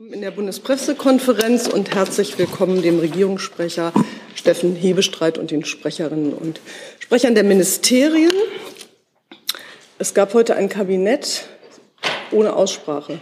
In 0.00 0.20
der 0.20 0.30
Bundespressekonferenz 0.30 1.66
und 1.66 1.92
herzlich 1.92 2.38
willkommen 2.38 2.82
dem 2.82 3.00
Regierungssprecher 3.00 3.92
Steffen 4.36 4.76
Hebestreit 4.76 5.38
und 5.38 5.50
den 5.50 5.64
Sprecherinnen 5.64 6.34
und 6.34 6.60
Sprechern 7.00 7.34
der 7.34 7.42
Ministerien. 7.42 8.30
Es 9.98 10.14
gab 10.14 10.34
heute 10.34 10.54
ein 10.54 10.68
Kabinett 10.68 11.48
ohne 12.30 12.54
Aussprache, 12.54 13.18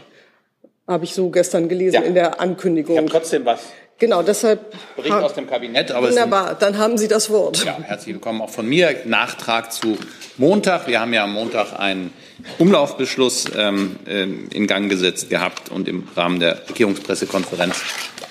habe 0.87 1.05
ich 1.05 1.15
so 1.15 1.31
gestern 1.31 1.71
gelesen 1.71 1.95
ja. 1.95 2.03
in 2.03 2.15
der 2.15 2.41
Ankündigung. 2.41 2.95
Ich 2.95 3.01
habe 3.01 3.11
trotzdem 3.11 3.47
was. 3.47 3.61
Genau, 3.99 4.23
deshalb. 4.23 4.75
Bericht 4.95 5.15
aus 5.15 5.33
dem 5.33 5.49
Kabinett. 5.49 5.91
Aber 5.91 6.09
wunderbar, 6.09 6.55
dann 6.55 6.77
haben 6.77 6.99
Sie 6.99 7.09
das 7.09 7.31
Wort. 7.31 7.65
Ja, 7.65 7.79
herzlich 7.81 8.15
willkommen 8.15 8.43
auch 8.43 8.51
von 8.51 8.67
mir. 8.67 8.95
Nachtrag 9.07 9.73
zu 9.73 9.97
Montag. 10.37 10.87
Wir 10.87 11.01
haben 11.01 11.15
ja 11.15 11.25
am 11.25 11.33
Montag 11.33 11.79
einen 11.79 12.13
Umlaufbeschluss 12.59 13.47
ähm, 13.57 13.97
äh, 14.07 14.25
in 14.25 14.67
Gang 14.67 14.91
gesetzt 14.91 15.31
gehabt 15.31 15.71
und 15.71 15.89
im 15.89 16.07
Rahmen 16.15 16.41
der 16.41 16.69
Regierungspressekonferenz 16.69 17.81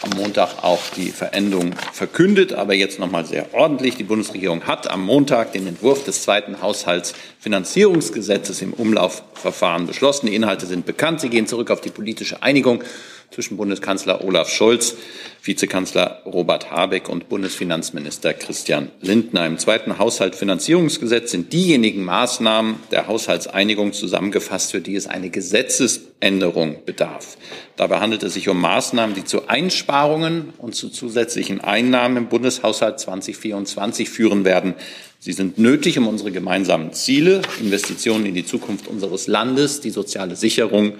am 0.03 0.11
Montag 0.11 0.63
auch 0.63 0.81
die 0.95 1.09
Veränderung 1.09 1.73
verkündet, 1.93 2.53
aber 2.53 2.75
jetzt 2.75 2.99
noch 2.99 3.09
mal 3.09 3.25
sehr 3.25 3.55
ordentlich. 3.55 3.95
Die 3.95 4.03
Bundesregierung 4.03 4.65
hat 4.65 4.87
am 4.87 5.03
Montag 5.03 5.53
den 5.53 5.65
Entwurf 5.65 6.03
des 6.03 6.21
zweiten 6.21 6.61
Haushaltsfinanzierungsgesetzes 6.61 8.61
im 8.61 8.73
Umlaufverfahren 8.73 9.87
beschlossen. 9.87 10.27
Die 10.27 10.35
Inhalte 10.35 10.67
sind 10.67 10.85
bekannt. 10.85 11.21
Sie 11.21 11.29
gehen 11.29 11.47
zurück 11.47 11.71
auf 11.71 11.81
die 11.81 11.89
politische 11.89 12.43
Einigung 12.43 12.83
zwischen 13.31 13.57
Bundeskanzler 13.57 14.23
Olaf 14.23 14.49
Scholz, 14.49 14.95
Vizekanzler 15.43 16.21
Robert 16.25 16.71
Habeck 16.71 17.09
und 17.09 17.29
Bundesfinanzminister 17.29 18.33
Christian 18.33 18.91
Lindner. 19.01 19.45
Im 19.45 19.57
zweiten 19.59 19.99
Haushaltsfinanzierungsgesetz 19.99 21.31
sind 21.31 21.53
diejenigen 21.53 22.03
Maßnahmen 22.03 22.77
der 22.91 23.07
Haushaltseinigung 23.07 23.93
zusammengefasst, 23.93 24.71
für 24.71 24.81
die 24.81 24.95
es 24.95 25.07
eine 25.07 25.29
Gesetzesänderung 25.29 26.85
bedarf. 26.85 27.37
Dabei 27.75 27.99
handelt 27.99 28.23
es 28.23 28.33
sich 28.33 28.49
um 28.49 28.59
Maßnahmen, 28.59 29.15
die 29.15 29.25
zu 29.25 29.47
Einsparungen 29.47 30.53
und 30.57 30.75
zu 30.75 30.89
zusätzlichen 30.89 31.61
Einnahmen 31.61 32.17
im 32.17 32.29
Bundeshaushalt 32.29 32.99
2024 32.99 34.09
führen 34.09 34.45
werden. 34.45 34.75
Sie 35.19 35.33
sind 35.33 35.57
nötig, 35.57 35.97
um 35.97 36.07
unsere 36.07 36.31
gemeinsamen 36.31 36.93
Ziele, 36.93 37.41
Investitionen 37.59 38.27
in 38.27 38.35
die 38.35 38.45
Zukunft 38.45 38.87
unseres 38.87 39.25
Landes, 39.25 39.81
die 39.81 39.89
soziale 39.89 40.35
Sicherung 40.35 40.93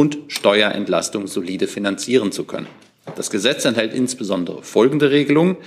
und 0.00 0.16
Steuerentlastung 0.28 1.26
solide 1.26 1.66
finanzieren 1.66 2.32
zu 2.32 2.44
können. 2.44 2.68
Das 3.16 3.28
Gesetz 3.28 3.66
enthält 3.66 3.92
insbesondere 3.92 4.62
folgende 4.62 5.10
Regelungen. 5.10 5.58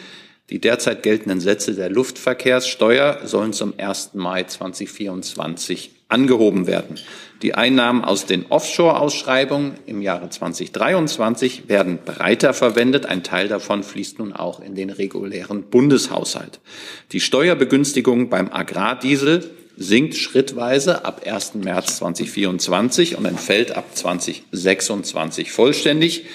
Die 0.49 0.59
derzeit 0.59 1.03
geltenden 1.03 1.39
Sätze 1.39 1.75
der 1.75 1.91
Luftverkehrssteuer 1.91 3.19
sollen 3.25 3.53
zum 3.53 3.75
1. 3.77 4.15
Mai 4.15 4.43
2024 4.45 5.91
angehoben 6.09 6.65
werden. 6.65 6.95
Die 7.43 7.53
Einnahmen 7.53 8.03
aus 8.03 8.25
den 8.25 8.47
Offshore-Ausschreibungen 8.49 9.75
im 9.85 10.01
Jahre 10.01 10.31
2023 10.31 11.69
werden 11.69 11.99
breiter 12.03 12.55
verwendet. 12.55 13.05
Ein 13.05 13.21
Teil 13.21 13.47
davon 13.47 13.83
fließt 13.83 14.17
nun 14.17 14.33
auch 14.33 14.61
in 14.61 14.73
den 14.73 14.89
regulären 14.89 15.61
Bundeshaushalt. 15.69 16.59
Die 17.11 17.19
Steuerbegünstigung 17.19 18.29
beim 18.29 18.51
Agrardiesel 18.51 19.51
sinkt 19.77 20.16
schrittweise 20.16 21.05
ab 21.05 21.21
1. 21.25 21.55
März 21.55 21.97
2024 21.97 23.17
und 23.17 23.25
entfällt 23.25 23.75
ab 23.75 23.85
2026 23.93 25.52
vollständig. 25.52 26.25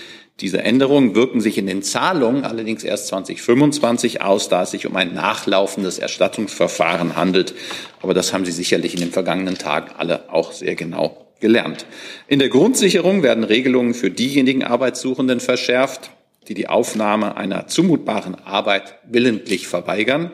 Diese 0.40 0.62
Änderungen 0.62 1.16
wirken 1.16 1.40
sich 1.40 1.58
in 1.58 1.66
den 1.66 1.82
Zahlungen 1.82 2.44
allerdings 2.44 2.84
erst 2.84 3.08
2025 3.08 4.22
aus, 4.22 4.48
da 4.48 4.62
es 4.62 4.70
sich 4.70 4.86
um 4.86 4.94
ein 4.94 5.12
nachlaufendes 5.12 5.98
Erstattungsverfahren 5.98 7.16
handelt. 7.16 7.54
Aber 8.02 8.14
das 8.14 8.32
haben 8.32 8.44
Sie 8.44 8.52
sicherlich 8.52 8.94
in 8.94 9.00
den 9.00 9.10
vergangenen 9.10 9.58
Tagen 9.58 9.90
alle 9.96 10.32
auch 10.32 10.52
sehr 10.52 10.76
genau 10.76 11.26
gelernt. 11.40 11.86
In 12.28 12.38
der 12.38 12.48
Grundsicherung 12.50 13.22
werden 13.22 13.42
Regelungen 13.44 13.94
für 13.94 14.10
diejenigen 14.10 14.62
Arbeitssuchenden 14.62 15.40
verschärft, 15.40 16.10
die 16.46 16.54
die 16.54 16.68
Aufnahme 16.68 17.36
einer 17.36 17.66
zumutbaren 17.66 18.36
Arbeit 18.36 18.94
willentlich 19.08 19.66
verweigern. 19.66 20.30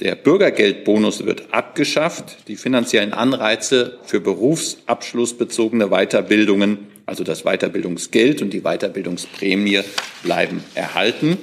Der 0.00 0.14
Bürgergeldbonus 0.14 1.24
wird 1.24 1.52
abgeschafft. 1.52 2.46
Die 2.46 2.54
finanziellen 2.54 3.12
Anreize 3.12 3.98
für 4.04 4.20
berufsabschlussbezogene 4.20 5.88
Weiterbildungen, 5.88 6.86
also 7.04 7.24
das 7.24 7.42
Weiterbildungsgeld 7.42 8.40
und 8.40 8.52
die 8.52 8.60
Weiterbildungsprämie, 8.60 9.80
bleiben 10.22 10.62
erhalten. 10.76 11.36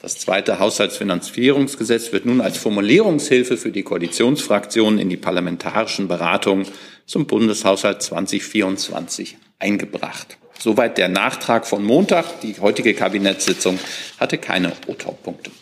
Das 0.00 0.18
zweite 0.18 0.58
Haushaltsfinanzierungsgesetz 0.58 2.12
wird 2.12 2.26
nun 2.26 2.40
als 2.40 2.58
Formulierungshilfe 2.58 3.56
für 3.56 3.70
die 3.70 3.84
Koalitionsfraktionen 3.84 4.98
in 4.98 5.08
die 5.08 5.16
parlamentarischen 5.16 6.08
Beratungen 6.08 6.66
zum 7.06 7.26
Bundeshaushalt 7.26 8.02
2024 8.02 9.36
eingebracht. 9.60 10.38
Soweit 10.58 10.98
der 10.98 11.08
Nachtrag 11.08 11.68
von 11.68 11.84
Montag. 11.84 12.40
Die 12.40 12.56
heutige 12.60 12.94
Kabinettssitzung 12.94 13.78
hatte 14.18 14.38
keine 14.38 14.72
O-Top-Punkte. 14.88 15.52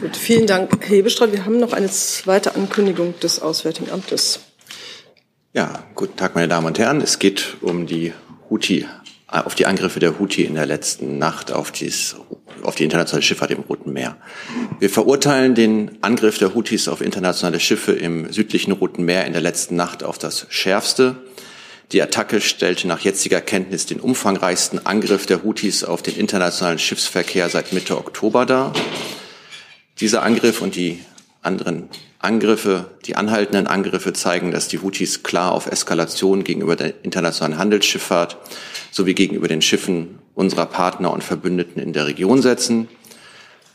Gut, 0.00 0.16
vielen 0.16 0.46
Dank, 0.46 0.70
Herr 0.80 0.96
Hebestreit. 0.96 1.32
Wir 1.32 1.44
haben 1.44 1.58
noch 1.58 1.72
eine 1.72 1.90
zweite 1.90 2.54
Ankündigung 2.54 3.18
des 3.20 3.40
Auswärtigen 3.40 3.90
Amtes. 3.90 4.40
Ja, 5.52 5.84
guten 5.94 6.16
Tag, 6.16 6.34
meine 6.34 6.48
Damen 6.48 6.66
und 6.66 6.78
Herren. 6.78 7.00
Es 7.00 7.18
geht 7.18 7.56
um 7.60 7.86
die 7.86 8.12
Houthi, 8.50 8.86
auf 9.28 9.54
die 9.54 9.66
Angriffe 9.66 10.00
der 10.00 10.18
Houthi 10.18 10.44
in 10.44 10.54
der 10.54 10.66
letzten 10.66 11.18
Nacht 11.18 11.52
auf, 11.52 11.70
dies, 11.72 12.16
auf 12.62 12.74
die 12.74 12.84
internationale 12.84 13.22
Schifffahrt 13.22 13.50
im 13.50 13.60
Roten 13.60 13.92
Meer. 13.92 14.16
Wir 14.78 14.90
verurteilen 14.90 15.54
den 15.54 15.98
Angriff 16.00 16.38
der 16.38 16.54
Houthis 16.54 16.88
auf 16.88 17.00
internationale 17.00 17.60
Schiffe 17.60 17.92
im 17.92 18.32
südlichen 18.32 18.72
Roten 18.72 19.04
Meer 19.04 19.26
in 19.26 19.32
der 19.32 19.42
letzten 19.42 19.76
Nacht 19.76 20.02
auf 20.02 20.18
das 20.18 20.46
Schärfste. 20.48 21.16
Die 21.92 22.00
Attacke 22.00 22.40
stellte 22.40 22.88
nach 22.88 23.00
jetziger 23.00 23.42
Kenntnis 23.42 23.84
den 23.84 24.00
umfangreichsten 24.00 24.86
Angriff 24.86 25.26
der 25.26 25.44
Houthis 25.44 25.84
auf 25.84 26.00
den 26.00 26.16
internationalen 26.16 26.78
Schiffsverkehr 26.78 27.50
seit 27.50 27.72
Mitte 27.74 27.98
Oktober 27.98 28.46
dar. 28.46 28.72
Dieser 30.00 30.22
Angriff 30.22 30.62
und 30.62 30.74
die 30.74 31.00
anderen 31.42 31.88
Angriffe, 32.18 32.86
die 33.04 33.16
anhaltenden 33.16 33.66
Angriffe 33.66 34.12
zeigen, 34.12 34.52
dass 34.52 34.68
die 34.68 34.78
Houthis 34.78 35.22
klar 35.22 35.52
auf 35.52 35.66
Eskalation 35.66 36.44
gegenüber 36.44 36.76
der 36.76 37.04
internationalen 37.04 37.58
Handelsschifffahrt 37.58 38.36
sowie 38.92 39.14
gegenüber 39.14 39.48
den 39.48 39.62
Schiffen 39.62 40.18
unserer 40.34 40.66
Partner 40.66 41.12
und 41.12 41.24
Verbündeten 41.24 41.82
in 41.82 41.92
der 41.92 42.06
Region 42.06 42.40
setzen. 42.40 42.88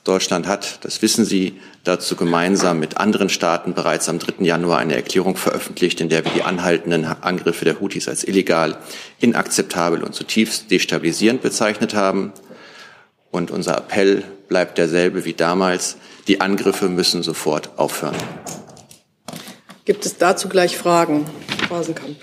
Deutschland 0.05 0.47
hat, 0.47 0.85
das 0.85 1.01
wissen 1.01 1.25
Sie, 1.25 1.59
dazu 1.83 2.15
gemeinsam 2.15 2.79
mit 2.79 2.95
anderen 2.95 3.27
Staaten 3.27 3.73
bereits 3.73 4.07
am 4.07 4.19
3. 4.19 4.45
Januar 4.45 4.79
eine 4.79 4.95
Erklärung 4.95 5.35
veröffentlicht, 5.35 5.99
in 5.99 6.07
der 6.07 6.23
wir 6.23 6.31
die 6.31 6.43
anhaltenden 6.43 7.03
Angriffe 7.03 7.65
der 7.65 7.81
Houthis 7.81 8.07
als 8.07 8.23
illegal, 8.23 8.77
inakzeptabel 9.19 10.03
und 10.03 10.15
zutiefst 10.15 10.71
destabilisierend 10.71 11.41
bezeichnet 11.41 11.93
haben. 11.93 12.31
Und 13.31 13.51
unser 13.51 13.77
Appell 13.77 14.23
bleibt 14.47 14.77
derselbe 14.77 15.25
wie 15.25 15.33
damals. 15.33 15.97
Die 16.27 16.41
Angriffe 16.41 16.89
müssen 16.89 17.23
sofort 17.23 17.71
aufhören. 17.77 18.15
Gibt 19.85 20.05
es 20.05 20.17
dazu 20.17 20.49
gleich 20.49 20.77
Fragen? 20.77 21.25
Rasenkamp. 21.69 22.17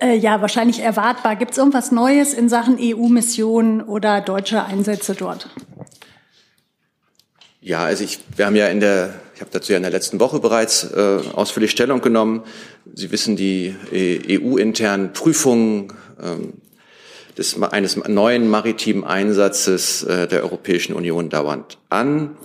Äh, 0.00 0.16
ja, 0.16 0.40
wahrscheinlich 0.40 0.80
erwartbar. 0.80 1.36
Gibt 1.36 1.52
es 1.52 1.58
irgendwas 1.58 1.90
Neues 1.90 2.34
in 2.34 2.48
Sachen 2.48 2.76
EU-Missionen 2.78 3.80
oder 3.80 4.20
deutsche 4.20 4.64
Einsätze 4.64 5.14
dort? 5.14 5.48
Ja, 7.60 7.84
also 7.84 8.04
ich, 8.04 8.18
wir 8.36 8.44
haben 8.44 8.56
ja 8.56 8.66
in 8.68 8.80
der, 8.80 9.14
ich 9.34 9.40
habe 9.40 9.50
dazu 9.50 9.72
ja 9.72 9.78
in 9.78 9.82
der 9.82 9.90
letzten 9.90 10.20
Woche 10.20 10.40
bereits 10.40 10.84
äh, 10.84 11.20
ausführlich 11.32 11.70
Stellung 11.70 12.02
genommen. 12.02 12.42
Sie 12.92 13.10
wissen, 13.10 13.36
die 13.36 13.74
äh, 13.90 14.38
EU-internen 14.38 15.14
Prüfungen 15.14 15.92
ähm, 16.22 16.52
des, 17.38 17.60
eines 17.62 17.96
neuen 17.96 18.48
maritimen 18.48 19.04
Einsatzes 19.04 20.02
äh, 20.04 20.28
der 20.28 20.42
Europäischen 20.42 20.94
Union 20.94 21.28
dauernd 21.28 21.78
an. 21.88 22.36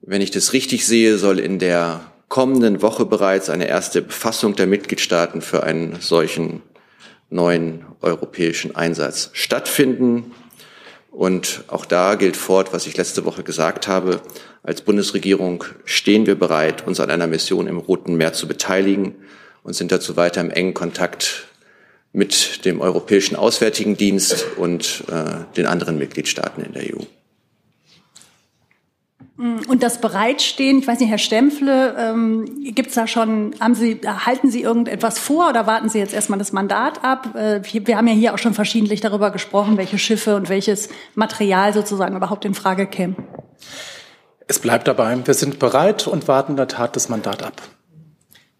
Wenn 0.00 0.20
ich 0.20 0.30
das 0.30 0.52
richtig 0.52 0.86
sehe, 0.86 1.18
soll 1.18 1.38
in 1.38 1.58
der 1.58 2.00
kommenden 2.28 2.82
Woche 2.82 3.06
bereits 3.06 3.48
eine 3.48 3.68
erste 3.68 4.02
Befassung 4.02 4.56
der 4.56 4.66
Mitgliedstaaten 4.66 5.40
für 5.40 5.62
einen 5.62 6.00
solchen 6.00 6.62
neuen 7.30 7.84
europäischen 8.00 8.74
Einsatz 8.76 9.30
stattfinden. 9.32 10.32
Und 11.10 11.64
auch 11.68 11.84
da 11.84 12.16
gilt 12.16 12.36
fort, 12.36 12.72
was 12.72 12.86
ich 12.86 12.96
letzte 12.96 13.24
Woche 13.24 13.44
gesagt 13.44 13.86
habe. 13.86 14.20
Als 14.62 14.82
Bundesregierung 14.82 15.64
stehen 15.84 16.26
wir 16.26 16.34
bereit, 16.34 16.86
uns 16.86 16.98
an 16.98 17.10
einer 17.10 17.26
Mission 17.26 17.66
im 17.66 17.78
Roten 17.78 18.16
Meer 18.16 18.32
zu 18.32 18.48
beteiligen 18.48 19.14
und 19.62 19.74
sind 19.74 19.92
dazu 19.92 20.16
weiter 20.16 20.40
im 20.40 20.50
engen 20.50 20.74
Kontakt 20.74 21.46
mit 22.14 22.64
dem 22.64 22.80
Europäischen 22.80 23.36
Auswärtigen 23.36 23.96
Dienst 23.96 24.46
und 24.56 25.04
äh, 25.10 25.52
den 25.56 25.66
anderen 25.66 25.98
Mitgliedstaaten 25.98 26.64
in 26.64 26.72
der 26.72 26.94
EU. 26.94 27.02
Und 29.36 29.82
das 29.82 30.00
Bereitstehen, 30.00 30.78
ich 30.78 30.86
weiß 30.86 31.00
nicht, 31.00 31.10
Herr 31.10 31.18
Stempfle, 31.18 31.96
ähm, 31.98 32.72
gibt 32.72 32.90
es 32.90 32.94
da 32.94 33.08
schon, 33.08 33.56
haben 33.58 33.74
Sie, 33.74 34.00
halten 34.04 34.48
Sie 34.48 34.62
irgendetwas 34.62 35.18
vor 35.18 35.48
oder 35.48 35.66
warten 35.66 35.88
Sie 35.88 35.98
jetzt 35.98 36.14
erstmal 36.14 36.38
das 36.38 36.52
Mandat 36.52 37.02
ab? 37.02 37.34
Äh, 37.34 37.60
wir 37.64 37.96
haben 37.96 38.06
ja 38.06 38.14
hier 38.14 38.32
auch 38.32 38.38
schon 38.38 38.54
verschiedentlich 38.54 39.00
darüber 39.00 39.32
gesprochen, 39.32 39.76
welche 39.76 39.98
Schiffe 39.98 40.36
und 40.36 40.48
welches 40.48 40.90
Material 41.16 41.74
sozusagen 41.74 42.14
überhaupt 42.14 42.44
in 42.44 42.54
Frage 42.54 42.86
käme. 42.86 43.16
Es 44.46 44.60
bleibt 44.60 44.86
dabei, 44.86 45.18
wir 45.24 45.34
sind 45.34 45.58
bereit 45.58 46.06
und 46.06 46.28
warten 46.28 46.52
in 46.52 46.56
der 46.56 46.68
Tat 46.68 46.94
das 46.94 47.08
Mandat 47.08 47.42
ab. 47.42 47.60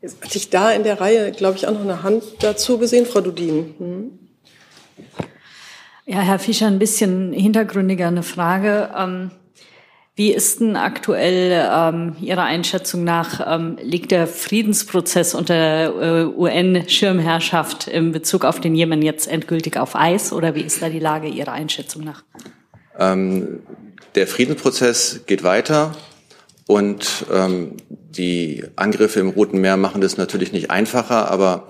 Jetzt 0.05 0.23
hatte 0.23 0.37
ich 0.37 0.51
da 0.51 0.71
in 0.71 0.83
der 0.83 1.01
Reihe, 1.01 1.33
glaube 1.33 1.57
ich, 1.57 1.67
auch 1.67 1.73
noch 1.73 1.81
eine 1.81 2.03
Hand 2.03 2.23
dazu 2.41 2.77
gesehen, 2.77 3.07
Frau 3.07 3.23
Dudin. 3.23 3.75
Hm? 3.79 4.19
Ja, 6.05 6.21
Herr 6.21 6.39
Fischer, 6.39 6.67
ein 6.67 6.79
bisschen 6.79 7.33
hintergründiger 7.33 8.09
eine 8.09 8.23
Frage. 8.23 8.91
Ähm, 8.95 9.31
wie 10.15 10.31
ist 10.31 10.61
denn 10.61 10.77
aktuell 10.77 11.71
ähm, 11.73 12.17
Ihrer 12.21 12.43
Einschätzung 12.43 13.03
nach, 13.03 13.41
ähm, 13.51 13.79
liegt 13.81 14.11
der 14.11 14.27
Friedensprozess 14.27 15.35
unter 15.35 15.55
äh, 15.55 16.25
UN-Schirmherrschaft 16.27 17.89
in 17.89 18.13
Bezug 18.13 18.45
auf 18.45 18.61
den 18.61 18.75
Jemen 18.75 19.01
jetzt 19.01 19.27
endgültig 19.27 19.79
auf 19.79 19.97
Eis 19.97 20.35
oder 20.35 20.55
wie 20.55 20.61
ist 20.61 20.83
da 20.83 20.91
die 20.91 20.99
Lage 20.99 21.29
Ihrer 21.29 21.53
Einschätzung 21.53 22.05
nach? 22.05 22.25
Ähm, 22.99 23.61
der 24.17 24.27
Friedensprozess 24.27 25.23
geht 25.25 25.45
weiter 25.45 25.93
und 26.67 27.27
ähm, 27.33 27.77
die 27.89 28.65
Angriffe 28.77 29.21
im 29.21 29.31
Roten 29.31 29.61
Meer 29.61 29.77
machen 29.77 30.01
das 30.01 30.17
natürlich 30.17 30.53
nicht 30.53 30.71
einfacher, 30.71 31.31
aber 31.31 31.69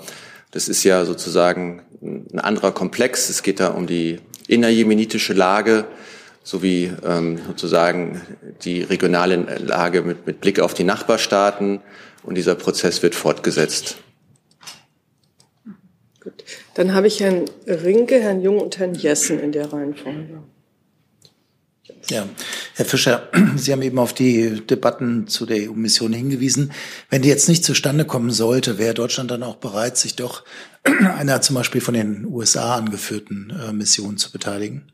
das 0.51 0.69
ist 0.69 0.85
ja 0.85 1.05
sozusagen 1.05 1.83
ein 2.01 2.39
anderer 2.39 2.73
Komplex. 2.73 3.29
Es 3.29 3.43
geht 3.43 3.61
da 3.61 3.69
um 3.69 3.87
die 3.87 4.21
innerjemenitische 4.47 5.33
Lage 5.33 5.87
sowie 6.45 6.93
ähm, 7.05 7.41
sozusagen 7.47 8.21
die 8.63 8.83
regionale 8.83 9.37
Lage 9.37 10.03
mit, 10.03 10.27
mit 10.27 10.41
Blick 10.41 10.61
auf 10.61 10.75
die 10.75 10.85
Nachbarstaaten. 10.85 11.81
Und 12.23 12.37
dieser 12.37 12.55
Prozess 12.55 13.03
wird 13.03 13.15
fortgesetzt. 13.15 13.97
Gut. 16.21 16.45
Dann 16.75 16.95
habe 16.95 17.07
ich 17.07 17.21
Herrn 17.21 17.47
Rinke, 17.67 18.21
Herrn 18.21 18.41
Jung 18.41 18.61
und 18.61 18.79
Herrn 18.79 18.95
Jessen 18.95 19.41
in 19.41 19.53
der 19.53 19.73
Reihenfolge. 19.73 20.43
Ja, 22.11 22.29
Herr 22.75 22.85
Fischer, 22.85 23.29
Sie 23.57 23.73
haben 23.73 23.83
eben 23.83 23.99
auf 23.99 24.13
die 24.13 24.61
Debatten 24.67 25.27
zu 25.27 25.47
der 25.47 25.71
EU-Mission 25.71 26.13
hingewiesen. 26.13 26.73
Wenn 27.11 27.23
die 27.23 27.29
jetzt 27.29 27.49
nicht 27.49 27.65
zustande 27.65 28.05
kommen 28.05 28.31
sollte, 28.31 28.79
wäre 28.79 28.95
Deutschland 28.95 29.31
dann 29.31 29.43
auch 29.43 29.57
bereit, 29.57 29.97
sich 29.97 30.17
doch 30.17 30.45
einer 30.85 31.41
zum 31.41 31.57
Beispiel 31.57 31.81
von 31.81 31.95
den 31.95 32.27
USA 32.27 32.77
angeführten 32.77 33.51
äh, 33.51 33.73
Mission 33.73 34.19
zu 34.19 34.31
beteiligen? 34.33 34.93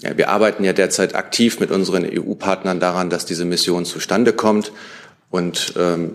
Ja, 0.00 0.16
wir 0.18 0.28
arbeiten 0.28 0.64
ja 0.64 0.72
derzeit 0.72 1.14
aktiv 1.14 1.60
mit 1.60 1.70
unseren 1.70 2.04
EU-Partnern 2.04 2.80
daran, 2.80 3.10
dass 3.10 3.26
diese 3.26 3.44
Mission 3.44 3.84
zustande 3.84 4.32
kommt. 4.32 4.72
Und 5.30 5.74
ähm, 5.78 6.14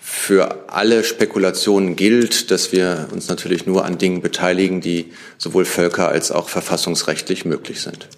für 0.00 0.68
alle 0.68 1.02
Spekulationen 1.02 1.96
gilt, 1.96 2.50
dass 2.50 2.72
wir 2.72 3.08
uns 3.12 3.28
natürlich 3.28 3.66
nur 3.66 3.84
an 3.84 3.96
Dingen 3.96 4.20
beteiligen, 4.20 4.80
die 4.80 5.12
sowohl 5.38 5.64
völker- 5.64 6.08
als 6.08 6.30
auch 6.30 6.48
verfassungsrechtlich 6.48 7.44
möglich 7.44 7.80
sind. 7.80 8.08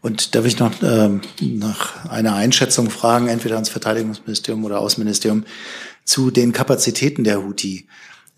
Und 0.00 0.34
darf 0.34 0.44
ich 0.44 0.58
noch 0.58 0.72
ähm, 0.82 1.20
nach 1.40 2.06
einer 2.06 2.34
Einschätzung 2.34 2.90
fragen, 2.90 3.28
entweder 3.28 3.54
ans 3.54 3.68
Verteidigungsministerium 3.68 4.64
oder 4.64 4.80
Außenministerium, 4.80 5.44
zu 6.04 6.30
den 6.30 6.52
Kapazitäten 6.52 7.24
der 7.24 7.42
Houthi? 7.44 7.86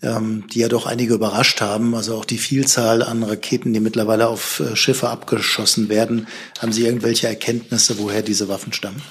ähm, 0.01 0.43
die 0.53 0.59
ja 0.59 0.67
doch 0.67 0.85
einige 0.85 1.15
überrascht 1.15 1.61
haben. 1.61 1.95
Also 1.95 2.15
auch 2.15 2.25
die 2.25 2.37
Vielzahl 2.37 3.01
an 3.01 3.23
Raketen, 3.23 3.73
die 3.73 3.79
mittlerweile 3.79 4.27
auf 4.27 4.59
äh, 4.59 4.75
Schiffe 4.75 5.09
abgeschossen 5.09 5.89
werden. 5.89 6.27
Haben 6.59 6.71
Sie 6.71 6.85
irgendwelche 6.85 7.27
Erkenntnisse, 7.27 7.97
woher 7.97 8.21
diese 8.21 8.47
Waffen 8.47 8.73
stammen? 8.73 9.01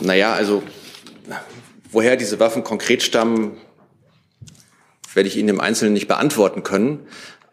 Naja, 0.00 0.32
also 0.32 0.62
woher 1.90 2.16
diese 2.16 2.38
Waffen 2.38 2.64
konkret 2.64 3.02
stammen, 3.02 3.56
werde 5.14 5.28
ich 5.28 5.36
Ihnen 5.36 5.48
im 5.48 5.60
Einzelnen 5.60 5.94
nicht 5.94 6.08
beantworten 6.08 6.62
können. 6.62 7.00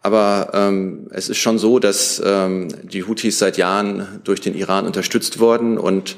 Aber 0.04 0.50
ähm, 0.52 1.06
es 1.12 1.30
ist 1.30 1.38
schon 1.38 1.58
so, 1.58 1.78
dass 1.78 2.22
ähm, 2.22 2.68
die 2.82 3.04
Houthis 3.04 3.38
seit 3.38 3.56
Jahren 3.56 4.20
durch 4.22 4.42
den 4.42 4.54
Iran 4.54 4.84
unterstützt 4.84 5.40
worden 5.40 5.78
und 5.78 6.16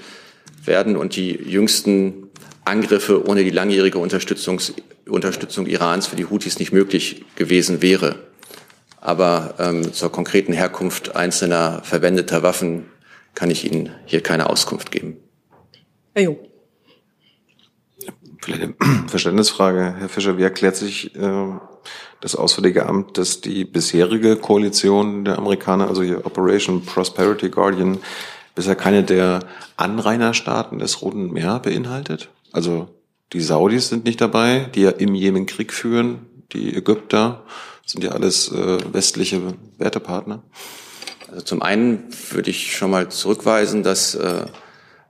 werden 0.65 0.97
und 0.97 1.15
die 1.15 1.31
jüngsten 1.31 2.31
Angriffe 2.65 3.29
ohne 3.29 3.45
die 3.45 3.51
langjährige 3.51 3.99
Unterstützung, 3.99 4.61
Unterstützung 5.09 5.67
Irans 5.67 6.09
für 6.09 6.17
die 6.17 6.25
Houthis 6.25 6.59
nicht 6.59 6.73
möglich 6.73 7.25
gewesen 7.37 7.81
wäre. 7.81 8.17
Aber 9.01 9.55
ähm, 9.61 9.93
zur 9.93 10.11
konkreten 10.11 10.53
Herkunft 10.53 11.15
einzelner 11.15 11.81
verwendeter 11.85 12.43
Waffen 12.43 12.87
kann 13.37 13.53
ich 13.53 13.65
Ihnen 13.65 13.91
hier 14.05 14.21
keine 14.21 14.51
Auskunft 14.51 14.91
geben. 14.91 15.19
Herr 16.13 16.25
Jung. 16.25 16.39
Vielleicht 18.43 18.63
eine 18.63 18.75
Verständnisfrage, 19.07 19.95
Herr 19.97 20.09
Fischer. 20.09 20.39
Wie 20.39 20.43
erklärt 20.43 20.75
sich 20.75 21.15
äh, 21.15 21.53
das 22.27 22.35
Auswärtige 22.35 22.87
Amt, 22.87 23.19
dass 23.19 23.41
die 23.41 23.65
bisherige 23.65 24.35
Koalition 24.35 25.25
der 25.25 25.39
Amerikaner, 25.39 25.87
also 25.87 26.03
hier 26.03 26.27
Operation 26.27 26.85
Prosperity 26.85 27.51
Guardian, 27.51 27.99
bisher 28.57 28.75
keine 28.75 29.05
der 29.05 29.41
Anrainerstaaten 29.77 30.81
des 30.81 31.03
Roten 31.03 31.33
Meer 31.33 31.61
beinhaltet? 31.61 32.29
Also 32.53 32.89
die 33.33 33.41
Saudis 33.41 33.91
sind 33.91 34.05
nicht 34.07 34.21
dabei, 34.21 34.69
die 34.75 34.83
ja 34.83 34.91
im 34.91 35.15
Jemen 35.15 35.47
Krieg 35.47 35.73
führen. 35.73 36.27
Die 36.53 36.75
Ägypter 36.75 37.45
sind 37.85 38.03
ja 38.03 38.11
alles 38.11 38.51
äh, 38.51 38.79
westliche 38.93 39.55
Wertepartner. 39.79 40.43
Also 41.31 41.43
zum 41.43 41.63
einen 41.63 42.09
würde 42.31 42.51
ich 42.51 42.77
schon 42.77 42.91
mal 42.91 43.09
zurückweisen, 43.09 43.85
dass 43.85 44.17
äh, 44.17 44.47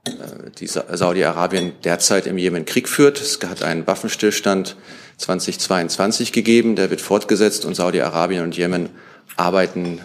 äh 0.03 0.11
die 0.59 0.67
Saudi-Arabien 0.67 1.73
derzeit 1.83 2.27
im 2.27 2.37
Jemen 2.37 2.65
Krieg 2.65 2.87
führt. 2.87 3.19
Es 3.19 3.39
hat 3.43 3.63
einen 3.63 3.87
Waffenstillstand 3.87 4.75
2022 5.17 6.31
gegeben, 6.31 6.75
der 6.75 6.89
wird 6.89 7.01
fortgesetzt 7.01 7.65
und 7.65 7.75
Saudi-Arabien 7.75 8.43
und 8.43 8.55
Jemen 8.55 8.89
arbeiten 9.35 10.01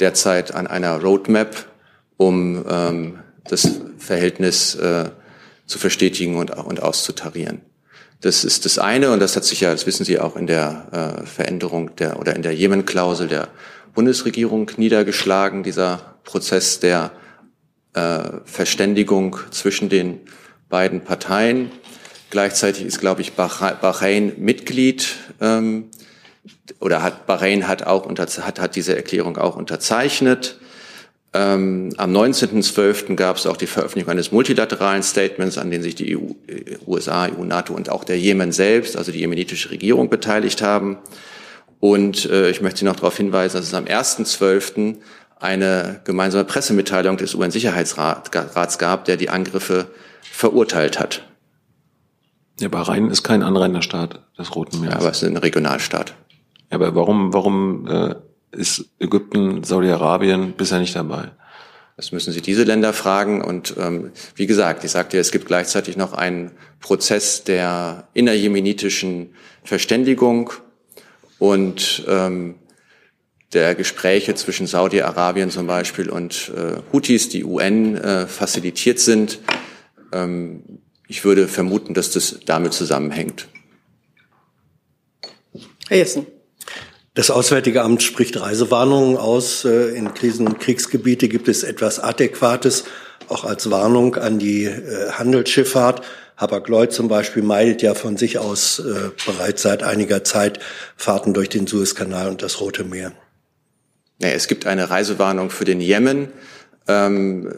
derzeit 0.00 0.54
an 0.54 0.66
einer 0.66 1.00
Roadmap, 1.00 1.66
um 2.16 2.64
ähm, 2.68 3.18
das 3.44 3.68
Verhältnis 3.98 4.74
äh, 4.74 5.10
zu 5.66 5.78
verstetigen 5.78 6.36
und, 6.36 6.50
und 6.50 6.82
auszutarieren. 6.82 7.60
Das 8.20 8.44
ist 8.44 8.64
das 8.64 8.78
eine 8.78 9.12
und 9.12 9.20
das 9.20 9.36
hat 9.36 9.44
sich 9.44 9.60
ja, 9.60 9.70
das 9.70 9.86
wissen 9.86 10.04
Sie 10.04 10.18
auch 10.18 10.34
in 10.34 10.46
der 10.46 11.20
äh, 11.22 11.26
Veränderung 11.26 11.94
der 11.96 12.18
oder 12.18 12.34
in 12.34 12.42
der 12.42 12.54
Jemen-Klausel 12.54 13.28
der 13.28 13.48
Bundesregierung 13.94 14.70
niedergeschlagen, 14.76 15.62
dieser 15.62 16.16
Prozess 16.24 16.80
der 16.80 17.12
äh, 17.94 18.20
Verständigung 18.44 19.36
zwischen 19.50 19.88
den 19.88 20.20
beiden 20.68 21.02
Parteien. 21.02 21.70
Gleichzeitig 22.30 22.84
ist, 22.84 23.00
glaube 23.00 23.22
ich, 23.22 23.32
Bahrain 23.32 24.32
Mitglied 24.36 25.16
ähm, 25.40 25.84
oder 26.78 27.02
hat 27.02 27.26
Bahrain 27.26 27.66
hat 27.66 27.86
auch 27.86 28.04
unter, 28.04 28.26
hat, 28.26 28.60
hat 28.60 28.76
diese 28.76 28.94
Erklärung 28.94 29.38
auch 29.38 29.56
unterzeichnet. 29.56 30.58
Ähm, 31.34 31.90
am 31.98 32.14
19.12. 32.14 33.14
gab 33.14 33.36
es 33.36 33.46
auch 33.46 33.56
die 33.56 33.66
Veröffentlichung 33.66 34.10
eines 34.10 34.32
multilateralen 34.32 35.02
Statements, 35.02 35.58
an 35.58 35.70
dem 35.70 35.82
sich 35.82 35.94
die 35.94 36.16
EU, 36.16 36.30
äh, 36.46 36.78
USA, 36.86 37.26
EU, 37.26 37.44
NATO 37.44 37.74
und 37.74 37.90
auch 37.90 38.04
der 38.04 38.18
Jemen 38.18 38.50
selbst, 38.52 38.96
also 38.96 39.12
die 39.12 39.18
jemenitische 39.18 39.70
Regierung, 39.70 40.08
beteiligt 40.08 40.62
haben. 40.62 40.98
Und 41.80 42.24
äh, 42.30 42.50
ich 42.50 42.60
möchte 42.60 42.80
Sie 42.80 42.84
noch 42.86 42.96
darauf 42.96 43.16
hinweisen, 43.16 43.58
dass 43.58 43.66
es 43.66 43.74
am 43.74 43.84
1.12. 43.84 44.96
eine 45.38 46.00
gemeinsame 46.04 46.44
Pressemitteilung 46.44 47.18
des 47.18 47.34
UN-Sicherheitsrats 47.34 48.78
gab, 48.78 49.04
der 49.04 49.16
die 49.16 49.28
Angriffe 49.28 49.86
verurteilt 50.32 50.98
hat. 50.98 51.27
Ja, 52.60 52.68
Bahrain 52.68 53.10
ist 53.10 53.22
kein 53.22 53.42
Anrainerstaat 53.42 54.20
des 54.36 54.54
Roten 54.54 54.80
Meeres. 54.80 54.94
Ja, 54.94 55.00
aber 55.00 55.10
es 55.10 55.22
ist 55.22 55.28
ein 55.28 55.36
Regionalstaat. 55.36 56.14
Ja, 56.70 56.76
aber 56.76 56.94
warum, 56.94 57.32
warum 57.32 57.86
äh, 57.86 58.14
ist 58.52 58.86
Ägypten, 58.98 59.62
Saudi-Arabien 59.62 60.52
bisher 60.56 60.80
nicht 60.80 60.96
dabei. 60.96 61.30
Das 61.96 62.12
müssen 62.12 62.32
Sie 62.32 62.40
diese 62.42 62.62
Länder 62.62 62.92
fragen. 62.92 63.42
Und 63.42 63.74
ähm, 63.78 64.12
wie 64.36 64.46
gesagt, 64.46 64.84
ich 64.84 64.90
sagte, 64.90 65.18
es 65.18 65.32
gibt 65.32 65.46
gleichzeitig 65.46 65.96
noch 65.96 66.12
einen 66.12 66.52
Prozess 66.80 67.44
der 67.44 68.08
innerjemenitischen 68.14 69.34
Verständigung 69.64 70.52
und 71.38 72.04
ähm, 72.08 72.56
der 73.52 73.74
Gespräche 73.74 74.34
zwischen 74.34 74.66
Saudi-Arabien 74.66 75.50
zum 75.50 75.66
Beispiel 75.66 76.10
und 76.10 76.52
äh, 76.54 76.80
Houthis, 76.92 77.30
die 77.30 77.44
UN 77.44 77.96
äh, 77.96 78.26
facilitiert 78.26 79.00
sind. 79.00 79.40
Ähm, 80.12 80.62
ich 81.08 81.24
würde 81.24 81.48
vermuten, 81.48 81.94
dass 81.94 82.10
das 82.10 82.40
damit 82.44 82.74
zusammenhängt. 82.74 83.48
Herr 85.88 85.96
Jessen. 85.96 86.26
Das 87.14 87.30
Auswärtige 87.30 87.82
Amt 87.82 88.02
spricht 88.02 88.38
Reisewarnungen 88.40 89.16
aus. 89.16 89.64
Äh, 89.64 89.96
in 89.96 90.14
Krisen- 90.14 90.46
und 90.46 90.60
Kriegsgebiete 90.60 91.28
gibt 91.28 91.48
es 91.48 91.64
etwas 91.64 91.98
Adäquates, 91.98 92.84
auch 93.28 93.44
als 93.44 93.70
Warnung 93.70 94.14
an 94.14 94.38
die 94.38 94.66
äh, 94.66 95.10
Handelsschifffahrt. 95.10 96.02
Hapag-Lloyd 96.36 96.92
zum 96.92 97.08
Beispiel 97.08 97.42
meidet 97.42 97.82
ja 97.82 97.94
von 97.94 98.16
sich 98.16 98.38
aus 98.38 98.78
äh, 98.78 99.10
bereits 99.26 99.62
seit 99.62 99.82
einiger 99.82 100.22
Zeit 100.22 100.60
Fahrten 100.96 101.34
durch 101.34 101.48
den 101.48 101.66
Suezkanal 101.66 102.28
und 102.28 102.42
das 102.42 102.60
Rote 102.60 102.84
Meer. 102.84 103.12
Ja, 104.20 104.28
es 104.28 104.46
gibt 104.46 104.66
eine 104.66 104.90
Reisewarnung 104.90 105.50
für 105.50 105.64
den 105.64 105.80
Jemen. 105.80 106.28
Ähm, 106.86 107.52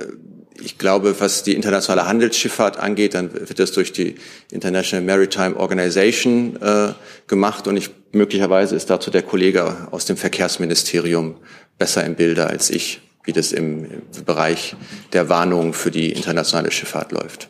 ich 0.61 0.79
glaube, 0.79 1.21
was 1.21 1.43
die 1.43 1.55
internationale 1.55 2.07
Handelsschifffahrt 2.07 2.79
angeht, 2.79 3.15
dann 3.15 3.33
wird 3.33 3.59
das 3.59 3.73
durch 3.73 3.93
die 3.93 4.15
International 4.51 5.05
Maritime 5.05 5.57
Organization 5.57 6.57
äh, 6.63 6.93
gemacht 7.27 7.69
und 7.69 7.77
ich, 7.77 7.91
möglicherweise 8.13 8.77
ist 8.77 8.91
dazu 8.91 9.11
der 9.11 9.23
Kollege 9.23 9.89
aus 9.91 10.07
dem 10.07 10.17
Verkehrsministerium 10.17 11.37
besser 11.79 12.05
im 12.05 12.15
Bilde 12.15 12.47
als 12.47 12.71
ich, 12.71 13.01
wie 13.25 13.33
das 13.33 13.53
im, 13.53 13.85
im 13.85 14.25
Bereich 14.25 14.75
der 15.13 15.29
Warnung 15.29 15.75
für 15.75 15.91
die 15.91 16.13
internationale 16.13 16.71
Schifffahrt 16.71 17.13
läuft. 17.13 17.50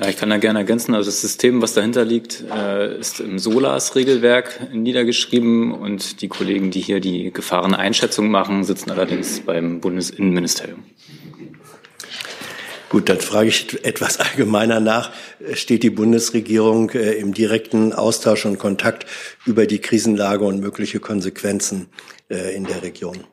Ja, 0.00 0.08
ich 0.08 0.16
kann 0.16 0.30
da 0.30 0.36
gerne 0.36 0.60
ergänzen. 0.60 0.94
Also 0.94 1.10
das 1.10 1.20
System, 1.20 1.60
was 1.60 1.74
dahinter 1.74 2.04
liegt, 2.04 2.44
äh, 2.54 2.98
ist 2.98 3.18
im 3.18 3.40
SOLAS-Regelwerk 3.40 4.72
niedergeschrieben 4.72 5.72
und 5.72 6.22
die 6.22 6.28
Kollegen, 6.28 6.70
die 6.70 6.80
hier 6.80 7.00
die 7.00 7.32
Gefahreneinschätzung 7.32 8.30
machen, 8.30 8.62
sitzen 8.62 8.92
allerdings 8.92 9.40
beim 9.40 9.80
Bundesinnenministerium. 9.80 10.84
Gut, 12.90 13.08
dann 13.08 13.18
frage 13.18 13.48
ich 13.48 13.84
etwas 13.84 14.20
allgemeiner 14.20 14.78
nach. 14.78 15.10
Steht 15.54 15.82
die 15.82 15.90
Bundesregierung 15.90 16.90
äh, 16.90 17.14
im 17.14 17.34
direkten 17.34 17.92
Austausch 17.92 18.46
und 18.46 18.58
Kontakt 18.58 19.04
über 19.46 19.66
die 19.66 19.80
Krisenlage 19.80 20.44
und 20.44 20.60
mögliche 20.60 21.00
Konsequenzen 21.00 21.88
äh, 22.30 22.54
in 22.54 22.64
der 22.64 22.82
Region? 22.82 23.24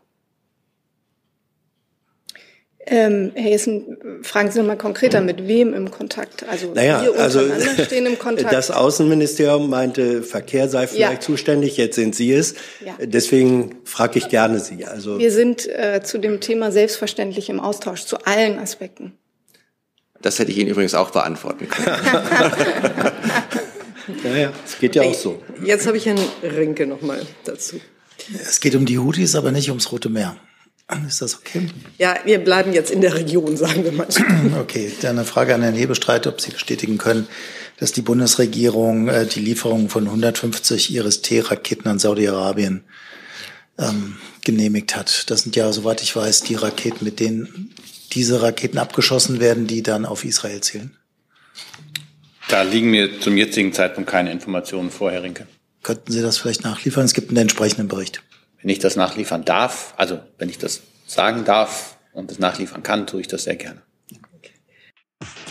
Ähm, 2.88 3.32
Herr 3.34 3.52
Hessen, 3.52 3.98
fragen 4.22 4.52
Sie 4.52 4.60
noch 4.60 4.68
mal 4.68 4.78
konkreter, 4.78 5.20
mit 5.22 5.48
wem 5.48 5.74
im 5.74 5.90
Kontakt? 5.90 6.48
Also 6.48 6.72
naja, 6.74 7.02
wir 7.02 7.20
also 7.20 7.42
stehen 7.84 8.06
im 8.06 8.20
Kontakt. 8.20 8.54
Das 8.54 8.70
Außenministerium 8.70 9.70
meinte, 9.70 10.22
Verkehr 10.22 10.70
sei 10.70 10.86
vielleicht 10.86 11.14
ja. 11.14 11.20
zuständig, 11.20 11.78
jetzt 11.78 11.96
sind 11.96 12.16
Sie 12.16 12.32
es. 12.32 12.54
Ja. 12.86 12.96
Deswegen 13.02 13.76
frage 13.86 14.20
ich 14.20 14.30
gerne 14.30 14.60
Sie. 14.60 14.86
Also 14.86 15.18
wir 15.18 15.32
sind 15.32 15.68
äh, 15.68 16.02
zu 16.04 16.20
dem 16.20 16.42
Thema 16.42 16.72
selbstverständlich 16.72 17.50
im 17.50 17.60
Austausch, 17.60 18.06
zu 18.06 18.18
allen 18.26 18.60
Aspekten. 18.60 19.14
Das 20.22 20.38
hätte 20.38 20.52
ich 20.52 20.58
Ihnen 20.58 20.70
übrigens 20.70 20.94
auch 20.94 21.10
beantworten 21.10 21.68
können. 21.68 21.88
ja, 24.24 24.36
ja, 24.36 24.54
es 24.64 24.78
geht 24.80 24.96
ja 24.96 25.02
auch 25.04 25.14
so. 25.14 25.42
Jetzt 25.64 25.88
habe 25.88 25.98
ich 25.98 26.06
Herrn 26.06 26.20
Rinke 26.44 26.86
noch 26.86 27.02
mal 27.02 27.22
dazu. 27.46 27.80
Es 28.40 28.60
geht 28.60 28.76
um 28.76 28.86
die 28.86 29.00
Houthis, 29.00 29.36
aber 29.36 29.52
nicht 29.52 29.70
ums 29.70 29.92
Rote 29.92 30.10
Meer. 30.10 30.36
Ist 31.08 31.22
das 31.22 31.36
okay? 31.36 31.68
Ja, 31.98 32.18
wir 32.26 32.40
bleiben 32.40 32.74
jetzt 32.74 32.92
in 32.92 33.02
der 33.02 33.16
Region, 33.16 33.58
sagen 33.58 33.84
wir 33.84 33.92
mal. 33.92 34.08
Okay, 34.60 34.92
dann 35.02 35.18
eine 35.18 35.26
Frage 35.26 35.54
an 35.56 35.62
Herrn 35.62 35.76
Hebestreit, 35.76 36.28
ob 36.28 36.42
Sie 36.42 36.52
bestätigen 36.52 36.98
können, 36.98 37.28
dass 37.78 37.92
die 37.92 38.02
Bundesregierung 38.02 39.08
äh, 39.08 39.26
die 39.26 39.40
Lieferung 39.40 39.90
von 39.90 40.06
150 40.06 40.94
Iris-T-Raketen 40.94 41.88
an 41.88 42.00
Saudi-Arabien 42.00 42.84
ähm, 43.78 44.18
genehmigt 44.44 44.96
hat. 44.96 45.30
Das 45.30 45.42
sind 45.42 45.56
ja, 45.56 45.72
soweit 45.72 46.02
ich 46.02 46.16
weiß, 46.16 46.42
die 46.44 46.56
Raketen, 46.56 47.04
mit 47.04 47.20
denen 47.20 47.74
diese 48.14 48.42
Raketen 48.42 48.78
abgeschossen 48.78 49.40
werden, 49.40 49.68
die 49.68 49.84
dann 49.84 50.06
auf 50.06 50.24
Israel 50.24 50.62
zielen. 50.62 50.96
Da 52.48 52.62
liegen 52.62 52.92
mir 52.92 53.20
zum 53.20 53.38
jetzigen 53.38 53.74
Zeitpunkt 53.74 54.10
keine 54.10 54.32
Informationen 54.32 54.92
vor, 54.92 55.12
Herr 55.12 55.24
Rinke. 55.24 55.48
Könnten 55.84 56.12
Sie 56.12 56.22
das 56.22 56.38
vielleicht 56.38 56.64
nachliefern? 56.64 57.06
Es 57.06 57.14
gibt 57.14 57.30
einen 57.30 57.38
entsprechenden 57.38 57.88
Bericht 57.88 58.22
wenn 58.66 58.72
ich 58.72 58.80
das 58.80 58.96
nachliefern 58.96 59.46
darf, 59.46 59.94
also 59.96 60.18
wenn 60.40 60.50
ich 60.50 60.58
das 60.58 60.82
sagen 61.06 61.46
darf 61.46 61.98
und 62.14 62.32
es 62.32 62.40
nachliefern 62.40 62.82
kann, 62.82 63.06
tue 63.06 63.22
ich 63.22 63.28
das 63.28 63.44
sehr 63.44 63.58
gerne. 63.58 63.84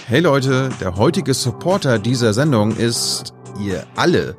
Hey 0.09 0.18
Leute, 0.18 0.68
der 0.80 0.97
heutige 0.97 1.33
Supporter 1.33 2.00
dieser 2.00 2.33
Sendung 2.33 2.76
ist 2.76 3.33
ihr 3.61 3.87
alle. 3.94 4.37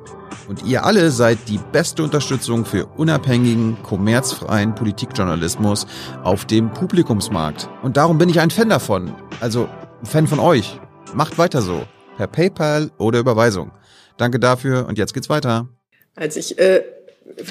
Und 0.49 0.65
ihr 0.65 0.83
alle 0.83 1.09
seid 1.11 1.37
die 1.47 1.57
beste 1.71 2.03
Unterstützung 2.03 2.65
für 2.65 2.85
unabhängigen, 2.97 3.81
kommerzfreien 3.81 4.75
Politikjournalismus 4.75 5.87
auf 6.23 6.43
dem 6.43 6.73
Publikumsmarkt. 6.73 7.69
Und 7.81 7.95
darum 7.95 8.17
bin 8.17 8.27
ich 8.27 8.41
ein 8.41 8.51
Fan 8.51 8.67
davon. 8.67 9.15
Also 9.39 9.69
ein 10.01 10.05
Fan 10.05 10.27
von 10.27 10.39
euch. 10.39 10.81
Macht 11.13 11.37
weiter 11.37 11.61
so. 11.61 11.87
Per 12.17 12.27
PayPal 12.27 12.91
oder 12.97 13.19
Überweisung. 13.19 13.71
Danke 14.17 14.37
dafür 14.37 14.85
und 14.85 14.97
jetzt 14.97 15.13
geht's 15.13 15.29
weiter. 15.29 15.69
Als 16.17 16.35
ich 16.35 16.59
äh, 16.59 16.83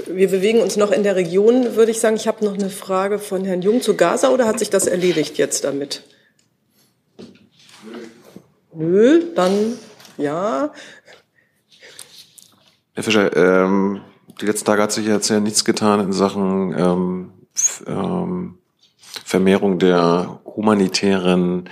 wir 0.06 0.28
bewegen 0.28 0.60
uns 0.60 0.76
noch 0.76 0.92
in 0.92 1.02
der 1.02 1.16
Region, 1.16 1.74
würde 1.74 1.90
ich 1.90 2.00
sagen. 2.00 2.16
Ich 2.16 2.28
habe 2.28 2.44
noch 2.44 2.54
eine 2.54 2.70
Frage 2.70 3.18
von 3.18 3.44
Herrn 3.44 3.62
Jung 3.62 3.82
zu 3.82 3.96
Gaza 3.96 4.28
oder 4.28 4.46
hat 4.46 4.58
sich 4.58 4.70
das 4.70 4.86
erledigt 4.86 5.36
jetzt 5.36 5.64
damit? 5.64 6.02
Nö, 8.72 9.22
dann 9.34 9.78
ja. 10.16 10.72
Herr 12.94 13.02
Fischer, 13.02 13.36
ähm, 13.36 14.00
die 14.40 14.46
letzten 14.46 14.66
Tage 14.66 14.82
hat 14.82 14.92
sich 14.92 15.06
jetzt 15.06 15.28
ja 15.28 15.40
nichts 15.40 15.64
getan 15.64 16.00
in 16.00 16.12
Sachen 16.12 16.74
ähm, 16.78 17.32
ähm, 17.86 18.58
Vermehrung 19.24 19.78
der 19.78 20.40
humanitären 20.44 21.68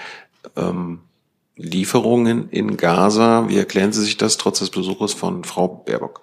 ähm, 0.56 1.00
Lieferungen 1.54 2.48
in 2.50 2.76
Gaza. 2.76 3.48
Wie 3.48 3.58
erklären 3.58 3.92
Sie 3.92 4.02
sich 4.02 4.16
das 4.16 4.38
trotz 4.38 4.58
des 4.58 4.70
Besuches 4.70 5.12
von 5.12 5.44
Frau 5.44 5.68
Baerbock? 5.68 6.22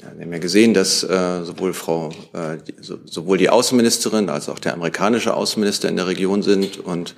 Ja, 0.00 0.06
wir 0.16 0.24
haben 0.24 0.32
ja 0.32 0.38
gesehen, 0.38 0.72
dass 0.72 1.02
äh, 1.02 1.44
sowohl 1.44 1.74
Frau, 1.74 2.08
äh, 2.32 2.56
die, 2.66 2.74
so, 2.80 2.98
sowohl 3.04 3.36
die 3.36 3.50
Außenministerin 3.50 4.30
als 4.30 4.48
auch 4.48 4.58
der 4.58 4.72
amerikanische 4.72 5.34
Außenminister 5.34 5.90
in 5.90 5.96
der 5.96 6.06
Region 6.06 6.42
sind 6.42 6.78
und 6.78 7.14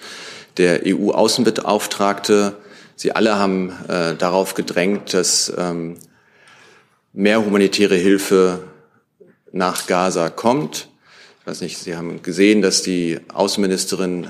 der 0.57 0.81
EU-Außenbeauftragte. 0.85 2.57
Sie 2.97 3.13
alle 3.13 3.39
haben 3.39 3.73
äh, 3.87 4.17
darauf 4.17 4.55
gedrängt, 4.55 5.15
dass 5.15 5.53
ähm, 5.57 5.97
mehr 7.13 7.45
humanitäre 7.45 7.95
Hilfe 7.95 8.65
nach 9.53 9.87
Gaza 9.87 10.29
kommt. 10.29 10.89
Ich 11.41 11.47
weiß 11.47 11.61
nicht, 11.61 11.79
Sie 11.79 11.95
haben 11.95 12.23
gesehen, 12.23 12.63
dass 12.63 12.83
die 12.83 13.21
Außenministerin 13.33 14.27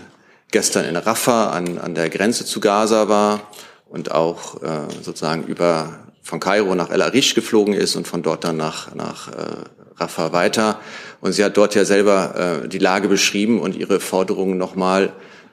gestern 0.51 0.85
in 0.85 0.97
Rafah 0.97 1.53
an, 1.53 1.79
an 1.79 1.95
der 1.95 2.11
Grenze 2.11 2.45
zu 2.45 2.61
Gaza 2.61 3.09
war 3.09 3.49
und 3.89 4.11
auch 4.11 4.63
äh, 4.63 4.89
sozusagen 5.03 5.45
über 5.45 6.01
von 6.23 6.41
Kairo 6.41 6.75
nach 6.75 6.91
El 6.91 7.03
Arish 7.03 7.35
geflogen 7.35 7.75
ist 7.75 7.97
und 7.97 8.07
von 8.07 8.23
dort 8.23 8.45
dann 8.45 8.57
nach, 8.57 8.95
nach 8.95 9.29
äh, 9.29 9.65
Rafah 9.97 10.33
weiter. 10.33 10.81
Und 11.21 11.33
sie 11.33 11.45
hat 11.45 11.57
dort 11.57 11.75
ja 11.75 11.85
selber 11.85 12.63
äh, 12.65 12.69
die 12.69 12.79
Lage 12.79 13.09
beschrieben 13.09 13.61
und 13.61 13.77
ihre 13.77 14.01
Forderungen 14.01 14.57
nochmal 14.57 15.13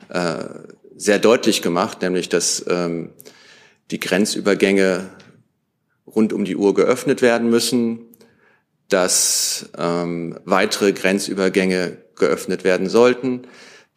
äh, 0.10 0.46
sehr 0.96 1.20
deutlich 1.20 1.62
gemacht, 1.62 2.02
nämlich 2.02 2.30
dass 2.30 2.66
ähm, 2.70 3.12
die 3.92 4.00
Grenzübergänge 4.00 5.10
rund 6.06 6.34
um 6.34 6.46
die 6.46 6.56
Uhr 6.56 6.74
geöffnet 6.74 7.22
werden 7.22 7.50
müssen, 7.50 8.02
dass 8.90 9.70
ähm, 9.78 10.40
weitere 10.46 10.92
Grenzübergänge 10.92 11.98
geöffnet 12.16 12.64
werden 12.64 12.90
sollten, 12.90 13.44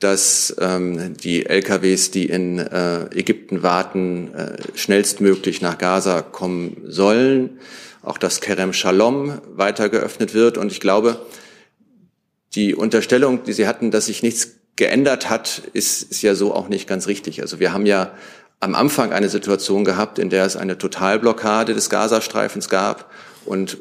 dass 0.03 0.55
ähm, 0.61 1.17
die 1.17 1.47
LKWs, 1.47 2.11
die 2.11 2.27
in 2.27 2.59
äh, 2.59 3.05
Ägypten 3.15 3.63
warten, 3.63 4.35
äh, 4.35 4.57
schnellstmöglich 4.75 5.61
nach 5.61 5.79
Gaza 5.79 6.23
kommen 6.23 6.83
sollen. 6.87 7.59
Auch 8.03 8.19
dass 8.19 8.41
Kerem 8.41 8.73
Shalom 8.73 9.41
weiter 9.55 9.89
geöffnet 9.89 10.35
wird. 10.35 10.59
Und 10.59 10.73
ich 10.73 10.81
glaube, 10.81 11.25
die 12.55 12.75
Unterstellung, 12.75 13.45
die 13.45 13.53
Sie 13.53 13.67
hatten, 13.67 13.91
dass 13.91 14.07
sich 14.07 14.23
nichts 14.23 14.57
geändert 14.77 15.31
hat, 15.31 15.63
ist, 15.73 16.11
ist 16.11 16.23
ja 16.23 16.35
so 16.35 16.53
auch 16.53 16.69
nicht 16.69 16.89
ganz 16.89 17.07
richtig. 17.07 17.41
Also 17.41 17.61
wir 17.61 17.73
haben 17.73 17.87
ja 17.87 18.13
am 18.61 18.75
Anfang 18.75 19.13
eine 19.13 19.29
Situation 19.29 19.85
gehabt, 19.85 20.19
in 20.19 20.31
der 20.31 20.45
es 20.45 20.57
eine 20.57 20.79
Totalblockade 20.79 21.75
des 21.75 21.91
Gazastreifens 21.91 22.69
gab 22.69 23.11
und 23.45 23.79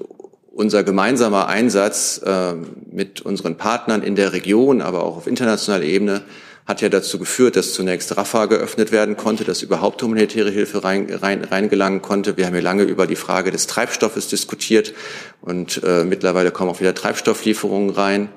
unser 0.53 0.83
gemeinsamer 0.83 1.47
Einsatz 1.47 2.21
äh, 2.25 2.53
mit 2.91 3.21
unseren 3.21 3.57
Partnern 3.57 4.03
in 4.03 4.15
der 4.15 4.33
Region, 4.33 4.81
aber 4.81 5.03
auch 5.03 5.17
auf 5.17 5.27
internationaler 5.27 5.85
Ebene 5.85 6.21
hat 6.67 6.81
ja 6.81 6.89
dazu 6.89 7.17
geführt, 7.17 7.55
dass 7.55 7.73
zunächst 7.73 8.15
Rafah 8.15 8.45
geöffnet 8.45 8.91
werden 8.91 9.17
konnte, 9.17 9.43
dass 9.43 9.61
überhaupt 9.61 10.01
humanitäre 10.03 10.51
Hilfe 10.51 10.83
rein, 10.83 11.11
rein, 11.11 11.43
reingelangen 11.43 12.01
konnte. 12.01 12.37
Wir 12.37 12.45
haben 12.45 12.55
ja 12.55 12.61
lange 12.61 12.83
über 12.83 13.07
die 13.07 13.15
Frage 13.15 13.51
des 13.51 13.67
Treibstoffes 13.67 14.27
diskutiert 14.27 14.93
und 15.41 15.81
äh, 15.83 16.03
mittlerweile 16.03 16.51
kommen 16.51 16.69
auch 16.69 16.79
wieder 16.79 16.93
Treibstofflieferungen 16.93 17.89
rein. 17.89 18.29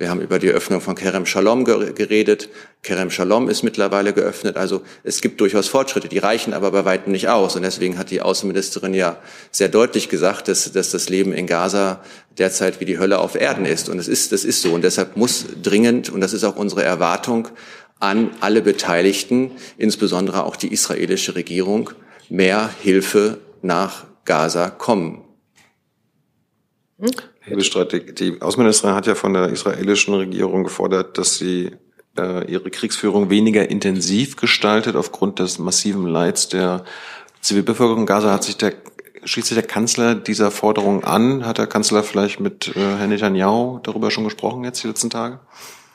Wir 0.00 0.08
haben 0.08 0.22
über 0.22 0.38
die 0.38 0.48
Öffnung 0.48 0.80
von 0.80 0.94
Kerem 0.94 1.26
Shalom 1.26 1.62
geredet. 1.66 2.48
Kerem 2.82 3.10
Shalom 3.10 3.50
ist 3.50 3.62
mittlerweile 3.62 4.14
geöffnet. 4.14 4.56
Also 4.56 4.80
es 5.04 5.20
gibt 5.20 5.42
durchaus 5.42 5.68
Fortschritte, 5.68 6.08
die 6.08 6.16
reichen 6.16 6.54
aber 6.54 6.70
bei 6.70 6.86
weitem 6.86 7.12
nicht 7.12 7.28
aus. 7.28 7.54
Und 7.54 7.64
deswegen 7.64 7.98
hat 7.98 8.10
die 8.10 8.22
Außenministerin 8.22 8.94
ja 8.94 9.18
sehr 9.50 9.68
deutlich 9.68 10.08
gesagt, 10.08 10.48
dass, 10.48 10.72
dass 10.72 10.90
das 10.90 11.10
Leben 11.10 11.34
in 11.34 11.46
Gaza 11.46 12.02
derzeit 12.38 12.80
wie 12.80 12.86
die 12.86 12.98
Hölle 12.98 13.18
auf 13.18 13.34
Erden 13.34 13.66
ist. 13.66 13.90
Und 13.90 13.98
es 13.98 14.08
ist, 14.08 14.32
das 14.32 14.44
ist 14.44 14.62
so. 14.62 14.72
Und 14.72 14.84
deshalb 14.84 15.18
muss 15.18 15.44
dringend, 15.62 16.08
und 16.08 16.22
das 16.22 16.32
ist 16.32 16.44
auch 16.44 16.56
unsere 16.56 16.82
Erwartung 16.82 17.48
an 17.98 18.30
alle 18.40 18.62
Beteiligten, 18.62 19.50
insbesondere 19.76 20.44
auch 20.44 20.56
die 20.56 20.72
israelische 20.72 21.34
Regierung, 21.34 21.90
mehr 22.30 22.70
Hilfe 22.80 23.36
nach 23.60 24.06
Gaza 24.24 24.70
kommen. 24.70 25.22
Bestreit, 27.56 27.92
die, 27.92 28.14
die 28.14 28.42
Außenministerin 28.42 28.94
hat 28.94 29.06
ja 29.06 29.14
von 29.14 29.34
der 29.34 29.48
israelischen 29.48 30.14
Regierung 30.14 30.64
gefordert, 30.64 31.18
dass 31.18 31.36
sie 31.36 31.70
äh, 32.18 32.50
ihre 32.50 32.70
Kriegsführung 32.70 33.30
weniger 33.30 33.70
intensiv 33.70 34.36
gestaltet 34.36 34.96
aufgrund 34.96 35.38
des 35.38 35.58
massiven 35.58 36.06
Leids 36.06 36.48
der 36.48 36.84
Zivilbevölkerung. 37.40 38.06
Gaza 38.06 38.32
hat 38.32 38.44
sich 38.44 38.56
der 38.56 38.74
schließt 39.24 39.48
sich 39.48 39.54
der 39.54 39.66
Kanzler 39.66 40.14
dieser 40.14 40.50
Forderung 40.50 41.04
an? 41.04 41.44
Hat 41.44 41.58
der 41.58 41.66
Kanzler 41.66 42.02
vielleicht 42.02 42.40
mit 42.40 42.74
äh, 42.74 42.80
Herrn 42.80 43.10
Netanyahu 43.10 43.78
darüber 43.82 44.10
schon 44.10 44.24
gesprochen 44.24 44.64
jetzt 44.64 44.82
die 44.82 44.88
letzten 44.88 45.10
Tage? 45.10 45.40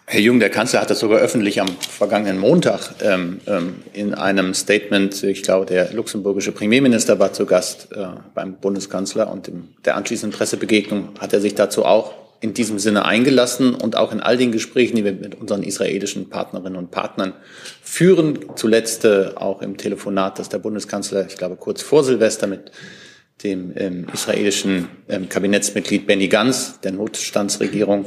Herr 0.07 0.19
Jung, 0.19 0.39
der 0.39 0.51
Kanzler 0.51 0.81
hat 0.81 0.91
das 0.91 0.99
sogar 0.99 1.19
öffentlich 1.19 1.59
am 1.59 1.67
vergangenen 1.67 2.37
Montag 2.37 2.93
ähm, 3.01 3.39
ähm, 3.47 3.77
in 3.91 4.13
einem 4.13 4.53
Statement, 4.53 5.23
ich 5.23 5.41
glaube, 5.41 5.65
der 5.65 5.93
luxemburgische 5.93 6.51
Premierminister 6.51 7.17
war 7.17 7.33
zu 7.33 7.47
Gast 7.47 7.87
äh, 7.91 8.05
beim 8.35 8.57
Bundeskanzler 8.57 9.31
und 9.31 9.47
in 9.47 9.69
der 9.83 9.95
anschließenden 9.95 10.37
Pressebegegnung 10.37 11.09
hat 11.19 11.33
er 11.33 11.41
sich 11.41 11.55
dazu 11.55 11.85
auch 11.85 12.13
in 12.39 12.53
diesem 12.53 12.77
Sinne 12.77 13.05
eingelassen 13.05 13.73
und 13.73 13.95
auch 13.95 14.11
in 14.11 14.19
all 14.19 14.37
den 14.37 14.51
Gesprächen, 14.51 14.95
die 14.95 15.03
wir 15.03 15.13
mit 15.13 15.33
unseren 15.33 15.63
israelischen 15.63 16.29
Partnerinnen 16.29 16.77
und 16.77 16.91
Partnern 16.91 17.33
führen, 17.81 18.37
zuletzt 18.55 19.05
äh, 19.05 19.31
auch 19.33 19.63
im 19.63 19.77
Telefonat, 19.77 20.37
das 20.37 20.49
der 20.49 20.59
Bundeskanzler, 20.59 21.25
ich 21.25 21.35
glaube, 21.35 21.55
kurz 21.55 21.81
vor 21.81 22.03
Silvester 22.03 22.45
mit 22.45 22.71
dem 23.43 23.73
ähm, 23.75 24.05
israelischen 24.13 24.87
ähm, 25.09 25.29
Kabinettsmitglied 25.29 26.05
Benny 26.05 26.27
Gantz, 26.27 26.79
der 26.83 26.91
Notstandsregierung 26.91 28.05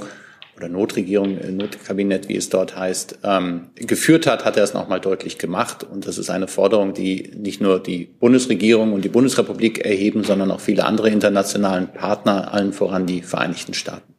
oder 0.58 0.68
Notregierung, 0.68 1.38
äh, 1.38 1.50
Notkabinett, 1.50 2.28
wie 2.28 2.36
es 2.36 2.48
dort 2.48 2.76
heißt, 2.76 3.20
ähm, 3.22 3.68
geführt 3.76 4.26
hat, 4.26 4.44
hat 4.44 4.56
er 4.56 4.64
es 4.64 4.74
nochmal 4.74 5.00
deutlich 5.00 5.38
gemacht. 5.38 5.84
Und 5.84 6.06
das 6.06 6.18
ist 6.18 6.30
eine 6.30 6.48
Forderung, 6.48 6.94
die 6.94 7.32
nicht 7.36 7.60
nur 7.60 7.80
die 7.80 8.04
Bundesregierung 8.04 8.92
und 8.92 9.04
die 9.04 9.08
Bundesrepublik 9.08 9.84
erheben, 9.84 10.24
sondern 10.24 10.50
auch 10.50 10.60
viele 10.60 10.84
andere 10.84 11.10
internationalen 11.10 11.88
Partner, 11.92 12.52
allen 12.52 12.72
voran 12.72 13.06
die 13.06 13.22
Vereinigten 13.22 13.74
Staaten. 13.74 14.14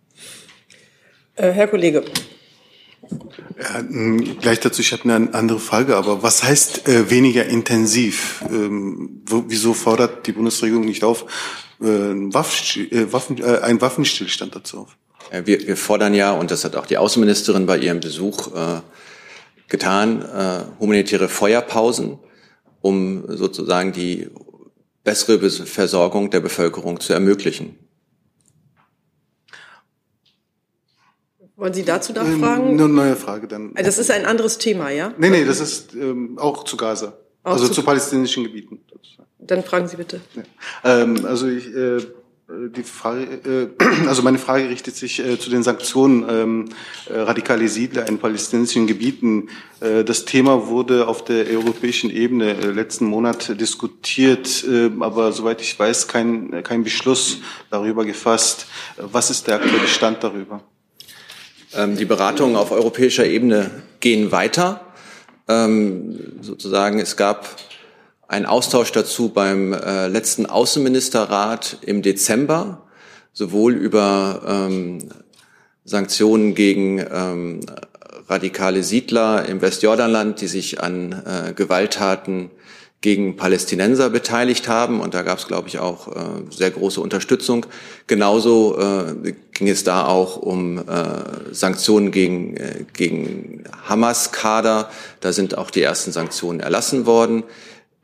Äh, 1.35 1.51
Herr 1.51 1.67
Kollege. 1.67 2.03
Ja, 3.61 3.81
gleich 4.39 4.59
dazu, 4.59 4.81
ich 4.81 4.93
habe 4.93 5.03
eine 5.03 5.33
andere 5.33 5.59
Frage, 5.59 5.95
aber 5.97 6.23
was 6.23 6.43
heißt 6.43 6.87
äh, 6.87 7.09
weniger 7.09 7.45
intensiv? 7.45 8.43
Ähm, 8.49 9.21
wo, 9.25 9.43
wieso 9.47 9.73
fordert 9.73 10.27
die 10.27 10.31
Bundesregierung 10.31 10.85
nicht 10.85 11.03
auf, 11.03 11.25
äh, 11.81 11.85
Waffen, 11.85 12.91
äh, 12.91 13.11
Waffen, 13.11 13.37
äh, 13.39 13.59
einen 13.61 13.81
Waffenstillstand 13.81 14.55
dazu 14.55 14.79
auf? 14.79 14.97
Wir, 15.31 15.67
wir 15.67 15.77
fordern 15.77 16.13
ja, 16.13 16.31
und 16.31 16.51
das 16.51 16.65
hat 16.65 16.75
auch 16.75 16.85
die 16.85 16.97
Außenministerin 16.97 17.65
bei 17.65 17.77
ihrem 17.77 17.99
Besuch 17.99 18.55
äh, 18.55 18.81
getan, 19.67 20.21
äh, 20.23 20.61
humanitäre 20.79 21.29
Feuerpausen, 21.29 22.17
um 22.81 23.25
sozusagen 23.27 23.91
die 23.91 24.29
bessere 25.03 25.49
Versorgung 25.49 26.29
der 26.29 26.39
Bevölkerung 26.39 26.99
zu 26.99 27.13
ermöglichen. 27.13 27.77
Wollen 31.55 31.73
Sie 31.73 31.83
dazu 31.83 32.13
da 32.13 32.23
fragen? 32.23 32.69
Eine 32.69 32.87
neue 32.87 33.15
Frage 33.17 33.47
dann. 33.47 33.71
Also 33.75 33.83
das 33.83 33.97
ist 33.97 34.11
ein 34.11 34.25
anderes 34.25 34.57
Thema, 34.59 34.91
ja? 34.91 35.13
Nee, 35.17 35.29
nee, 35.29 35.43
das 35.43 35.59
ist 35.59 35.93
ähm, 35.93 36.39
auch 36.39 36.63
zu 36.63 36.77
Gaza. 36.77 37.17
Auch 37.43 37.53
also 37.53 37.67
zu, 37.67 37.73
zu 37.73 37.83
palästinensischen 37.83 38.45
Gebieten. 38.45 38.79
Dann 39.39 39.63
fragen 39.63 39.87
Sie 39.87 39.97
bitte. 39.97 40.21
Ja. 40.35 41.01
Ähm, 41.01 41.25
also 41.25 41.47
ich, 41.47 41.67
äh, 41.75 41.97
die 42.49 42.83
Frage, 42.83 43.69
äh, 43.79 43.85
also 44.07 44.23
meine 44.23 44.39
Frage 44.39 44.69
richtet 44.69 44.95
sich 44.95 45.19
äh, 45.19 45.39
zu 45.39 45.49
den 45.49 45.61
Sanktionen 45.61 46.25
ähm, 46.27 46.65
äh, 47.07 47.19
radikale 47.19 47.67
Siedler 47.67 48.07
in 48.07 48.17
palästinensischen 48.17 48.87
Gebieten. 48.87 49.49
Äh, 49.81 50.03
das 50.03 50.25
Thema 50.25 50.67
wurde 50.67 51.07
auf 51.07 51.23
der 51.23 51.47
europäischen 51.47 52.09
Ebene 52.09 52.57
äh, 52.57 52.71
letzten 52.71 53.05
Monat 53.05 53.59
diskutiert, 53.59 54.63
äh, 54.67 54.89
aber 54.99 55.31
soweit 55.31 55.61
ich 55.61 55.77
weiß, 55.77 56.07
kein, 56.07 56.63
kein 56.63 56.83
Beschluss 56.83 57.37
darüber 57.69 58.03
gefasst. 58.03 58.65
Was 58.97 59.29
ist 59.29 59.47
der 59.47 59.55
aktuelle 59.55 59.87
Stand 59.87 60.23
darüber? 60.23 60.63
Ähm, 61.75 61.97
die 61.97 62.05
Beratungen 62.05 62.55
auf 62.55 62.71
europäischer 62.71 63.27
Ebene 63.27 63.69
gehen 63.99 64.31
weiter. 64.31 64.87
Ähm, 65.47 66.19
sozusagen, 66.41 66.99
es 66.99 67.15
gab 67.15 67.57
einen 68.29 68.45
Austausch 68.45 68.91
dazu 68.91 69.29
beim 69.29 69.73
äh, 69.73 70.07
letzten 70.07 70.45
Außenministerrat 70.45 71.79
im 71.81 72.03
Dezember, 72.03 72.83
sowohl 73.33 73.73
über 73.73 74.43
ähm, 74.47 75.09
Sanktionen 75.83 76.53
gegen 76.53 76.99
ähm, 76.99 77.61
radikale 78.27 78.83
Siedler 78.83 79.45
im 79.49 79.61
Westjordanland, 79.61 80.39
die 80.41 80.47
sich 80.47 80.79
an 80.79 81.11
äh, 81.25 81.53
Gewalttaten 81.53 82.51
gegen 83.01 83.35
Palästinenser 83.35 84.11
beteiligt 84.11 84.67
haben. 84.67 85.01
Und 85.01 85.15
da 85.15 85.23
gab 85.23 85.39
es, 85.39 85.47
glaube 85.47 85.67
ich, 85.67 85.79
auch 85.79 86.09
äh, 86.09 86.19
sehr 86.51 86.69
große 86.69 87.01
Unterstützung. 87.01 87.65
Genauso 88.05 88.77
äh, 88.77 89.33
ging 89.53 89.69
es 89.69 89.83
da 89.83 90.05
auch 90.05 90.37
um 90.37 90.77
äh, 90.77 90.83
Sanktionen 91.51 92.11
gegen, 92.11 92.57
äh, 92.57 92.85
gegen 92.93 93.63
Hamas-Kader. 93.87 94.91
Da 95.19 95.33
sind 95.33 95.57
auch 95.57 95.71
die 95.71 95.81
ersten 95.81 96.11
Sanktionen 96.11 96.59
erlassen 96.59 97.07
worden. 97.07 97.43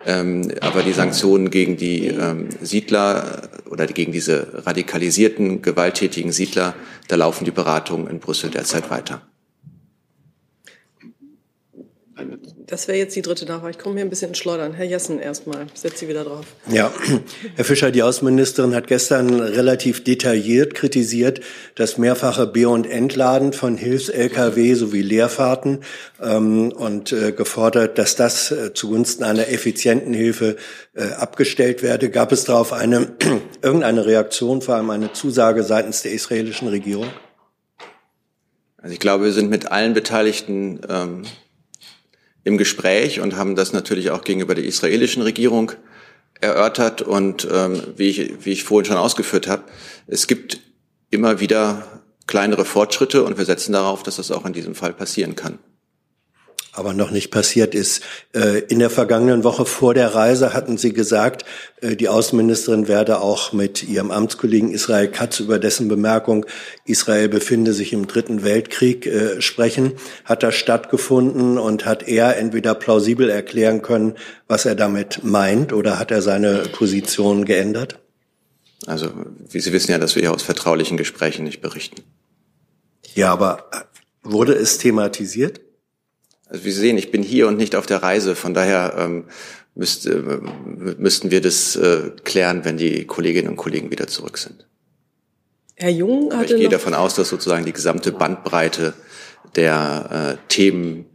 Ähm, 0.06 0.52
aber 0.62 0.84
die 0.84 0.94
Sanktionen 0.94 1.50
gegen 1.50 1.78
die 1.78 2.08
ähm, 2.08 2.50
Siedler 2.62 3.50
oder 3.70 3.88
gegen 3.88 4.12
diese 4.12 4.66
radikalisierten, 4.66 5.62
gewalttätigen 5.62 6.32
Siedler, 6.32 6.76
da 7.08 7.16
laufen 7.16 7.46
die 7.46 7.52
Beratungen 7.52 8.08
in 8.08 8.20
Brüssel 8.20 8.52
derzeit 8.52 8.92
weiter. 8.92 9.22
Das 12.66 12.88
wäre 12.88 12.98
jetzt 12.98 13.16
die 13.16 13.22
dritte 13.22 13.46
Nachfrage. 13.46 13.72
Ich 13.72 13.78
komme 13.78 13.96
hier 13.96 14.06
ein 14.06 14.10
bisschen 14.10 14.30
ins 14.30 14.38
Schleudern. 14.38 14.74
Herr 14.74 14.86
Jessen 14.86 15.20
erstmal. 15.20 15.68
Setz 15.74 16.00
Sie 16.00 16.08
wieder 16.08 16.24
drauf. 16.24 16.46
Ja, 16.70 16.92
Herr 17.56 17.66
Fischer, 17.66 17.92
die 17.92 18.04
Außenministerin 18.04 18.74
hat 18.74 18.88
gestern 18.88 19.40
relativ 19.40 20.04
detailliert 20.04 20.76
kritisiert, 20.76 21.42
das 21.76 21.98
mehrfache 21.98 22.48
B- 22.48 22.66
und 22.66 22.88
Entladen 22.88 23.52
von 23.52 23.78
Hilfs-Lkw 23.78 24.74
sowie 24.76 25.02
Leerfahrten 25.02 25.82
ähm, 26.22 26.72
und 26.72 27.12
äh, 27.12 27.34
gefordert, 27.34 27.98
dass 27.98 28.16
das 28.16 28.52
äh, 28.52 28.74
zugunsten 28.74 29.26
einer 29.26 29.50
effizienten 29.50 30.14
Hilfe 30.14 30.56
äh, 30.94 31.04
abgestellt 31.14 31.84
werde. 31.84 32.10
Gab 32.10 32.32
es 32.32 32.46
darauf 32.46 32.72
eine 32.72 33.14
irgendeine 33.62 34.06
Reaktion, 34.06 34.62
vor 34.62 34.76
allem 34.76 34.90
eine 34.90 35.12
Zusage 35.12 35.64
seitens 35.64 36.02
der 36.02 36.14
israelischen 36.14 36.70
Regierung? 36.70 37.08
Also 38.78 38.94
ich 38.94 39.00
glaube, 39.00 39.26
wir 39.26 39.32
sind 39.34 39.50
mit 39.50 39.72
allen 39.72 39.94
Beteiligten 39.94 40.80
ähm, 40.88 41.24
im 42.46 42.58
Gespräch 42.58 43.20
und 43.20 43.36
haben 43.36 43.56
das 43.56 43.74
natürlich 43.74 44.12
auch 44.12 44.24
gegenüber 44.24 44.56
der 44.56 44.64
israelischen 44.64 45.22
Regierung 45.22 45.74
erörtert. 46.40 47.02
Und 47.02 47.46
ähm, 47.52 47.84
wie, 47.98 48.08
ich, 48.08 48.46
wie 48.46 48.54
ich 48.54 48.64
vorhin 48.64 48.86
schon 48.86 48.98
ausgeführt 48.98 49.48
habe, 49.48 49.64
es 50.08 50.28
gibt 50.28 50.62
immer 51.10 51.42
wieder 51.42 52.02
kleinere 52.28 52.64
Fortschritte 52.64 53.24
und 53.24 53.38
wir 53.38 53.46
setzen 53.46 53.74
darauf, 53.74 54.04
dass 54.04 54.16
das 54.16 54.32
auch 54.32 54.46
in 54.46 54.54
diesem 54.54 54.76
Fall 54.76 54.94
passieren 54.94 55.36
kann 55.36 55.60
aber 56.76 56.94
noch 56.94 57.12
nicht 57.12 57.32
passiert 57.32 57.74
ist. 57.74 58.04
Äh, 58.34 58.60
in 58.68 58.80
der 58.80 58.90
vergangenen 58.90 59.44
Woche 59.44 59.66
vor 59.66 59.94
der 59.94 60.14
Reise 60.14 60.54
hatten 60.54 60.78
Sie 60.78 60.94
gesagt, 60.94 61.46
äh, 61.82 61.96
die 61.96 62.10
Außenministerin 62.10 62.88
werde 62.88 63.22
auch 63.22 63.54
mit 63.54 63.84
ihrem 63.84 64.12
Amtskollegen 64.12 64.72
Israel 64.72 65.08
Katz 65.08 65.40
über 65.40 65.60
dessen 65.60 65.88
Bemerkung, 65.88 66.46
Israel 66.86 67.30
befinde 67.30 67.74
sich 67.74 67.94
im 67.94 68.08
Dritten 68.08 68.44
Weltkrieg, 68.44 69.06
äh, 69.06 69.42
sprechen. 69.42 69.94
Hat 70.24 70.44
das 70.44 70.56
stattgefunden 70.56 71.58
und 71.58 71.86
hat 71.86 72.08
er 72.08 72.38
entweder 72.38 72.76
plausibel 72.76 73.30
erklären 73.30 73.82
können, 73.82 74.16
was 74.48 74.66
er 74.66 74.76
damit 74.76 75.24
meint, 75.24 75.74
oder 75.74 76.00
hat 76.00 76.12
er 76.12 76.22
seine 76.22 76.64
Position 76.72 77.46
geändert? 77.46 78.00
Also, 78.86 79.12
wie 79.50 79.60
Sie 79.60 79.74
wissen 79.74 79.92
ja, 79.92 79.98
dass 79.98 80.16
wir 80.16 80.22
hier 80.22 80.34
aus 80.34 80.44
vertraulichen 80.44 80.98
Gesprächen 80.98 81.44
nicht 81.46 81.62
berichten. 81.62 82.04
Ja, 83.16 83.32
aber 83.32 83.70
wurde 84.22 84.54
es 84.54 84.78
thematisiert? 84.78 85.62
Also 86.48 86.64
wie 86.64 86.72
Sie 86.72 86.82
sehen, 86.82 86.98
ich 86.98 87.12
bin 87.12 87.24
hier 87.24 87.48
und 87.48 87.58
nicht 87.58 87.76
auf 87.76 87.86
der 87.86 88.04
Reise. 88.04 88.36
Von 88.36 88.54
daher 88.54 88.96
ähm, 88.98 89.26
müsst, 89.74 90.06
äh, 90.06 90.22
müssten 90.98 91.32
wir 91.32 91.42
das 91.42 91.76
äh, 91.76 92.12
klären, 92.24 92.66
wenn 92.66 92.78
die 92.78 93.06
Kolleginnen 93.06 93.50
und 93.50 93.56
Kollegen 93.56 93.92
wieder 93.92 94.08
zurück 94.08 94.38
sind. 94.38 94.66
Herr 95.76 95.90
Jung 95.90 96.34
hatte 96.34 96.54
Ich 96.56 96.62
gehe 96.62 96.70
davon 96.70 96.94
aus, 96.94 97.16
dass 97.16 97.30
sozusagen 97.30 97.66
die 97.66 97.74
gesamte 97.74 98.12
Bandbreite 98.12 98.94
der 99.56 100.38
äh, 100.40 100.48
Themen 100.48 101.06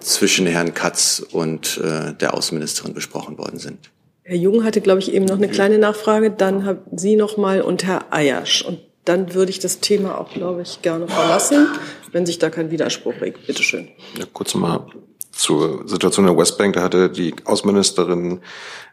zwischen 0.00 0.46
Herrn 0.46 0.74
Katz 0.74 1.24
und 1.30 1.78
äh, 1.82 2.12
der 2.14 2.34
Außenministerin 2.34 2.92
besprochen 2.92 3.38
worden 3.38 3.58
sind. 3.58 3.90
Herr 4.24 4.36
Jung 4.36 4.64
hatte, 4.64 4.80
glaube 4.80 5.00
ich, 5.00 5.12
eben 5.12 5.24
noch 5.24 5.36
eine 5.36 5.48
kleine 5.48 5.78
Nachfrage. 5.78 6.30
Dann 6.30 6.64
haben 6.64 6.80
Sie 6.96 7.16
noch 7.16 7.36
mal 7.36 7.62
und 7.62 7.84
Herr 7.84 8.12
Eiersch. 8.12 8.62
Und 8.62 8.80
dann 9.04 9.34
würde 9.34 9.50
ich 9.50 9.58
das 9.58 9.80
Thema 9.80 10.18
auch, 10.18 10.32
glaube 10.32 10.62
ich, 10.62 10.82
gerne 10.82 11.08
verlassen, 11.08 11.68
wenn 12.12 12.26
sich 12.26 12.38
da 12.38 12.50
kein 12.50 12.70
Widerspruch 12.70 13.20
regt. 13.20 13.46
Bitte 13.46 13.62
schön. 13.62 13.88
Ja, 14.18 14.26
kurz 14.32 14.54
mal 14.54 14.86
zur 15.32 15.88
Situation 15.88 16.26
der 16.26 16.36
Westbank. 16.36 16.74
Da 16.74 16.82
hatte 16.82 17.10
die 17.10 17.34
Außenministerin 17.44 18.40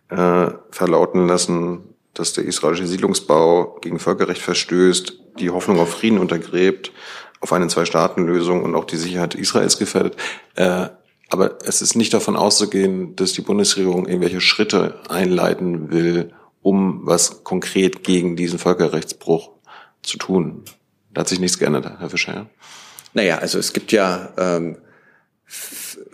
äh, 0.10 0.48
verlauten 0.72 1.28
lassen, 1.28 1.84
dass 2.14 2.34
der 2.34 2.46
israelische 2.46 2.88
Siedlungsbau 2.88 3.78
gegen 3.82 4.00
Völkerrecht 4.00 4.42
verstößt, 4.42 5.20
die 5.40 5.50
Hoffnung 5.52 5.80
auf 5.80 5.92
Frieden 5.92 6.18
untergräbt, 6.18 6.92
auf 7.42 7.54
eine 7.54 7.68
Zwei-Staaten-Lösung 7.68 8.64
und 8.64 8.76
auch 8.76 8.86
die 8.86 8.98
Sicherheit 8.98 9.36
Israels 9.36 9.78
gefährdet. 9.78 10.16
Äh, 10.56 10.88
aber 11.30 11.60
es 11.64 11.82
ist 11.82 11.96
nicht 11.96 12.14
davon 12.14 12.36
auszugehen, 12.36 13.16
dass 13.16 13.34
die 13.34 13.42
Bundesregierung 13.42 14.08
irgendwelche 14.08 14.42
Schritte 14.42 15.00
einleiten 15.10 15.92
will, 15.92 16.34
um 16.62 17.02
was 17.04 17.44
konkret 17.44 18.04
gegen 18.04 18.36
diesen 18.36 18.58
Völkerrechtsbruch 18.58 19.52
zu 20.02 20.18
tun. 20.18 20.64
Da 21.14 21.22
hat 21.22 21.28
sich 21.28 21.40
nichts 21.40 21.60
geändert, 21.60 22.00
Herr 22.00 22.10
Fischer. 22.10 22.34
Ja? 22.34 22.46
Naja, 23.13 23.39
also 23.39 23.60
es 23.60 23.74
gibt 23.74 23.91
ja 23.91 24.34
ähm, 24.38 24.78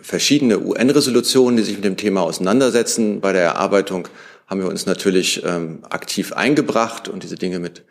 verschiedene 0.00 0.60
UN-Resolutionen, 0.60 1.56
die 1.56 1.62
sich 1.62 1.76
mit 1.76 1.84
dem 1.84 1.96
Thema 1.96 2.22
auseinandersetzen. 2.22 3.20
Bei 3.20 3.32
der 3.32 3.42
Erarbeitung 3.42 4.08
haben 4.46 4.60
wir 4.60 4.68
uns 4.68 4.86
natürlich 4.86 5.42
ähm, 5.44 5.80
aktiv 5.90 6.32
eingebracht 6.32 7.08
und 7.08 7.22
diese 7.22 7.36
Dinge 7.36 7.58
mit 7.58 7.84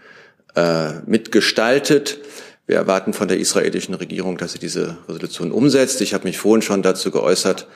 äh, 0.56 1.02
mitgestaltet. 1.06 2.20
Wir 2.68 2.78
erwarten 2.78 3.14
von 3.14 3.28
der 3.28 3.38
israelischen 3.38 3.94
Regierung, 3.94 4.38
dass 4.38 4.54
sie 4.54 4.60
diese 4.60 4.98
Resolution 5.08 5.52
umsetzt. 5.52 6.02
Ich 6.02 6.16
habe 6.16 6.24
mich 6.24 6.40
vorhin 6.40 6.64
schon 6.64 6.82
dazu 6.82 7.12
geäußert, 7.12 7.68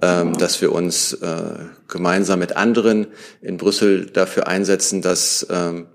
ähm, 0.00 0.38
dass 0.38 0.60
wir 0.62 0.72
uns 0.72 1.12
äh, 1.14 1.66
gemeinsam 1.86 2.38
mit 2.38 2.56
anderen 2.56 3.08
in 3.42 3.58
Brüssel 3.58 4.06
dafür 4.06 4.46
einsetzen, 4.46 5.02
dass 5.02 5.46
ähm, 5.50 5.88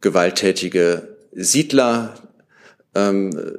gewalttätige 0.00 1.16
Siedler 1.32 2.14
ähm, 2.94 3.58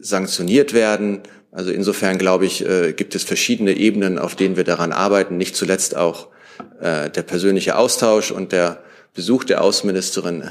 sanktioniert 0.00 0.72
werden. 0.72 1.20
Also 1.52 1.70
insofern 1.70 2.18
glaube 2.18 2.46
ich, 2.46 2.66
äh, 2.66 2.92
gibt 2.92 3.14
es 3.14 3.24
verschiedene 3.24 3.76
Ebenen, 3.76 4.18
auf 4.18 4.34
denen 4.36 4.56
wir 4.56 4.64
daran 4.64 4.92
arbeiten. 4.92 5.36
Nicht 5.36 5.56
zuletzt 5.56 5.96
auch 5.96 6.28
äh, 6.80 7.10
der 7.10 7.22
persönliche 7.22 7.76
Austausch 7.76 8.30
und 8.30 8.52
der 8.52 8.82
Besuch 9.14 9.44
der 9.44 9.62
Außenministerin 9.62 10.50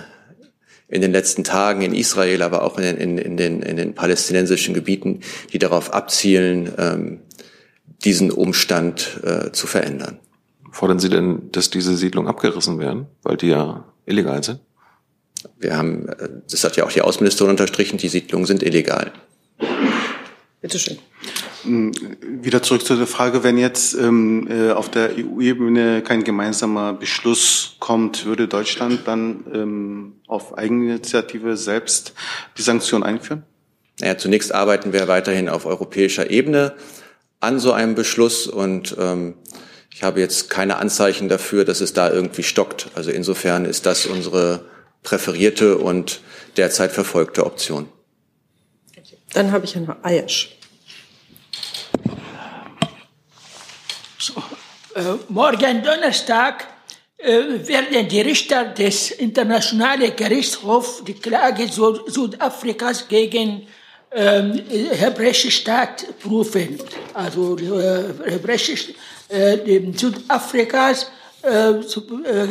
in 0.88 1.02
den 1.02 1.12
letzten 1.12 1.44
Tagen 1.44 1.82
in 1.82 1.94
Israel, 1.94 2.42
aber 2.42 2.64
auch 2.64 2.78
in 2.78 2.84
den, 2.84 2.98
in, 2.98 3.18
in 3.18 3.38
den, 3.38 3.62
in 3.62 3.78
den 3.78 3.94
palästinensischen 3.96 4.74
Gebieten, 4.74 5.22
die 5.52 5.60
darauf 5.60 5.94
abzielen, 5.94 6.72
ähm, 6.78 7.20
diesen 8.04 8.32
Umstand 8.32 9.20
äh, 9.24 9.52
zu 9.52 9.68
verändern. 9.68 10.20
Fordern 10.72 11.00
Sie 11.00 11.10
denn, 11.10 11.52
dass 11.52 11.70
diese 11.70 11.96
Siedlungen 11.96 12.30
abgerissen 12.30 12.80
werden, 12.80 13.08
weil 13.24 13.38
die 13.38 13.48
ja 13.48 13.86
illegal 14.06 14.44
sind? 14.44 14.60
Wir 15.58 15.78
haben, 15.78 16.08
das 16.50 16.64
hat 16.64 16.76
ja 16.76 16.84
auch 16.86 16.92
die 16.92 17.02
Außenministerin 17.02 17.52
unterstrichen, 17.52 17.98
die 17.98 18.10
Siedlungen 18.10 18.46
sind 18.46 18.62
illegal. 18.62 19.12
Bitte 20.62 20.80
schön. 20.80 20.98
Hm, 21.64 21.92
wieder 22.22 22.62
zurück 22.62 22.86
zu 22.86 22.96
der 22.96 23.08
Frage, 23.08 23.44
wenn 23.44 23.58
jetzt 23.58 23.94
ähm, 23.96 24.48
äh, 24.50 24.72
auf 24.72 24.90
der 24.90 25.12
EU-Ebene 25.18 26.02
kein 26.02 26.24
gemeinsamer 26.24 26.94
Beschluss 26.94 27.76
kommt, 27.80 28.26
würde 28.26 28.48
Deutschland 28.48 29.02
dann 29.06 29.46
ähm, 29.54 30.14
auf 30.28 30.58
Eigeninitiative 30.58 31.58
selbst 31.58 32.14
die 32.58 32.62
Sanktionen 32.62 33.04
einführen? 33.04 33.44
Naja, 34.00 34.18
zunächst 34.18 34.54
arbeiten 34.54 34.94
wir 34.94 35.08
weiterhin 35.08 35.50
auf 35.50 35.66
europäischer 35.66 36.30
Ebene 36.30 36.74
an 37.40 37.60
so 37.60 37.72
einem 37.72 37.96
Beschluss 37.96 38.48
und 38.48 38.96
ähm, 39.00 39.36
ich 39.94 40.04
habe 40.04 40.20
jetzt 40.20 40.50
keine 40.50 40.78
Anzeichen 40.78 41.30
dafür, 41.30 41.64
dass 41.64 41.80
es 41.80 41.94
da 41.94 42.12
irgendwie 42.12 42.44
stockt. 42.44 42.90
Also 42.96 43.12
insofern 43.12 43.66
ist 43.66 43.86
das 43.86 44.06
unsere 44.06 44.66
präferierte 45.04 45.78
und 45.78 46.22
derzeit 46.58 46.92
verfolgte 46.92 47.46
Option. 47.46 47.88
Dann 49.36 49.52
habe 49.52 49.66
ich 49.66 49.76
Herrn 49.76 49.94
Ayers. 50.02 50.48
So, 54.18 54.34
äh, 54.96 55.02
morgen 55.28 55.84
Donnerstag 55.84 56.66
äh, 57.18 57.68
werden 57.68 58.08
die 58.08 58.22
Richter 58.22 58.64
des 58.64 59.12
Internationalen 59.12 60.16
Gerichtshofs 60.16 61.04
die 61.04 61.16
Klage 61.16 61.68
Südafrikas 61.68 63.10
gegen 63.10 63.68
ähm, 64.14 64.64
hebräische 64.94 65.52
Staat 65.52 66.06
prüfen. 66.22 66.80
Also 67.14 67.58
äh, 67.58 68.32
hebräische 68.32 68.94
äh, 69.28 69.92
Südafrikas 69.98 71.12
äh, 71.42 71.82
zu, 71.82 72.24
äh, 72.24 72.48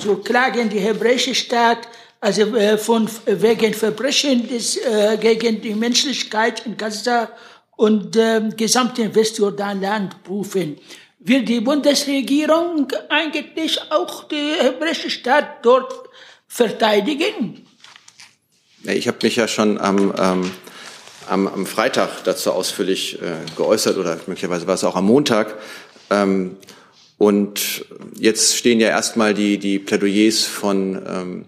zu 0.00 0.18
klagen 0.18 0.68
die 0.68 0.78
hebräische 0.78 1.34
Staat 1.34 1.88
also 2.20 2.42
äh, 2.56 2.78
von 2.78 3.08
wegen 3.26 3.74
Verbrechen 3.74 4.48
des, 4.48 4.76
äh, 4.76 5.16
gegen 5.20 5.60
die 5.60 5.74
Menschlichkeit 5.74 6.66
in 6.66 6.76
Gaza 6.76 7.30
und 7.76 8.16
äh, 8.16 8.42
gesamten 8.56 9.14
Westjordanland 9.14 10.22
prüfen. 10.24 10.76
Will 11.20 11.42
die 11.42 11.60
Bundesregierung 11.60 12.88
eigentlich 13.08 13.80
auch 13.90 14.24
die 14.24 14.52
hebräische 14.60 15.10
Staat 15.10 15.64
dort 15.64 15.92
verteidigen? 16.46 17.66
Ich 18.84 19.08
habe 19.08 19.18
mich 19.22 19.36
ja 19.36 19.48
schon 19.48 19.78
am, 19.78 20.14
ähm, 20.18 20.50
am, 21.28 21.46
am 21.48 21.66
Freitag 21.66 22.24
dazu 22.24 22.52
ausführlich 22.52 23.20
äh, 23.20 23.36
geäußert 23.56 23.96
oder 23.96 24.16
möglicherweise 24.26 24.66
war 24.66 24.74
es 24.74 24.84
auch 24.84 24.96
am 24.96 25.06
Montag. 25.06 25.56
Ähm, 26.10 26.56
und 27.18 27.84
jetzt 28.16 28.56
stehen 28.56 28.78
ja 28.78 28.88
erstmal 28.88 29.34
die, 29.34 29.58
die 29.58 29.80
Plädoyers 29.80 30.44
von 30.44 31.02
ähm, 31.06 31.44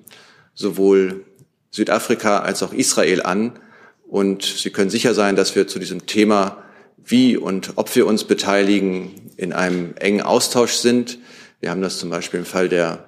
sowohl 0.60 1.24
Südafrika 1.70 2.40
als 2.40 2.62
auch 2.62 2.72
Israel 2.72 3.22
an. 3.22 3.58
Und 4.06 4.44
Sie 4.44 4.70
können 4.70 4.90
sicher 4.90 5.14
sein, 5.14 5.36
dass 5.36 5.56
wir 5.56 5.66
zu 5.66 5.78
diesem 5.78 6.06
Thema, 6.06 6.62
wie 7.02 7.36
und 7.36 7.72
ob 7.76 7.94
wir 7.96 8.06
uns 8.06 8.24
beteiligen, 8.24 9.14
in 9.36 9.52
einem 9.52 9.94
engen 9.96 10.20
Austausch 10.20 10.72
sind. 10.72 11.18
Wir 11.60 11.70
haben 11.70 11.80
das 11.80 11.98
zum 11.98 12.10
Beispiel 12.10 12.40
im 12.40 12.46
Fall 12.46 12.68
der 12.68 13.06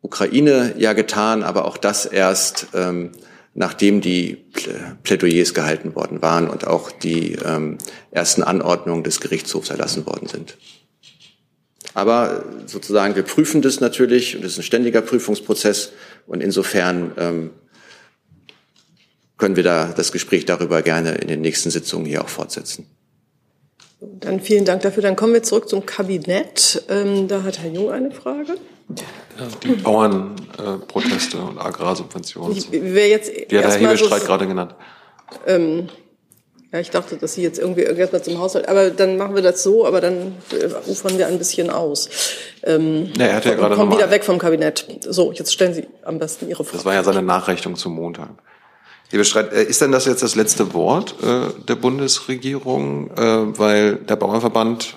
Ukraine 0.00 0.74
ja 0.78 0.94
getan, 0.94 1.42
aber 1.42 1.66
auch 1.66 1.76
das 1.76 2.06
erst, 2.06 2.68
ähm, 2.72 3.12
nachdem 3.54 4.00
die 4.00 4.44
Plädoyers 5.02 5.52
gehalten 5.52 5.94
worden 5.94 6.22
waren 6.22 6.48
und 6.48 6.66
auch 6.66 6.90
die 6.90 7.32
ähm, 7.32 7.76
ersten 8.10 8.42
Anordnungen 8.42 9.04
des 9.04 9.20
Gerichtshofs 9.20 9.68
erlassen 9.70 10.06
worden 10.06 10.28
sind. 10.28 10.56
Aber 11.96 12.44
sozusagen, 12.66 13.16
wir 13.16 13.22
prüfen 13.22 13.62
das 13.62 13.80
natürlich 13.80 14.36
und 14.36 14.44
es 14.44 14.52
ist 14.52 14.58
ein 14.58 14.64
ständiger 14.64 15.00
Prüfungsprozess 15.00 15.92
und 16.26 16.42
insofern 16.42 17.12
ähm, 17.16 17.50
können 19.38 19.56
wir 19.56 19.62
da 19.62 19.94
das 19.96 20.12
Gespräch 20.12 20.44
darüber 20.44 20.82
gerne 20.82 21.12
in 21.14 21.28
den 21.28 21.40
nächsten 21.40 21.70
Sitzungen 21.70 22.04
hier 22.04 22.22
auch 22.22 22.28
fortsetzen. 22.28 22.86
Dann 24.00 24.40
vielen 24.40 24.66
Dank 24.66 24.82
dafür. 24.82 25.02
Dann 25.02 25.16
kommen 25.16 25.32
wir 25.32 25.42
zurück 25.42 25.70
zum 25.70 25.86
Kabinett. 25.86 26.84
Ähm, 26.90 27.28
da 27.28 27.44
hat 27.44 27.60
Herr 27.60 27.70
Jung 27.70 27.90
eine 27.90 28.10
Frage. 28.10 28.56
Die 29.64 29.68
Bauernproteste 29.76 31.38
äh, 31.38 31.40
und 31.40 31.58
Agrarsubventionen. 31.58 32.62
Wer 32.72 33.08
jetzt 33.08 33.32
die 33.50 33.56
hat 33.56 33.64
Herr 33.64 33.88
Hebestreit 33.88 34.20
so, 34.20 34.26
gerade 34.26 34.46
genannt. 34.46 34.74
Ähm, 35.46 35.88
ja, 36.76 36.80
ich 36.80 36.90
dachte, 36.90 37.16
dass 37.16 37.32
Sie 37.32 37.42
jetzt 37.42 37.58
irgendwie 37.58 37.82
irgendwas 37.82 38.22
zum 38.22 38.38
Haushalt, 38.38 38.68
aber 38.68 38.90
dann 38.90 39.16
machen 39.16 39.34
wir 39.34 39.40
das 39.40 39.62
so, 39.62 39.86
aber 39.86 40.02
dann 40.02 40.34
äh, 40.52 40.90
ufern 40.90 41.16
wir 41.16 41.26
ein 41.26 41.38
bisschen 41.38 41.70
aus. 41.70 42.10
Ähm, 42.64 43.12
ja, 43.16 43.26
er 43.26 43.36
hat 43.36 43.46
ja 43.46 43.54
gerade 43.54 43.76
kommen 43.76 43.92
wieder 43.92 44.10
weg 44.10 44.24
vom 44.24 44.38
Kabinett. 44.38 44.86
So, 45.08 45.32
jetzt 45.32 45.54
stellen 45.54 45.72
Sie 45.72 45.86
am 46.04 46.18
besten 46.18 46.50
Ihre 46.50 46.64
Frage. 46.64 46.76
Das 46.76 46.84
war 46.84 46.92
ja 46.92 47.02
seine 47.02 47.22
Nachrechnung 47.22 47.76
zum 47.76 47.94
Montag. 47.94 48.28
Liebe 49.10 49.24
Streit, 49.24 49.54
äh, 49.54 49.62
ist 49.62 49.80
denn 49.80 49.90
das 49.90 50.04
jetzt 50.04 50.22
das 50.22 50.34
letzte 50.34 50.74
Wort 50.74 51.14
äh, 51.22 51.64
der 51.66 51.76
Bundesregierung? 51.76 53.10
Äh, 53.12 53.58
weil 53.58 53.96
der 53.96 54.16
Bauernverband 54.16 54.96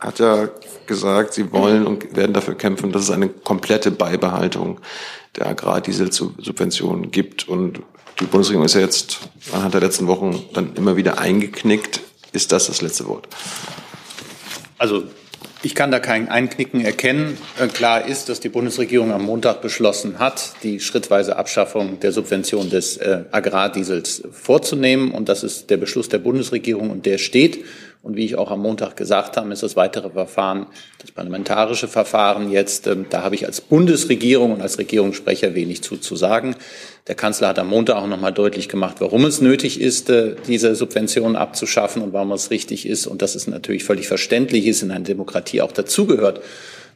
hat 0.00 0.18
ja 0.18 0.48
gesagt, 0.86 1.34
sie 1.34 1.52
wollen 1.52 1.86
und 1.86 2.16
werden 2.16 2.32
dafür 2.32 2.56
kämpfen, 2.56 2.90
dass 2.90 3.02
es 3.02 3.10
eine 3.10 3.28
komplette 3.28 3.92
Beibehaltung 3.92 4.80
der 5.36 5.46
Agrardieselsubventionen 5.46 7.12
gibt. 7.12 7.48
Und 7.48 7.82
die 8.20 8.24
Bundesregierung 8.24 8.64
ist 8.64 8.74
ja 8.74 8.80
jetzt 8.80 9.18
anhand 9.52 9.74
der 9.74 9.80
letzten 9.80 10.06
Wochen 10.06 10.44
dann 10.52 10.74
immer 10.74 10.96
wieder 10.96 11.18
eingeknickt. 11.18 12.00
Ist 12.32 12.52
das 12.52 12.66
das 12.66 12.82
letzte 12.82 13.06
Wort? 13.06 13.28
Also 14.76 15.04
ich 15.62 15.74
kann 15.74 15.90
da 15.90 15.98
kein 15.98 16.28
Einknicken 16.28 16.84
erkennen. 16.84 17.36
Äh, 17.58 17.66
klar 17.66 18.06
ist, 18.06 18.28
dass 18.28 18.38
die 18.38 18.48
Bundesregierung 18.48 19.10
am 19.12 19.24
Montag 19.24 19.60
beschlossen 19.60 20.20
hat, 20.20 20.52
die 20.62 20.78
schrittweise 20.78 21.36
Abschaffung 21.36 21.98
der 21.98 22.12
Subvention 22.12 22.70
des 22.70 22.96
äh, 22.96 23.24
Agrardiesels 23.32 24.22
vorzunehmen. 24.30 25.10
Und 25.10 25.28
das 25.28 25.42
ist 25.42 25.70
der 25.70 25.76
Beschluss 25.76 26.08
der 26.08 26.18
Bundesregierung 26.18 26.90
und 26.90 27.06
der 27.06 27.18
steht. 27.18 27.64
Und 28.00 28.16
wie 28.16 28.24
ich 28.24 28.36
auch 28.36 28.50
am 28.50 28.60
Montag 28.60 28.96
gesagt 28.96 29.36
habe, 29.36 29.52
ist 29.52 29.64
das 29.64 29.74
weitere 29.74 30.10
Verfahren, 30.10 30.66
das 30.98 31.10
parlamentarische 31.10 31.88
Verfahren 31.88 32.50
jetzt, 32.50 32.86
ähm, 32.86 33.06
da 33.10 33.22
habe 33.22 33.34
ich 33.34 33.44
als 33.44 33.60
Bundesregierung 33.60 34.52
und 34.52 34.62
als 34.62 34.78
Regierungssprecher 34.78 35.54
wenig 35.54 35.82
zu, 35.82 35.96
zu 35.96 36.14
sagen. 36.14 36.54
Der 37.08 37.16
Kanzler 37.16 37.48
hat 37.48 37.58
am 37.58 37.68
Montag 37.68 37.96
auch 37.96 38.06
noch 38.06 38.20
mal 38.20 38.30
deutlich 38.30 38.68
gemacht, 38.68 38.96
warum 39.00 39.24
es 39.24 39.40
nötig 39.40 39.80
ist, 39.80 40.10
äh, 40.10 40.36
diese 40.46 40.76
Subventionen 40.76 41.36
abzuschaffen 41.36 42.00
und 42.02 42.12
warum 42.12 42.30
es 42.32 42.50
richtig 42.50 42.86
ist 42.86 43.06
und 43.06 43.20
dass 43.20 43.34
es 43.34 43.48
natürlich 43.48 43.82
völlig 43.82 44.06
verständlich 44.06 44.66
ist, 44.66 44.82
in 44.82 44.92
einer 44.92 45.04
Demokratie 45.04 45.60
auch 45.60 45.72
dazugehört, 45.72 46.40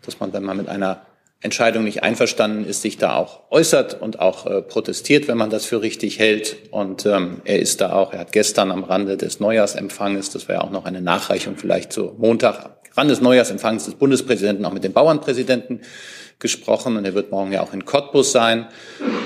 dass 0.06 0.20
man, 0.20 0.32
wenn 0.32 0.44
man 0.44 0.56
mit 0.56 0.68
einer 0.68 1.02
Entscheidung 1.42 1.84
nicht 1.84 2.02
einverstanden 2.02 2.64
ist, 2.64 2.82
sich 2.82 2.98
da 2.98 3.16
auch 3.16 3.40
äußert 3.50 4.00
und 4.00 4.20
auch 4.20 4.46
äh, 4.46 4.62
protestiert, 4.62 5.26
wenn 5.26 5.36
man 5.36 5.50
das 5.50 5.64
für 5.64 5.82
richtig 5.82 6.18
hält. 6.18 6.56
Und 6.70 7.04
ähm, 7.04 7.42
er 7.44 7.58
ist 7.58 7.80
da 7.80 7.92
auch, 7.92 8.12
er 8.12 8.20
hat 8.20 8.32
gestern 8.32 8.70
am 8.70 8.84
Rande 8.84 9.16
des 9.16 9.40
Neujahrsempfanges, 9.40 10.30
das 10.30 10.48
wäre 10.48 10.62
auch 10.62 10.70
noch 10.70 10.84
eine 10.84 11.02
Nachreichung 11.02 11.56
vielleicht 11.56 11.92
zu 11.92 12.14
Montag, 12.16 12.70
Rande 12.94 13.12
des 13.12 13.20
Neujahrsempfanges 13.22 13.86
des 13.86 13.94
Bundespräsidenten 13.94 14.64
auch 14.64 14.72
mit 14.72 14.84
dem 14.84 14.92
Bauernpräsidenten 14.92 15.80
gesprochen 16.38 16.96
und 16.96 17.04
er 17.04 17.14
wird 17.14 17.30
morgen 17.30 17.52
ja 17.52 17.62
auch 17.62 17.72
in 17.72 17.84
Cottbus 17.84 18.32
sein 18.32 18.66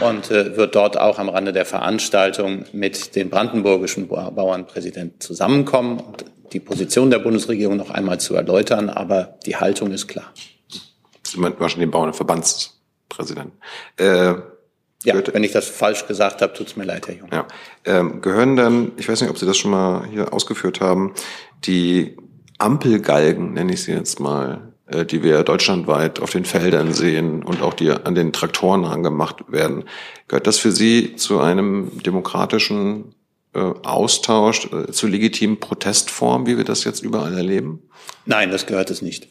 und 0.00 0.31
äh, 0.31 0.57
wird 0.57 0.74
dort 0.74 0.98
auch 0.98 1.18
am 1.18 1.29
Rande 1.29 1.52
der 1.52 1.64
Veranstaltung 1.64 2.64
mit 2.72 3.16
den 3.16 3.31
brandenburgischen 3.31 4.09
Bauernpräsidenten 4.09 5.20
zusammenkommen 5.20 5.98
und 5.98 6.24
die 6.52 6.61
Position 6.61 7.11
der 7.11 7.18
Bundesregierung 7.18 7.76
noch 7.76 7.90
einmal 7.90 8.20
zu 8.20 8.35
erläutern, 8.35 8.88
aber 8.88 9.38
die 9.46 9.57
Haltung 9.57 9.90
ist 9.90 10.07
klar. 10.07 10.33
Sie 11.30 11.40
meinten 11.40 11.60
wahrscheinlich 11.60 11.86
den 11.86 11.92
Bauernverbandspräsidenten. 11.92 13.58
Äh, 13.96 14.34
ja, 15.04 15.14
wenn 15.32 15.44
ich 15.44 15.52
das 15.52 15.68
falsch 15.68 16.06
gesagt 16.06 16.42
habe, 16.42 16.52
tut 16.52 16.68
es 16.68 16.76
mir 16.76 16.84
leid, 16.84 17.06
Herr 17.06 17.14
Jung. 17.14 17.28
Ja. 17.32 17.46
Ähm, 17.84 18.20
gehören 18.22 18.56
dann, 18.56 18.92
ich 18.96 19.08
weiß 19.08 19.20
nicht, 19.20 19.30
ob 19.30 19.38
Sie 19.38 19.46
das 19.46 19.56
schon 19.56 19.70
mal 19.70 20.06
hier 20.10 20.32
ausgeführt 20.32 20.80
haben, 20.80 21.14
die 21.64 22.16
Ampelgalgen, 22.58 23.52
nenne 23.52 23.74
ich 23.74 23.82
sie 23.82 23.92
jetzt 23.92 24.18
mal, 24.18 24.72
äh, 24.86 25.04
die 25.04 25.22
wir 25.22 25.42
deutschlandweit 25.42 26.20
auf 26.20 26.30
den 26.30 26.44
Feldern 26.44 26.92
sehen 26.92 27.42
und 27.42 27.62
auch 27.62 27.74
die 27.74 27.90
an 27.90 28.14
den 28.14 28.32
Traktoren 28.32 28.84
angemacht 28.84 29.44
werden. 29.48 29.84
Gehört 30.28 30.46
das 30.46 30.58
für 30.58 30.72
Sie 30.72 31.16
zu 31.16 31.40
einem 31.40 32.02
demokratischen 32.02 33.14
äh, 33.54 33.58
Austausch, 33.58 34.68
äh, 34.72 34.90
zu 34.92 35.06
legitimen 35.06 35.60
Protestformen, 35.60 36.46
wie 36.46 36.56
wir 36.56 36.64
das 36.64 36.84
jetzt 36.84 37.02
überall 37.02 37.34
erleben? 37.34 37.82
Nein, 38.24 38.50
das 38.50 38.66
gehört 38.66 38.90
es 38.90 39.02
nicht. 39.02 39.28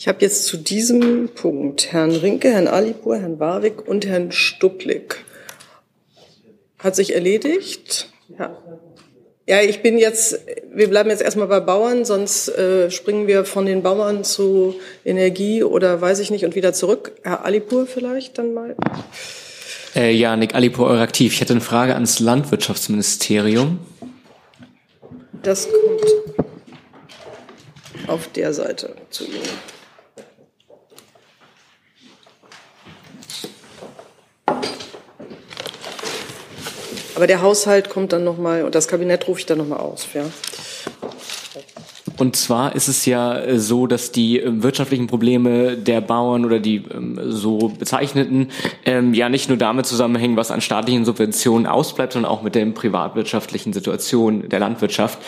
Ich 0.00 0.06
habe 0.06 0.18
jetzt 0.20 0.44
zu 0.44 0.56
diesem 0.56 1.28
Punkt 1.34 1.92
Herrn 1.92 2.12
Rinke, 2.12 2.52
Herrn 2.52 2.68
Alipur, 2.68 3.16
Herrn 3.16 3.40
Warwick 3.40 3.88
und 3.88 4.06
Herrn 4.06 4.30
Stucklik. 4.30 5.24
hat 6.78 6.94
sich 6.94 7.16
erledigt. 7.16 8.08
Ja. 8.38 8.56
Ja, 9.48 9.60
ich 9.60 9.82
bin 9.82 9.98
jetzt, 9.98 10.38
wir 10.72 10.88
bleiben 10.88 11.10
jetzt 11.10 11.22
erstmal 11.22 11.48
bei 11.48 11.58
Bauern, 11.58 12.04
sonst 12.04 12.48
äh, 12.50 12.92
springen 12.92 13.26
wir 13.26 13.44
von 13.44 13.66
den 13.66 13.82
Bauern 13.82 14.22
zu 14.22 14.76
Energie 15.04 15.64
oder 15.64 16.00
weiß 16.00 16.20
ich 16.20 16.30
nicht 16.30 16.44
und 16.44 16.54
wieder 16.54 16.72
zurück. 16.72 17.12
Herr 17.24 17.44
Alipur 17.44 17.86
vielleicht 17.86 18.38
dann 18.38 18.54
mal. 18.54 18.76
Äh, 19.96 20.12
ja, 20.12 20.36
Nick 20.36 20.54
Alipur, 20.54 20.86
Euraktiv. 20.86 21.32
Ich 21.32 21.40
hätte 21.40 21.54
eine 21.54 21.60
Frage 21.60 21.94
ans 21.94 22.20
Landwirtschaftsministerium. 22.20 23.80
Das 25.42 25.66
kommt 25.66 26.04
auf 28.06 28.28
der 28.28 28.52
Seite 28.52 28.94
zu 29.10 29.24
Ihnen. 29.24 29.77
Aber 37.18 37.26
der 37.26 37.42
Haushalt 37.42 37.90
kommt 37.90 38.12
dann 38.12 38.22
nochmal 38.22 38.62
und 38.62 38.76
das 38.76 38.86
Kabinett 38.86 39.26
rufe 39.26 39.40
ich 39.40 39.46
dann 39.46 39.58
nochmal 39.58 39.80
aus. 39.80 40.06
Ja. 40.14 40.22
Und 42.16 42.36
zwar 42.36 42.76
ist 42.76 42.86
es 42.86 43.06
ja 43.06 43.36
äh, 43.36 43.58
so, 43.58 43.88
dass 43.88 44.12
die 44.12 44.40
äh, 44.40 44.62
wirtschaftlichen 44.62 45.08
Probleme 45.08 45.76
der 45.76 46.00
Bauern 46.00 46.44
oder 46.44 46.60
die 46.60 46.76
ähm, 46.76 47.18
so 47.24 47.72
bezeichneten 47.76 48.52
ähm, 48.84 49.14
ja 49.14 49.28
nicht 49.28 49.48
nur 49.48 49.58
damit 49.58 49.86
zusammenhängen, 49.86 50.36
was 50.36 50.52
an 50.52 50.60
staatlichen 50.60 51.04
Subventionen 51.04 51.66
ausbleibt, 51.66 52.12
sondern 52.12 52.30
auch 52.30 52.42
mit 52.42 52.54
der 52.54 52.66
privatwirtschaftlichen 52.66 53.72
Situation 53.72 54.48
der 54.48 54.60
Landwirtschaft. 54.60 55.18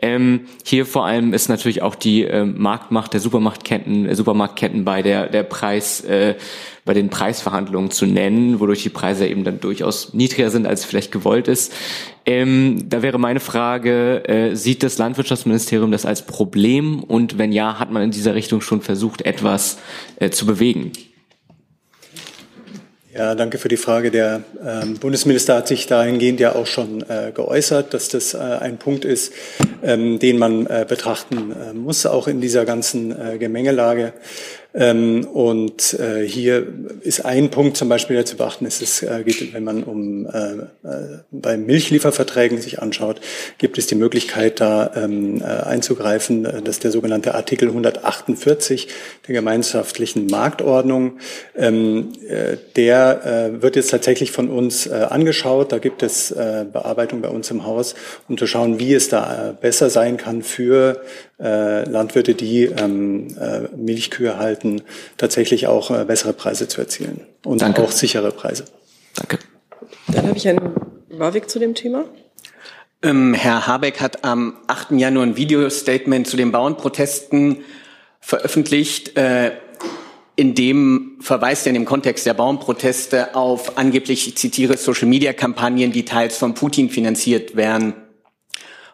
Ähm, 0.00 0.42
hier 0.64 0.86
vor 0.86 1.04
allem 1.04 1.34
ist 1.34 1.48
natürlich 1.48 1.82
auch 1.82 1.96
die 1.96 2.26
äh, 2.26 2.44
Marktmacht 2.44 3.12
der 3.12 3.20
Supermarktketten, 3.20 4.06
äh, 4.06 4.14
Supermarktketten 4.14 4.84
bei 4.84 5.02
der 5.02 5.26
der 5.26 5.42
Preis 5.42 6.00
äh, 6.02 6.36
bei 6.90 6.94
den 6.94 7.08
Preisverhandlungen 7.08 7.92
zu 7.92 8.04
nennen, 8.04 8.58
wodurch 8.58 8.82
die 8.82 8.88
Preise 8.88 9.24
eben 9.24 9.44
dann 9.44 9.60
durchaus 9.60 10.12
niedriger 10.12 10.50
sind, 10.50 10.66
als 10.66 10.84
vielleicht 10.84 11.12
gewollt 11.12 11.46
ist. 11.46 11.72
Ähm, 12.26 12.86
da 12.88 13.00
wäre 13.00 13.16
meine 13.16 13.38
Frage, 13.38 14.28
äh, 14.28 14.56
sieht 14.56 14.82
das 14.82 14.98
Landwirtschaftsministerium 14.98 15.92
das 15.92 16.04
als 16.04 16.22
Problem 16.22 17.04
und 17.04 17.38
wenn 17.38 17.52
ja, 17.52 17.78
hat 17.78 17.92
man 17.92 18.02
in 18.02 18.10
dieser 18.10 18.34
Richtung 18.34 18.60
schon 18.60 18.82
versucht, 18.82 19.22
etwas 19.22 19.78
äh, 20.16 20.30
zu 20.30 20.46
bewegen? 20.46 20.90
Ja, 23.14 23.36
danke 23.36 23.58
für 23.58 23.68
die 23.68 23.76
Frage. 23.76 24.10
Der 24.10 24.42
ähm, 24.64 24.94
Bundesminister 24.94 25.56
hat 25.56 25.68
sich 25.68 25.86
dahingehend 25.86 26.40
ja 26.40 26.54
auch 26.54 26.66
schon 26.66 27.02
äh, 27.02 27.32
geäußert, 27.32 27.92
dass 27.92 28.08
das 28.08 28.34
äh, 28.34 28.38
ein 28.38 28.78
Punkt 28.78 29.04
ist, 29.04 29.32
ähm, 29.82 30.18
den 30.18 30.38
man 30.38 30.66
äh, 30.66 30.86
betrachten 30.88 31.52
äh, 31.52 31.72
muss, 31.72 32.06
auch 32.06 32.28
in 32.28 32.40
dieser 32.40 32.64
ganzen 32.64 33.10
äh, 33.10 33.38
Gemengelage. 33.38 34.12
Ähm, 34.72 35.26
und 35.26 35.94
äh, 35.94 36.26
hier 36.26 36.66
ist 37.00 37.24
ein 37.24 37.50
Punkt 37.50 37.76
zum 37.76 37.88
Beispiel, 37.88 38.16
der 38.16 38.24
zu 38.24 38.36
beachten 38.36 38.66
ist, 38.66 38.80
es 38.82 39.02
äh, 39.02 39.22
geht, 39.24 39.52
wenn 39.52 39.64
man 39.64 39.82
um 39.82 40.26
äh, 40.26 41.18
bei 41.32 41.56
Milchlieferverträgen 41.56 42.60
sich 42.60 42.80
anschaut, 42.80 43.20
gibt 43.58 43.78
es 43.78 43.88
die 43.88 43.96
Möglichkeit, 43.96 44.60
da 44.60 44.92
ähm, 44.94 45.40
äh, 45.40 45.44
einzugreifen, 45.44 46.46
dass 46.64 46.78
der 46.78 46.92
sogenannte 46.92 47.34
Artikel 47.34 47.68
148 47.68 48.88
der 49.26 49.34
gemeinschaftlichen 49.34 50.26
Marktordnung, 50.26 51.18
ähm, 51.56 52.12
äh, 52.28 52.56
der 52.76 53.50
wird 53.60 53.76
jetzt 53.76 53.90
tatsächlich 53.90 54.32
von 54.32 54.48
uns 54.48 54.88
angeschaut. 54.88 55.72
Da 55.72 55.78
gibt 55.78 56.02
es 56.02 56.34
Bearbeitung 56.34 57.20
bei 57.20 57.28
uns 57.28 57.50
im 57.50 57.66
Haus, 57.66 57.94
um 58.28 58.38
zu 58.38 58.46
schauen, 58.46 58.78
wie 58.78 58.94
es 58.94 59.08
da 59.08 59.56
besser 59.60 59.90
sein 59.90 60.16
kann 60.16 60.42
für 60.42 61.00
äh, 61.40 61.88
Landwirte, 61.88 62.34
die 62.34 62.64
ähm, 62.64 63.28
äh, 63.38 63.62
Milchkühe 63.76 64.36
halten, 64.36 64.82
tatsächlich 65.16 65.66
auch 65.66 65.90
äh, 65.90 66.04
bessere 66.04 66.32
Preise 66.32 66.68
zu 66.68 66.80
erzielen 66.80 67.22
und 67.44 67.62
Danke. 67.62 67.82
auch 67.82 67.92
sichere 67.92 68.30
Preise. 68.30 68.64
Danke. 69.14 69.38
Dann 70.08 70.26
habe 70.26 70.36
ich 70.36 70.48
einen 70.48 70.74
Warwick 71.08 71.48
zu 71.48 71.58
dem 71.58 71.74
Thema. 71.74 72.04
Ähm, 73.02 73.32
Herr 73.34 73.66
Habeck 73.66 74.00
hat 74.00 74.24
am 74.24 74.56
8. 74.66 74.92
Januar 74.92 75.26
ein 75.26 75.36
Videostatement 75.36 76.26
zu 76.26 76.36
den 76.36 76.52
Bauernprotesten 76.52 77.58
veröffentlicht. 78.20 79.16
Äh, 79.16 79.52
in 80.36 80.54
dem 80.54 81.18
verweist 81.20 81.66
er 81.66 81.70
in 81.70 81.74
dem 81.74 81.84
Kontext 81.84 82.24
der 82.26 82.34
Bauernproteste 82.34 83.34
auf 83.34 83.76
angeblich, 83.76 84.26
ich 84.26 84.36
zitiere, 84.36 84.76
Social-Media-Kampagnen, 84.76 85.92
die 85.92 86.04
teils 86.04 86.36
von 86.38 86.54
Putin 86.54 86.88
finanziert 86.88 87.56
werden. 87.56 87.94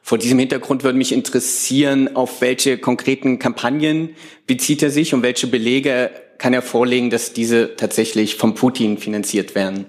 Vor 0.06 0.18
diesem 0.18 0.38
Hintergrund 0.38 0.84
würde 0.84 0.96
mich 0.96 1.10
interessieren, 1.10 2.14
auf 2.14 2.40
welche 2.40 2.78
konkreten 2.78 3.40
Kampagnen 3.40 4.14
bezieht 4.46 4.80
er 4.84 4.90
sich 4.90 5.12
und 5.14 5.24
welche 5.24 5.48
Belege 5.48 6.12
kann 6.38 6.54
er 6.54 6.62
vorlegen, 6.62 7.10
dass 7.10 7.32
diese 7.32 7.74
tatsächlich 7.74 8.36
von 8.36 8.54
Putin 8.54 8.98
finanziert 8.98 9.56
werden? 9.56 9.86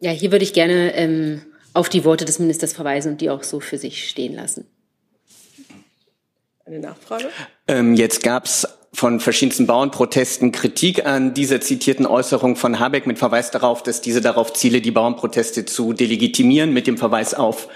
Ja, 0.00 0.10
hier 0.10 0.32
würde 0.32 0.42
ich 0.42 0.52
gerne 0.52 0.92
ähm, 0.96 1.42
auf 1.72 1.88
die 1.88 2.04
Worte 2.04 2.24
des 2.24 2.40
Ministers 2.40 2.72
verweisen 2.72 3.12
und 3.12 3.20
die 3.20 3.30
auch 3.30 3.44
so 3.44 3.60
für 3.60 3.78
sich 3.78 4.08
stehen 4.08 4.34
lassen. 4.34 4.66
Eine 6.64 6.80
Nachfrage? 6.80 7.28
Ähm, 7.68 7.94
jetzt 7.94 8.24
gab 8.24 8.46
es 8.46 8.66
von 8.94 9.18
verschiedensten 9.18 9.66
Bauernprotesten 9.66 10.52
Kritik 10.52 11.04
an 11.04 11.34
dieser 11.34 11.60
zitierten 11.60 12.06
Äußerung 12.06 12.54
von 12.54 12.78
Habeck 12.78 13.06
mit 13.06 13.18
Verweis 13.18 13.50
darauf, 13.50 13.82
dass 13.82 14.00
diese 14.00 14.20
darauf 14.20 14.52
ziele, 14.52 14.80
die 14.80 14.92
Bauernproteste 14.92 15.66
zu 15.66 15.92
delegitimieren, 15.92 16.72
mit 16.72 16.86
dem 16.86 16.96
Verweis 16.96 17.34
auf 17.34 17.68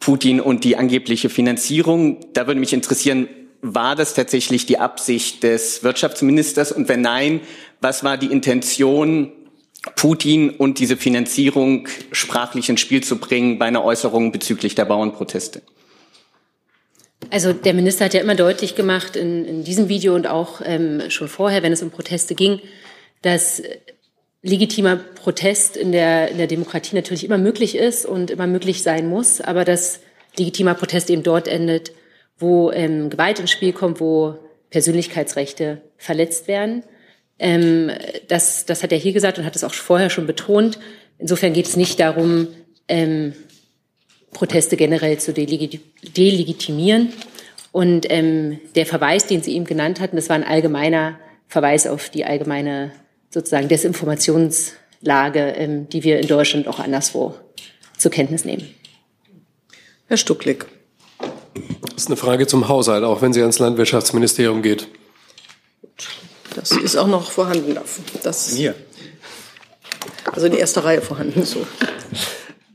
Putin 0.00 0.40
und 0.40 0.64
die 0.64 0.76
angebliche 0.76 1.28
Finanzierung. 1.28 2.18
Da 2.32 2.48
würde 2.48 2.60
mich 2.60 2.72
interessieren, 2.72 3.28
war 3.62 3.94
das 3.94 4.14
tatsächlich 4.14 4.66
die 4.66 4.78
Absicht 4.78 5.44
des 5.44 5.84
Wirtschaftsministers? 5.84 6.72
Und 6.72 6.88
wenn 6.88 7.00
nein, 7.00 7.40
was 7.80 8.02
war 8.02 8.18
die 8.18 8.26
Intention, 8.26 9.32
Putin 9.94 10.50
und 10.50 10.80
diese 10.80 10.96
Finanzierung 10.96 11.88
sprachlich 12.10 12.68
ins 12.68 12.80
Spiel 12.80 13.04
zu 13.04 13.18
bringen 13.18 13.58
bei 13.58 13.66
einer 13.66 13.84
Äußerung 13.84 14.32
bezüglich 14.32 14.74
der 14.74 14.84
Bauernproteste? 14.84 15.62
Also 17.30 17.52
der 17.52 17.74
Minister 17.74 18.04
hat 18.04 18.14
ja 18.14 18.20
immer 18.20 18.34
deutlich 18.34 18.74
gemacht 18.74 19.16
in, 19.16 19.44
in 19.44 19.64
diesem 19.64 19.88
Video 19.88 20.14
und 20.14 20.26
auch 20.26 20.60
ähm, 20.64 21.02
schon 21.10 21.28
vorher, 21.28 21.62
wenn 21.62 21.72
es 21.72 21.82
um 21.82 21.90
Proteste 21.90 22.34
ging, 22.34 22.60
dass 23.22 23.62
legitimer 24.42 24.96
Protest 24.96 25.76
in 25.76 25.92
der, 25.92 26.28
in 26.28 26.38
der 26.38 26.46
Demokratie 26.46 26.94
natürlich 26.94 27.24
immer 27.24 27.38
möglich 27.38 27.76
ist 27.76 28.06
und 28.06 28.30
immer 28.30 28.46
möglich 28.46 28.82
sein 28.82 29.08
muss, 29.08 29.40
aber 29.40 29.64
dass 29.64 30.00
legitimer 30.38 30.74
Protest 30.74 31.10
eben 31.10 31.22
dort 31.22 31.48
endet, 31.48 31.92
wo 32.38 32.70
ähm, 32.70 33.10
Gewalt 33.10 33.40
ins 33.40 33.50
Spiel 33.50 33.72
kommt, 33.72 34.00
wo 34.00 34.36
Persönlichkeitsrechte 34.70 35.80
verletzt 35.96 36.48
werden. 36.48 36.84
Ähm, 37.38 37.90
das, 38.28 38.66
das 38.66 38.82
hat 38.82 38.92
er 38.92 38.98
hier 38.98 39.12
gesagt 39.12 39.38
und 39.38 39.44
hat 39.44 39.56
es 39.56 39.64
auch 39.64 39.74
vorher 39.74 40.10
schon 40.10 40.26
betont. 40.26 40.78
Insofern 41.18 41.52
geht 41.52 41.66
es 41.66 41.76
nicht 41.76 41.98
darum, 41.98 42.48
ähm, 42.88 43.32
Proteste 44.36 44.76
generell 44.76 45.18
zu 45.18 45.32
delegitimieren. 45.32 47.12
Und 47.72 48.04
ähm, 48.10 48.60
der 48.74 48.84
Verweis, 48.84 49.26
den 49.26 49.42
Sie 49.42 49.56
eben 49.56 49.64
genannt 49.64 49.98
hatten, 49.98 50.16
das 50.16 50.28
war 50.28 50.36
ein 50.36 50.44
allgemeiner 50.44 51.18
Verweis 51.48 51.86
auf 51.86 52.10
die 52.10 52.26
allgemeine 52.26 52.92
sozusagen 53.30 53.68
Desinformationslage, 53.68 55.40
ähm, 55.40 55.88
die 55.88 56.04
wir 56.04 56.20
in 56.20 56.26
Deutschland 56.26 56.68
auch 56.68 56.78
anderswo 56.80 57.34
zur 57.96 58.10
Kenntnis 58.10 58.44
nehmen. 58.44 58.68
Herr 60.06 60.18
Stucklick. 60.18 60.66
Das 61.94 62.02
ist 62.02 62.08
eine 62.08 62.16
Frage 62.16 62.46
zum 62.46 62.68
Haushalt, 62.68 63.04
auch 63.04 63.22
wenn 63.22 63.32
sie 63.32 63.40
ans 63.40 63.58
Landwirtschaftsministerium 63.58 64.60
geht. 64.60 64.86
Das 66.54 66.72
ist 66.72 66.96
auch 66.96 67.06
noch 67.06 67.30
vorhanden. 67.30 67.74
Das 68.22 68.52
Mir. 68.52 68.74
Also 70.30 70.46
in 70.46 70.52
erster 70.52 70.84
Reihe 70.84 71.00
vorhanden, 71.00 71.42
so. 71.44 71.66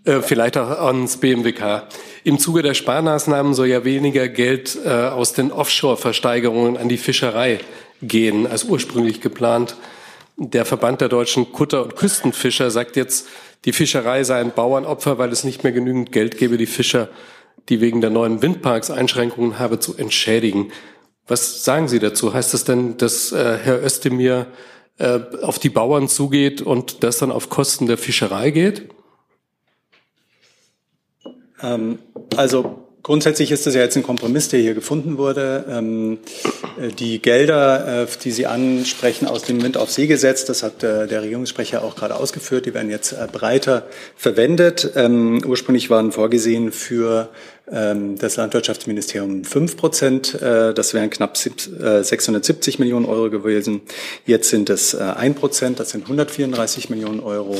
Äh, 0.04 0.22
vielleicht 0.22 0.58
auch 0.58 0.70
ans 0.70 1.18
BMWK. 1.18 1.84
Im 2.24 2.40
Zuge 2.40 2.64
der 2.64 2.74
Sparmaßnahmen 2.74 3.54
soll 3.54 3.68
ja 3.68 3.86
weniger 3.86 4.28
Geld 4.28 4.78
äh, 4.84 4.90
aus 4.90 5.34
den 5.34 5.52
Offshore-Versteigerungen 5.52 6.78
an 6.78 6.90
die 6.90 6.98
Fischerei 6.98 7.60
gehen, 8.02 8.48
als 8.48 8.64
ursprünglich 8.64 9.22
geplant. 9.22 9.76
Der 10.38 10.66
Verband 10.66 11.02
der 11.02 11.10
deutschen 11.10 11.52
Kutter- 11.52 11.84
und 11.84 11.96
Küstenfischer 11.96 12.72
sagt 12.72 12.96
jetzt, 12.96 13.28
die 13.66 13.74
Fischerei 13.74 14.24
sei 14.24 14.40
ein 14.40 14.54
Bauernopfer, 14.54 15.20
weil 15.20 15.32
es 15.32 15.44
nicht 15.44 15.64
mehr 15.64 15.72
genügend 15.72 16.12
Geld 16.12 16.38
gebe, 16.38 16.58
die 16.58 16.66
Fischer, 16.66 17.10
die 17.70 17.80
wegen 17.80 18.02
der 18.02 18.10
neuen 18.10 18.42
Windparks 18.42 18.90
Einschränkungen 18.90 19.60
habe, 19.60 19.80
zu 19.80 19.96
entschädigen. 19.96 20.72
Was 21.28 21.64
sagen 21.64 21.88
Sie 21.88 22.00
dazu? 22.00 22.34
Heißt 22.34 22.56
das 22.56 22.64
denn, 22.64 22.98
dass 22.98 23.32
äh, 23.32 23.60
Herr 23.62 23.84
Özdemir 23.84 24.48
äh, 24.98 25.20
auf 25.44 25.60
die 25.60 25.70
Bauern 25.70 26.08
zugeht 26.08 26.64
und 26.64 27.04
das 27.04 27.20
dann 27.20 27.32
auf 27.32 27.50
Kosten 27.50 27.86
der 27.86 28.00
Fischerei 28.00 28.50
geht? 28.50 28.90
Ähm, 31.64 32.00
also 32.36 32.88
grundsätzlich 33.04 33.52
ist 33.52 33.66
das 33.66 33.76
ja 33.76 33.82
jetzt 33.82 33.96
ein 33.98 34.04
Kompromiss, 34.04 34.50
der 34.50 34.60
hier 34.60 34.74
gefunden 34.74 35.18
wurde. 35.18 35.66
Ähm, 35.70 36.20
äh, 36.80 36.90
die 36.90 37.22
Gelder, 37.22 38.04
äh, 38.04 38.08
die 38.24 38.32
Sie 38.32 38.48
ansprechen 38.48 39.28
aus 39.28 39.44
dem 39.44 39.62
Wind 39.64 39.78
auf 39.78 39.92
See 39.92 40.08
Gesetz, 40.08 40.46
das 40.46 40.64
hat 40.64 40.84
äh, 40.84 41.08
der 41.08 41.22
Regierungssprecher 41.24 41.84
auch 41.84 41.96
gerade 41.96 42.16
ausgeführt, 42.16 42.66
die 42.66 42.74
werden 42.74 42.90
jetzt 42.90 43.16
breiter 43.32 43.86
verwendet. 44.16 44.92
Ähm, 44.96 45.42
ursprünglich 45.46 45.90
waren 45.90 46.12
vorgesehen 46.12 46.72
für 46.72 47.30
das 47.72 48.36
Landwirtschaftsministerium 48.36 49.46
5 49.46 49.78
Prozent. 49.78 50.42
Äh, 50.42 50.74
das 50.74 50.94
wären 50.94 51.10
knapp 51.10 51.38
670 51.38 52.76
äh, 52.76 52.82
Millionen 52.82 53.06
Euro 53.06 53.30
gewesen. 53.30 53.82
Jetzt 54.26 54.50
sind 54.50 54.70
es 54.70 54.94
1 54.94 55.40
Prozent, 55.40 55.80
das 55.80 55.92
sind 55.92 56.04
134 56.04 56.90
Millionen 56.90 57.22
Euro. 57.22 57.56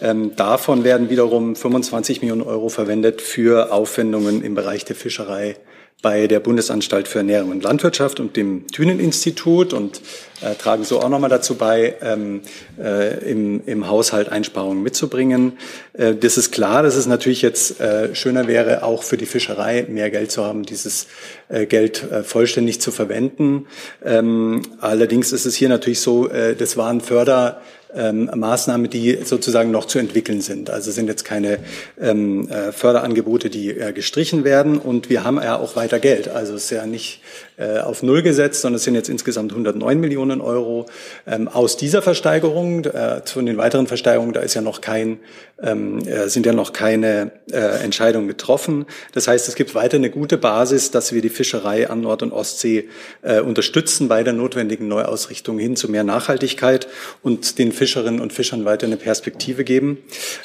Ähm, 0.00 0.36
davon 0.36 0.84
werden 0.84 1.10
wiederum 1.10 1.56
25 1.56 2.22
Millionen 2.22 2.42
Euro 2.42 2.68
verwendet 2.68 3.20
für 3.20 3.72
Aufwendungen 3.72 4.42
im 4.44 4.54
Bereich 4.54 4.84
der 4.84 4.94
Fischerei 4.94 5.56
bei 6.02 6.26
der 6.26 6.40
Bundesanstalt 6.40 7.08
für 7.08 7.18
Ernährung 7.18 7.50
und 7.50 7.62
Landwirtschaft 7.62 8.20
und 8.20 8.36
dem 8.36 8.66
Thünen-Institut 8.68 9.72
und 9.72 10.00
äh, 10.40 10.54
tragen 10.54 10.84
so 10.84 11.00
auch 11.00 11.08
nochmal 11.08 11.28
dazu 11.30 11.56
bei, 11.56 11.96
ähm, 12.00 12.40
äh, 12.78 13.30
im, 13.30 13.62
im 13.66 13.88
Haushalt 13.88 14.30
Einsparungen 14.30 14.82
mitzubringen. 14.82 15.58
Äh, 15.92 16.14
das 16.14 16.38
ist 16.38 16.52
klar, 16.52 16.82
dass 16.82 16.96
es 16.96 17.06
natürlich 17.06 17.42
jetzt 17.42 17.80
äh, 17.80 18.14
schöner 18.14 18.46
wäre, 18.46 18.82
auch 18.82 19.02
für 19.02 19.16
die 19.16 19.26
Fischerei 19.26 19.86
mehr 19.88 20.10
Geld 20.10 20.30
zu 20.30 20.44
haben, 20.44 20.64
dieses 20.64 21.06
äh, 21.48 21.66
Geld 21.66 22.10
äh, 22.10 22.22
vollständig 22.22 22.80
zu 22.80 22.90
verwenden. 22.90 23.66
Ähm, 24.04 24.62
allerdings 24.80 25.32
ist 25.32 25.44
es 25.44 25.54
hier 25.54 25.68
natürlich 25.68 26.00
so, 26.00 26.28
äh, 26.28 26.56
das 26.56 26.76
waren 26.76 27.00
Förder 27.00 27.60
ähm, 27.94 28.30
Maßnahmen, 28.34 28.90
die 28.90 29.18
sozusagen 29.24 29.70
noch 29.70 29.86
zu 29.86 29.98
entwickeln 29.98 30.40
sind. 30.40 30.70
Also 30.70 30.90
sind 30.90 31.08
jetzt 31.08 31.24
keine 31.24 31.58
ähm, 32.00 32.48
äh, 32.48 32.72
Förderangebote, 32.72 33.50
die 33.50 33.70
äh, 33.70 33.92
gestrichen 33.92 34.44
werden. 34.44 34.78
Und 34.78 35.10
wir 35.10 35.24
haben 35.24 35.36
ja 35.36 35.58
auch 35.58 35.76
weiter 35.76 35.98
Geld. 35.98 36.28
Also 36.28 36.54
es 36.54 36.64
ist 36.64 36.70
ja 36.70 36.86
nicht 36.86 37.20
äh, 37.60 37.78
auf 37.78 38.02
Null 38.02 38.22
gesetzt, 38.22 38.62
sondern 38.62 38.76
es 38.76 38.84
sind 38.84 38.94
jetzt 38.94 39.08
insgesamt 39.08 39.52
109 39.52 40.00
Millionen 40.00 40.40
Euro. 40.40 40.86
Ähm, 41.26 41.48
aus 41.48 41.76
dieser 41.76 42.02
Versteigerung, 42.02 42.84
äh, 42.84 43.20
von 43.24 43.46
den 43.46 43.58
weiteren 43.58 43.86
Versteigerungen, 43.86 44.32
da 44.32 44.40
ist 44.40 44.54
ja 44.54 44.62
noch 44.62 44.80
kein, 44.80 45.18
ähm, 45.62 45.98
äh, 46.06 46.28
sind 46.28 46.46
ja 46.46 46.52
noch 46.52 46.72
keine 46.72 47.32
äh, 47.52 47.82
Entscheidungen 47.84 48.28
getroffen. 48.28 48.86
Das 49.12 49.28
heißt, 49.28 49.48
es 49.48 49.54
gibt 49.54 49.74
weiter 49.74 49.96
eine 49.96 50.10
gute 50.10 50.38
Basis, 50.38 50.90
dass 50.90 51.12
wir 51.12 51.20
die 51.20 51.28
Fischerei 51.28 51.90
an 51.90 52.00
Nord- 52.00 52.22
und 52.22 52.32
Ostsee 52.32 52.88
äh, 53.22 53.40
unterstützen 53.40 54.08
bei 54.08 54.22
der 54.22 54.32
notwendigen 54.32 54.88
Neuausrichtung 54.88 55.58
hin 55.58 55.76
zu 55.76 55.90
mehr 55.90 56.04
Nachhaltigkeit 56.04 56.88
und 57.22 57.58
den 57.58 57.72
Fischerinnen 57.80 58.20
und 58.20 58.34
Fischern 58.34 58.66
weiter 58.66 58.86
eine 58.86 58.98
Perspektive 58.98 59.64
geben 59.64 59.96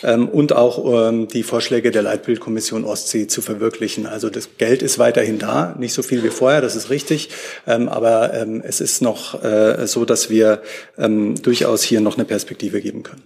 ähm, 0.04 0.30
und 0.30 0.54
auch 0.54 1.10
ähm, 1.10 1.28
die 1.28 1.44
Vorschläge 1.44 1.92
der 1.92 2.02
Leitbildkommission 2.02 2.86
Ostsee 2.86 3.28
zu 3.28 3.42
verwirklichen. 3.42 4.06
Also 4.06 4.30
das 4.30 4.58
Geld 4.58 4.82
ist 4.82 5.00
weiterhin 5.00 5.38
da, 5.38 5.76
nicht 5.78 5.92
so 5.92 6.02
viel 6.02 6.24
wie 6.24 6.30
vorher, 6.30 6.62
das 6.62 6.78
ist 6.78 6.90
richtig, 6.90 7.28
ähm, 7.68 7.90
aber 7.90 8.34
ähm, 8.34 8.64
es 8.66 8.80
ist 8.80 9.02
noch 9.02 9.44
äh, 9.44 9.86
so, 9.86 10.06
dass 10.06 10.30
wir 10.30 10.62
ähm, 10.98 11.36
durchaus 11.42 11.84
hier 11.84 12.00
noch 12.00 12.16
eine 12.16 12.24
Perspektive 12.24 12.80
geben 12.80 13.04
können. 13.04 13.24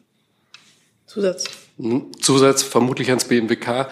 Zusatz. 1.05 1.43
Hm, 1.77 2.11
Zusatz 2.19 2.63
vermutlich 2.63 3.09
ans 3.09 3.25
BMWK. 3.25 3.89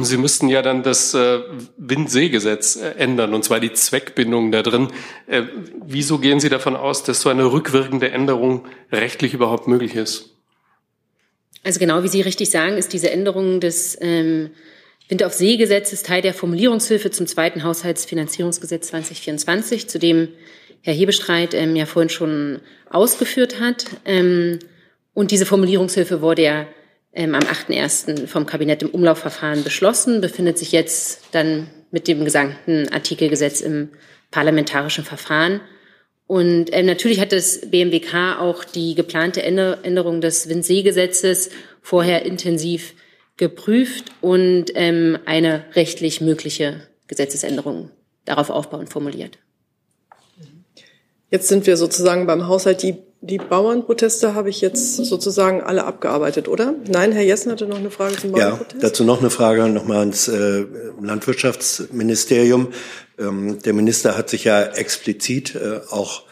Sie 0.00 0.16
müssten 0.16 0.48
ja 0.48 0.62
dann 0.62 0.82
das 0.82 1.12
äh, 1.12 1.40
Windseegesetz 1.76 2.76
äh, 2.76 2.92
ändern, 2.98 3.34
und 3.34 3.44
zwar 3.44 3.60
die 3.60 3.72
Zweckbindung 3.72 4.50
da 4.50 4.62
drin. 4.62 4.88
Äh, 5.26 5.42
wieso 5.84 6.18
gehen 6.18 6.40
Sie 6.40 6.48
davon 6.48 6.76
aus, 6.76 7.02
dass 7.02 7.20
so 7.20 7.28
eine 7.28 7.52
rückwirkende 7.52 8.10
Änderung 8.10 8.66
rechtlich 8.90 9.34
überhaupt 9.34 9.68
möglich 9.68 9.94
ist? 9.94 10.30
Also 11.62 11.78
genau 11.78 12.02
wie 12.02 12.08
Sie 12.08 12.22
richtig 12.22 12.50
sagen, 12.50 12.76
ist 12.78 12.92
diese 12.92 13.10
Änderung 13.10 13.60
des 13.60 13.98
ähm, 14.00 14.50
Wind 15.08 15.22
auf 15.22 15.34
See-Gesetzes 15.34 16.02
Teil 16.02 16.22
der 16.22 16.32
Formulierungshilfe 16.32 17.10
zum 17.10 17.26
zweiten 17.26 17.62
Haushaltsfinanzierungsgesetz 17.62 18.88
2024, 18.88 19.88
zu 19.88 19.98
dem 19.98 20.28
Herr 20.82 20.94
Hebestreit 20.94 21.52
ähm, 21.52 21.76
ja 21.76 21.84
vorhin 21.84 22.08
schon 22.08 22.60
ausgeführt 22.88 23.60
hat. 23.60 23.86
Ähm, 24.04 24.58
und 25.12 25.32
diese 25.32 25.44
Formulierungshilfe 25.46 26.22
wurde 26.22 26.42
ja 26.42 26.66
ähm, 27.16 27.34
am 27.34 27.42
8.1. 27.42 28.26
vom 28.26 28.46
Kabinett 28.46 28.82
im 28.82 28.90
Umlaufverfahren 28.90 29.64
beschlossen, 29.64 30.20
befindet 30.20 30.58
sich 30.58 30.70
jetzt 30.70 31.22
dann 31.32 31.68
mit 31.90 32.06
dem 32.06 32.24
gesamten 32.24 32.88
Artikelgesetz 32.90 33.60
im 33.60 33.88
parlamentarischen 34.30 35.04
Verfahren. 35.04 35.60
Und 36.26 36.68
ähm, 36.72 36.86
natürlich 36.86 37.20
hat 37.20 37.32
das 37.32 37.70
BMWK 37.70 38.38
auch 38.38 38.64
die 38.64 38.94
geplante 38.94 39.42
Änderung 39.42 40.20
des 40.20 40.48
Windsee-Gesetzes 40.48 41.50
vorher 41.80 42.26
intensiv 42.26 42.94
geprüft 43.36 44.06
und 44.20 44.66
ähm, 44.74 45.18
eine 45.24 45.64
rechtlich 45.74 46.20
mögliche 46.20 46.82
Gesetzesänderung 47.06 47.90
darauf 48.24 48.50
aufbauend 48.50 48.90
formuliert. 48.90 49.38
Jetzt 51.30 51.48
sind 51.48 51.66
wir 51.66 51.76
sozusagen 51.76 52.26
beim 52.26 52.46
Haushalt. 52.46 52.82
Die 52.82 52.98
die 53.20 53.38
Bauernproteste 53.38 54.34
habe 54.34 54.50
ich 54.50 54.60
jetzt 54.60 54.96
sozusagen 54.96 55.62
alle 55.62 55.84
abgearbeitet, 55.84 56.48
oder? 56.48 56.74
Nein, 56.86 57.12
Herr 57.12 57.22
Jessen 57.22 57.50
hatte 57.50 57.66
noch 57.66 57.78
eine 57.78 57.90
Frage 57.90 58.16
zum 58.16 58.32
Bauernprotest. 58.32 58.74
Ja, 58.74 58.88
dazu 58.88 59.04
noch 59.04 59.20
eine 59.20 59.30
Frage 59.30 59.68
nochmal 59.68 59.98
ans 59.98 60.28
äh, 60.28 60.64
Landwirtschaftsministerium. 61.00 62.68
Ähm, 63.18 63.58
der 63.62 63.72
Minister 63.72 64.16
hat 64.16 64.28
sich 64.28 64.44
ja 64.44 64.62
explizit 64.62 65.54
äh, 65.54 65.80
auch 65.90 66.22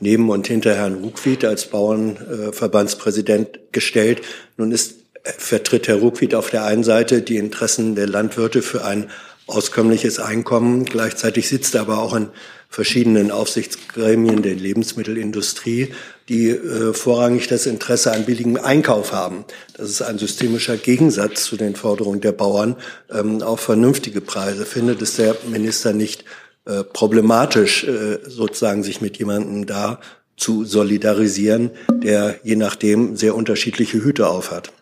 neben 0.00 0.30
und 0.30 0.46
hinter 0.46 0.74
Herrn 0.74 1.02
Ruckwied 1.02 1.44
als 1.44 1.66
Bauernverbandspräsident 1.66 3.60
gestellt. 3.72 4.22
Nun 4.56 4.72
ist, 4.72 4.96
vertritt 5.24 5.88
Herr 5.88 5.96
Ruckwied 5.96 6.34
auf 6.34 6.50
der 6.50 6.64
einen 6.64 6.84
Seite 6.84 7.22
die 7.22 7.36
Interessen 7.36 7.94
der 7.94 8.06
Landwirte 8.06 8.62
für 8.62 8.84
ein 8.84 9.10
auskömmliches 9.46 10.18
Einkommen. 10.18 10.84
Gleichzeitig 10.84 11.48
sitzt 11.48 11.74
er 11.74 11.82
aber 11.82 11.98
auch 11.98 12.14
in 12.14 12.28
verschiedenen 12.68 13.30
Aufsichtsgremien 13.30 14.42
der 14.42 14.54
Lebensmittelindustrie, 14.54 15.92
die 16.28 16.48
äh, 16.48 16.94
vorrangig 16.94 17.48
das 17.48 17.66
Interesse 17.66 18.12
an 18.12 18.24
billigem 18.24 18.56
Einkauf 18.56 19.12
haben. 19.12 19.44
Das 19.76 19.90
ist 19.90 20.02
ein 20.02 20.18
systemischer 20.18 20.76
Gegensatz 20.76 21.44
zu 21.44 21.56
den 21.56 21.76
Forderungen 21.76 22.20
der 22.20 22.32
Bauern 22.32 22.76
ähm, 23.12 23.42
auf 23.42 23.60
vernünftige 23.60 24.20
Preise. 24.20 24.64
Findet 24.64 25.02
es 25.02 25.16
der 25.16 25.36
Minister 25.50 25.92
nicht 25.92 26.24
äh, 26.66 26.82
problematisch, 26.82 27.84
äh, 27.84 28.18
sozusagen 28.26 28.82
sich 28.82 29.00
mit 29.00 29.18
jemandem 29.18 29.66
da 29.66 30.00
zu 30.36 30.64
solidarisieren, 30.64 31.70
der 31.92 32.40
je 32.42 32.56
nachdem 32.56 33.16
sehr 33.16 33.34
unterschiedliche 33.34 34.02
Hüte 34.02 34.28
aufhat? 34.28 34.72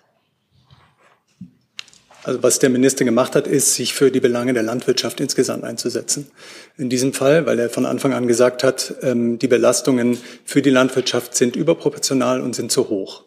Also 2.24 2.42
was 2.42 2.61
der 2.61 2.70
Minister 2.70 3.04
gemacht 3.04 3.35
hat, 3.35 3.46
ist, 3.46 3.74
sich 3.74 3.94
für 3.94 4.11
die 4.11 4.20
Belange 4.20 4.52
der 4.52 4.62
Landwirtschaft 4.62 5.20
insgesamt 5.20 5.64
einzusetzen. 5.64 6.30
In 6.78 6.88
diesem 6.88 7.12
Fall, 7.12 7.46
weil 7.46 7.58
er 7.58 7.68
von 7.68 7.85
Anfang 7.85 8.12
an 8.12 8.28
gesagt 8.28 8.62
hat, 8.62 8.94
ähm, 9.02 9.38
die 9.38 9.48
Belastungen 9.48 10.18
für 10.44 10.62
die 10.62 10.70
Landwirtschaft 10.70 11.35
sind 11.35 11.56
überproportional 11.56 12.40
und 12.40 12.54
sind 12.54 12.70
zu 12.70 12.88
hoch. 12.88 13.24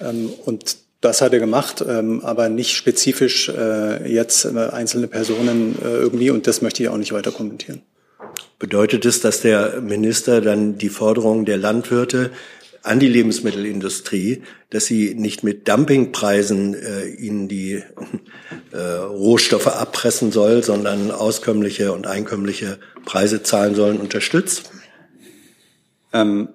Ähm, 0.00 0.30
und 0.44 0.76
das 1.00 1.20
hat 1.20 1.32
er 1.32 1.40
gemacht, 1.40 1.84
ähm, 1.86 2.20
aber 2.24 2.48
nicht 2.48 2.76
spezifisch 2.76 3.48
äh, 3.48 4.12
jetzt 4.12 4.44
äh, 4.44 4.58
einzelne 4.72 5.08
Personen 5.08 5.76
äh, 5.82 5.88
irgendwie. 5.88 6.30
Und 6.30 6.46
das 6.46 6.62
möchte 6.62 6.82
ich 6.82 6.88
auch 6.88 6.96
nicht 6.96 7.12
weiter 7.12 7.32
kommentieren. 7.32 7.82
Bedeutet 8.58 9.04
es, 9.04 9.20
dass 9.20 9.40
der 9.40 9.80
Minister 9.80 10.40
dann 10.40 10.78
die 10.78 10.88
Forderungen 10.88 11.44
der 11.44 11.56
Landwirte 11.56 12.30
an 12.82 12.98
die 12.98 13.08
Lebensmittelindustrie, 13.08 14.42
dass 14.70 14.86
sie 14.86 15.14
nicht 15.14 15.44
mit 15.44 15.68
Dumpingpreisen 15.68 16.74
äh, 16.74 17.06
ihnen 17.06 17.48
die 17.48 17.82
äh, 18.72 18.78
Rohstoffe 18.78 19.68
abpressen 19.68 20.32
soll, 20.32 20.62
sondern 20.62 21.10
auskömmliche 21.10 21.92
und 21.92 22.06
einkömmliche 22.06 22.78
Preise 23.04 23.42
zahlen 23.42 23.74
sollen, 23.74 23.98
unterstützt? 23.98 24.70
Ähm, 26.12 26.48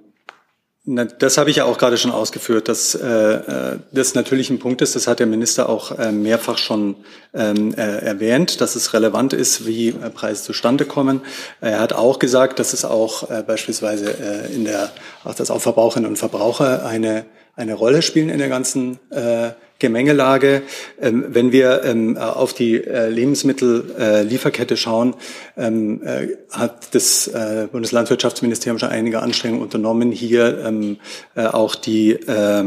na, 0.89 1.03
das 1.03 1.37
habe 1.37 1.49
ich 1.49 1.57
ja 1.57 1.65
auch 1.65 1.77
gerade 1.77 1.97
schon 1.97 2.11
ausgeführt, 2.11 2.69
dass 2.69 2.95
äh, 2.95 3.05
äh, 3.05 3.79
das 3.91 4.15
natürlich 4.15 4.49
ein 4.49 4.57
Punkt 4.57 4.81
ist, 4.81 4.95
das 4.95 5.05
hat 5.05 5.19
der 5.19 5.27
Minister 5.27 5.67
auch 5.67 5.91
äh, 5.99 6.13
mehrfach 6.13 6.57
schon 6.57 6.95
ähm, 7.33 7.73
äh, 7.73 7.97
erwähnt, 8.05 8.61
dass 8.61 8.77
es 8.77 8.93
relevant 8.93 9.33
ist, 9.33 9.67
wie 9.67 9.89
äh, 9.89 10.09
Preise 10.09 10.43
zustande 10.43 10.85
kommen. 10.85 11.21
Er 11.59 11.81
hat 11.81 11.91
auch 11.91 12.19
gesagt, 12.19 12.59
dass 12.59 12.71
es 12.71 12.85
auch 12.85 13.29
äh, 13.29 13.43
beispielsweise 13.45 14.11
äh, 14.11 14.55
in 14.55 14.63
der, 14.63 14.89
auch 15.25 15.35
dass 15.35 15.51
auch 15.51 15.59
Verbraucherinnen 15.59 16.09
und 16.09 16.15
Verbraucher 16.15 16.85
eine 16.85 17.25
eine 17.57 17.73
Rolle 17.73 18.03
spielen 18.03 18.29
in 18.29 18.37
der 18.37 18.49
ganzen 18.49 18.99
äh, 19.09 19.49
Gemengelage. 19.79 20.63
Ähm, 21.01 21.25
wenn 21.29 21.51
wir 21.51 21.83
ähm, 21.83 22.17
auf 22.17 22.53
die 22.53 22.83
äh, 22.83 23.09
Lebensmittellieferkette 23.09 24.73
äh, 24.73 24.77
schauen, 24.77 25.15
ähm, 25.57 26.01
äh, 26.03 26.29
hat 26.51 26.95
das 26.95 27.27
äh, 27.27 27.67
Bundeslandwirtschaftsministerium 27.71 28.79
schon 28.79 28.89
einige 28.89 29.21
Anstrengungen 29.21 29.63
unternommen, 29.63 30.11
hier 30.11 30.97
äh, 31.35 31.45
auch 31.45 31.75
die, 31.75 32.11
äh, 32.11 32.63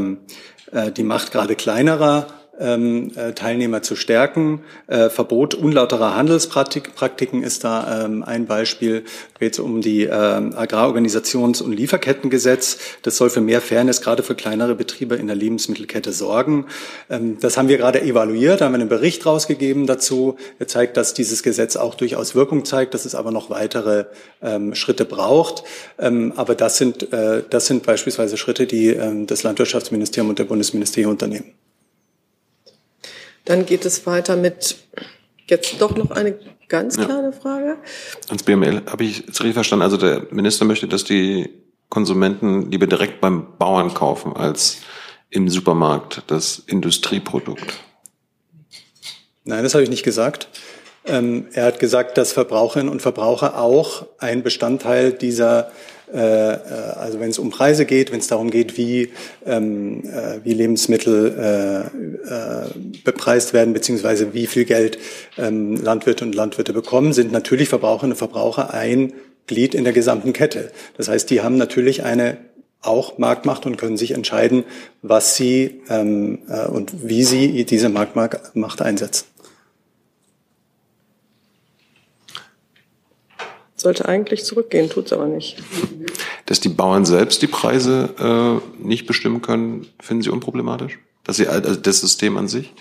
die 0.96 1.02
Macht 1.02 1.32
gerade 1.32 1.56
kleinerer 1.56 2.39
ähm, 2.60 3.10
äh, 3.16 3.32
Teilnehmer 3.32 3.82
zu 3.82 3.96
stärken. 3.96 4.60
Äh, 4.86 5.08
Verbot 5.08 5.54
unlauterer 5.54 6.14
Handelspraktiken 6.16 7.42
ist 7.42 7.64
da 7.64 8.04
ähm, 8.04 8.22
ein 8.22 8.46
Beispiel. 8.46 9.04
Geht 9.38 9.54
es 9.54 9.58
um 9.58 9.80
die 9.80 10.02
ähm, 10.02 10.54
Agrarorganisations- 10.54 11.62
und 11.62 11.72
Lieferkettengesetz. 11.72 12.78
Das 13.02 13.16
soll 13.16 13.30
für 13.30 13.40
mehr 13.40 13.60
Fairness 13.60 14.02
gerade 14.02 14.22
für 14.22 14.34
kleinere 14.34 14.74
Betriebe 14.74 15.16
in 15.16 15.26
der 15.26 15.36
Lebensmittelkette 15.36 16.12
sorgen. 16.12 16.66
Ähm, 17.08 17.38
das 17.40 17.56
haben 17.56 17.68
wir 17.68 17.78
gerade 17.78 18.02
evaluiert, 18.02 18.60
haben 18.60 18.74
einen 18.74 18.88
Bericht 18.88 19.24
rausgegeben 19.24 19.86
dazu. 19.86 20.36
Er 20.58 20.68
zeigt, 20.68 20.96
dass 20.96 21.14
dieses 21.14 21.42
Gesetz 21.42 21.76
auch 21.76 21.94
durchaus 21.94 22.34
Wirkung 22.34 22.64
zeigt, 22.64 22.94
dass 22.94 23.04
es 23.04 23.14
aber 23.14 23.30
noch 23.30 23.50
weitere 23.50 24.04
ähm, 24.42 24.74
Schritte 24.74 25.04
braucht. 25.04 25.64
Ähm, 25.98 26.32
aber 26.36 26.54
das 26.54 26.76
sind, 26.76 27.12
äh, 27.12 27.42
das 27.48 27.66
sind 27.66 27.84
beispielsweise 27.84 28.36
Schritte, 28.36 28.66
die 28.66 28.88
ähm, 28.88 29.26
das 29.26 29.42
Landwirtschaftsministerium 29.42 30.30
und 30.30 30.38
der 30.38 30.44
Bundesministerium 30.44 31.12
unternehmen. 31.12 31.52
Dann 33.44 33.66
geht 33.66 33.84
es 33.84 34.06
weiter 34.06 34.36
mit 34.36 34.76
jetzt 35.46 35.80
doch 35.80 35.96
noch 35.96 36.10
eine 36.12 36.38
ganz 36.68 36.96
kleine 36.96 37.30
ja. 37.30 37.32
Frage. 37.32 37.76
Ans 38.28 38.42
BML 38.42 38.82
habe 38.86 39.04
ich 39.04 39.28
es 39.28 39.40
richtig 39.40 39.54
verstanden. 39.54 39.82
Also 39.82 39.96
der 39.96 40.26
Minister 40.30 40.64
möchte, 40.64 40.88
dass 40.88 41.04
die 41.04 41.50
Konsumenten 41.88 42.70
lieber 42.70 42.86
direkt 42.86 43.20
beim 43.20 43.58
Bauern 43.58 43.92
kaufen 43.92 44.34
als 44.34 44.78
im 45.28 45.48
Supermarkt 45.48 46.22
das 46.28 46.62
Industrieprodukt. 46.66 47.74
Nein, 49.44 49.64
das 49.64 49.74
habe 49.74 49.82
ich 49.82 49.90
nicht 49.90 50.04
gesagt. 50.04 50.48
Ähm, 51.04 51.46
er 51.52 51.64
hat 51.64 51.80
gesagt, 51.80 52.18
dass 52.18 52.32
Verbraucherinnen 52.32 52.90
und 52.90 53.00
Verbraucher 53.00 53.58
auch 53.58 54.06
ein 54.18 54.42
Bestandteil 54.42 55.12
dieser 55.12 55.72
also 56.16 57.20
wenn 57.20 57.30
es 57.30 57.38
um 57.38 57.50
Preise 57.50 57.84
geht, 57.84 58.12
wenn 58.12 58.20
es 58.20 58.26
darum 58.26 58.50
geht, 58.50 58.76
wie, 58.76 59.10
ähm, 59.46 60.02
äh, 60.04 60.44
wie 60.44 60.54
Lebensmittel 60.54 61.34
äh, 61.38 61.80
äh, 62.28 62.66
bepreist 63.04 63.52
werden, 63.52 63.72
beziehungsweise 63.72 64.34
wie 64.34 64.46
viel 64.46 64.64
Geld 64.64 64.98
ähm, 65.38 65.76
Landwirte 65.76 66.24
und 66.24 66.34
Landwirte 66.34 66.72
bekommen, 66.72 67.12
sind 67.12 67.32
natürlich 67.32 67.68
Verbraucherinnen 67.68 68.12
und 68.12 68.18
Verbraucher 68.18 68.74
ein 68.74 69.12
Glied 69.46 69.74
in 69.74 69.84
der 69.84 69.92
gesamten 69.92 70.32
Kette. 70.32 70.70
Das 70.96 71.08
heißt, 71.08 71.30
die 71.30 71.40
haben 71.40 71.56
natürlich 71.56 72.04
eine 72.04 72.38
auch 72.82 73.18
Marktmacht 73.18 73.66
und 73.66 73.76
können 73.76 73.96
sich 73.96 74.12
entscheiden, 74.12 74.64
was 75.02 75.36
sie 75.36 75.82
ähm, 75.88 76.38
äh, 76.48 76.66
und 76.66 77.08
wie 77.08 77.24
sie 77.24 77.64
diese 77.64 77.88
Marktmacht 77.88 78.82
einsetzen. 78.82 79.26
Sollte 83.80 84.06
eigentlich 84.06 84.44
zurückgehen, 84.44 84.90
tut 84.90 85.06
es 85.06 85.12
aber 85.14 85.26
nicht. 85.26 85.56
Dass 86.44 86.60
die 86.60 86.68
Bauern 86.68 87.06
selbst 87.06 87.40
die 87.40 87.46
Preise 87.46 88.60
äh, 88.78 88.86
nicht 88.86 89.06
bestimmen 89.06 89.40
können, 89.40 89.86
finden 90.02 90.22
Sie 90.22 90.28
unproblematisch? 90.28 90.98
Dass 91.24 91.36
sie 91.36 91.48
also 91.48 91.76
das 91.76 92.02
System 92.02 92.36
an 92.36 92.46
sich? 92.46 92.74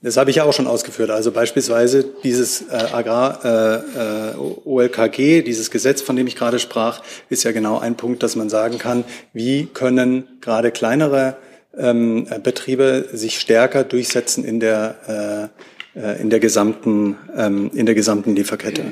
Das 0.00 0.16
habe 0.16 0.30
ich 0.30 0.36
ja 0.36 0.44
auch 0.44 0.52
schon 0.52 0.68
ausgeführt. 0.68 1.10
Also 1.10 1.32
beispielsweise 1.32 2.04
dieses 2.22 2.62
äh, 2.62 2.74
Agrar 2.92 3.44
äh, 3.44 4.30
äh, 4.30 4.34
OLKG, 4.64 5.42
dieses 5.42 5.72
Gesetz, 5.72 6.00
von 6.00 6.14
dem 6.14 6.28
ich 6.28 6.36
gerade 6.36 6.60
sprach, 6.60 7.02
ist 7.30 7.42
ja 7.42 7.50
genau 7.50 7.80
ein 7.80 7.96
Punkt, 7.96 8.22
dass 8.22 8.36
man 8.36 8.48
sagen 8.48 8.78
kann, 8.78 9.02
wie 9.32 9.66
können 9.66 10.28
gerade 10.40 10.70
kleinere 10.70 11.36
ähm, 11.76 12.28
Betriebe 12.44 13.08
sich 13.12 13.40
stärker 13.40 13.82
durchsetzen 13.82 14.44
in 14.44 14.60
der 14.60 15.50
äh, 15.50 15.62
äh, 15.98 16.20
in 16.20 16.30
der 16.30 16.40
gesamten, 16.40 17.16
ähm, 17.36 17.70
in 17.74 17.86
der 17.86 17.94
gesamten 17.94 18.36
Lieferkette. 18.36 18.84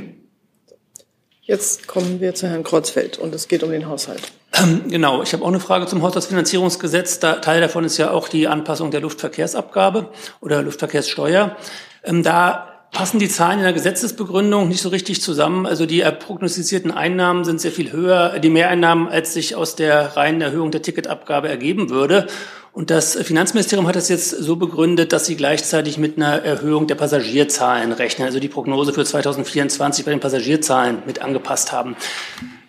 Jetzt 1.43 1.87
kommen 1.87 2.21
wir 2.21 2.35
zu 2.35 2.49
Herrn 2.49 2.65
Kreuzfeld 2.65 3.19
und 3.19 3.33
es 3.33 3.47
geht 3.47 3.63
um 3.63 3.71
den 3.71 3.89
Haushalt. 3.89 4.23
Genau, 4.89 5.23
ich 5.23 5.33
habe 5.33 5.45
auch 5.45 5.49
eine 5.49 5.61
Frage 5.61 5.87
zum 5.87 6.03
Haushaltsfinanzierungsgesetz. 6.03 7.21
Da, 7.21 7.35
Teil 7.35 7.61
davon 7.61 7.85
ist 7.85 7.99
ja 7.99 8.11
auch 8.11 8.29
die 8.29 8.49
Anpassung 8.49 8.91
der 8.91 9.01
Luftverkehrsabgabe 9.01 10.09
oder 10.41 10.63
Luftverkehrssteuer. 10.63 11.57
Ähm, 12.03 12.23
da 12.23 12.76
passen 12.97 13.19
die 13.19 13.29
Zahlen 13.29 13.59
in 13.59 13.65
der 13.65 13.75
Gesetzesbegründung 13.75 14.69
nicht 14.69 14.81
so 14.81 14.89
richtig 14.89 15.21
zusammen. 15.21 15.67
Also 15.67 15.85
die 15.85 16.01
prognostizierten 16.01 16.91
Einnahmen 16.91 17.45
sind 17.45 17.61
sehr 17.61 17.71
viel 17.71 17.93
höher, 17.93 18.39
die 18.39 18.49
Mehreinnahmen, 18.49 19.07
als 19.07 19.35
sich 19.35 19.55
aus 19.55 19.77
der 19.77 20.17
reinen 20.17 20.41
Erhöhung 20.41 20.71
der 20.71 20.81
Ticketabgabe 20.81 21.47
ergeben 21.47 21.91
würde. 21.91 22.27
Und 22.73 22.91
das 22.91 23.15
Finanzministerium 23.15 23.87
hat 23.87 23.97
das 23.97 24.09
jetzt 24.09 24.31
so 24.31 24.57
begründet, 24.57 25.13
dass 25.13 25.27
sie 25.27 25.37
gleichzeitig 25.37 25.99
mit 25.99 26.17
einer 26.17 26.43
Erhöhung 26.43 26.87
der 26.87 26.95
Passagierzahlen 26.95 27.93
rechnen, 27.93 28.27
also 28.27 28.41
die 28.41 28.49
Prognose 28.49 28.95
für 28.95 29.05
2024 29.05 30.07
bei 30.07 30.11
den 30.13 30.21
Passagierzahlen 30.21 31.03
mit 31.05 31.21
angepasst 31.21 31.73
haben. 31.73 31.97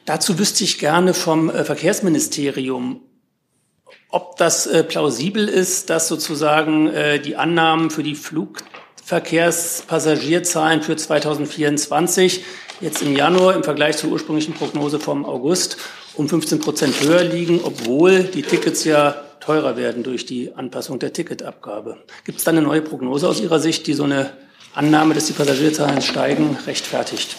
Dazu 0.03 0.37
wüsste 0.39 0.65
ich 0.65 0.77
gerne 0.77 1.13
vom 1.13 1.49
äh, 1.49 1.63
Verkehrsministerium, 1.63 2.99
ob 4.09 4.35
das 4.35 4.67
äh, 4.67 4.83
plausibel 4.83 5.47
ist, 5.47 5.89
dass 5.89 6.09
sozusagen 6.09 6.87
äh, 6.87 7.21
die 7.21 7.37
Annahmen 7.37 7.91
für 7.91 8.03
die 8.03 8.15
Flugverkehrspassagierzahlen 9.07 10.81
für 10.81 10.97
2024 10.97 12.43
jetzt 12.81 13.01
im 13.01 13.15
Januar 13.15 13.55
im 13.55 13.63
Vergleich 13.63 13.95
zur 13.95 14.11
ursprünglichen 14.11 14.53
Prognose 14.53 14.99
vom 14.99 15.23
August 15.23 15.77
um 16.15 16.27
15 16.27 16.59
Prozent 16.59 17.01
höher 17.01 17.23
liegen, 17.23 17.61
obwohl 17.63 18.23
die 18.23 18.41
Tickets 18.41 18.83
ja 18.83 19.15
teurer 19.39 19.77
werden 19.77 20.03
durch 20.03 20.25
die 20.25 20.53
Anpassung 20.53 20.99
der 20.99 21.13
Ticketabgabe. 21.13 21.95
Gibt 22.25 22.39
es 22.39 22.43
da 22.43 22.51
eine 22.51 22.61
neue 22.61 22.81
Prognose 22.81 23.29
aus 23.29 23.39
Ihrer 23.39 23.61
Sicht, 23.61 23.87
die 23.87 23.93
so 23.93 24.03
eine 24.03 24.31
Annahme, 24.73 25.13
dass 25.13 25.27
die 25.27 25.33
Passagierzahlen 25.33 26.01
steigen, 26.01 26.57
rechtfertigt? 26.67 27.37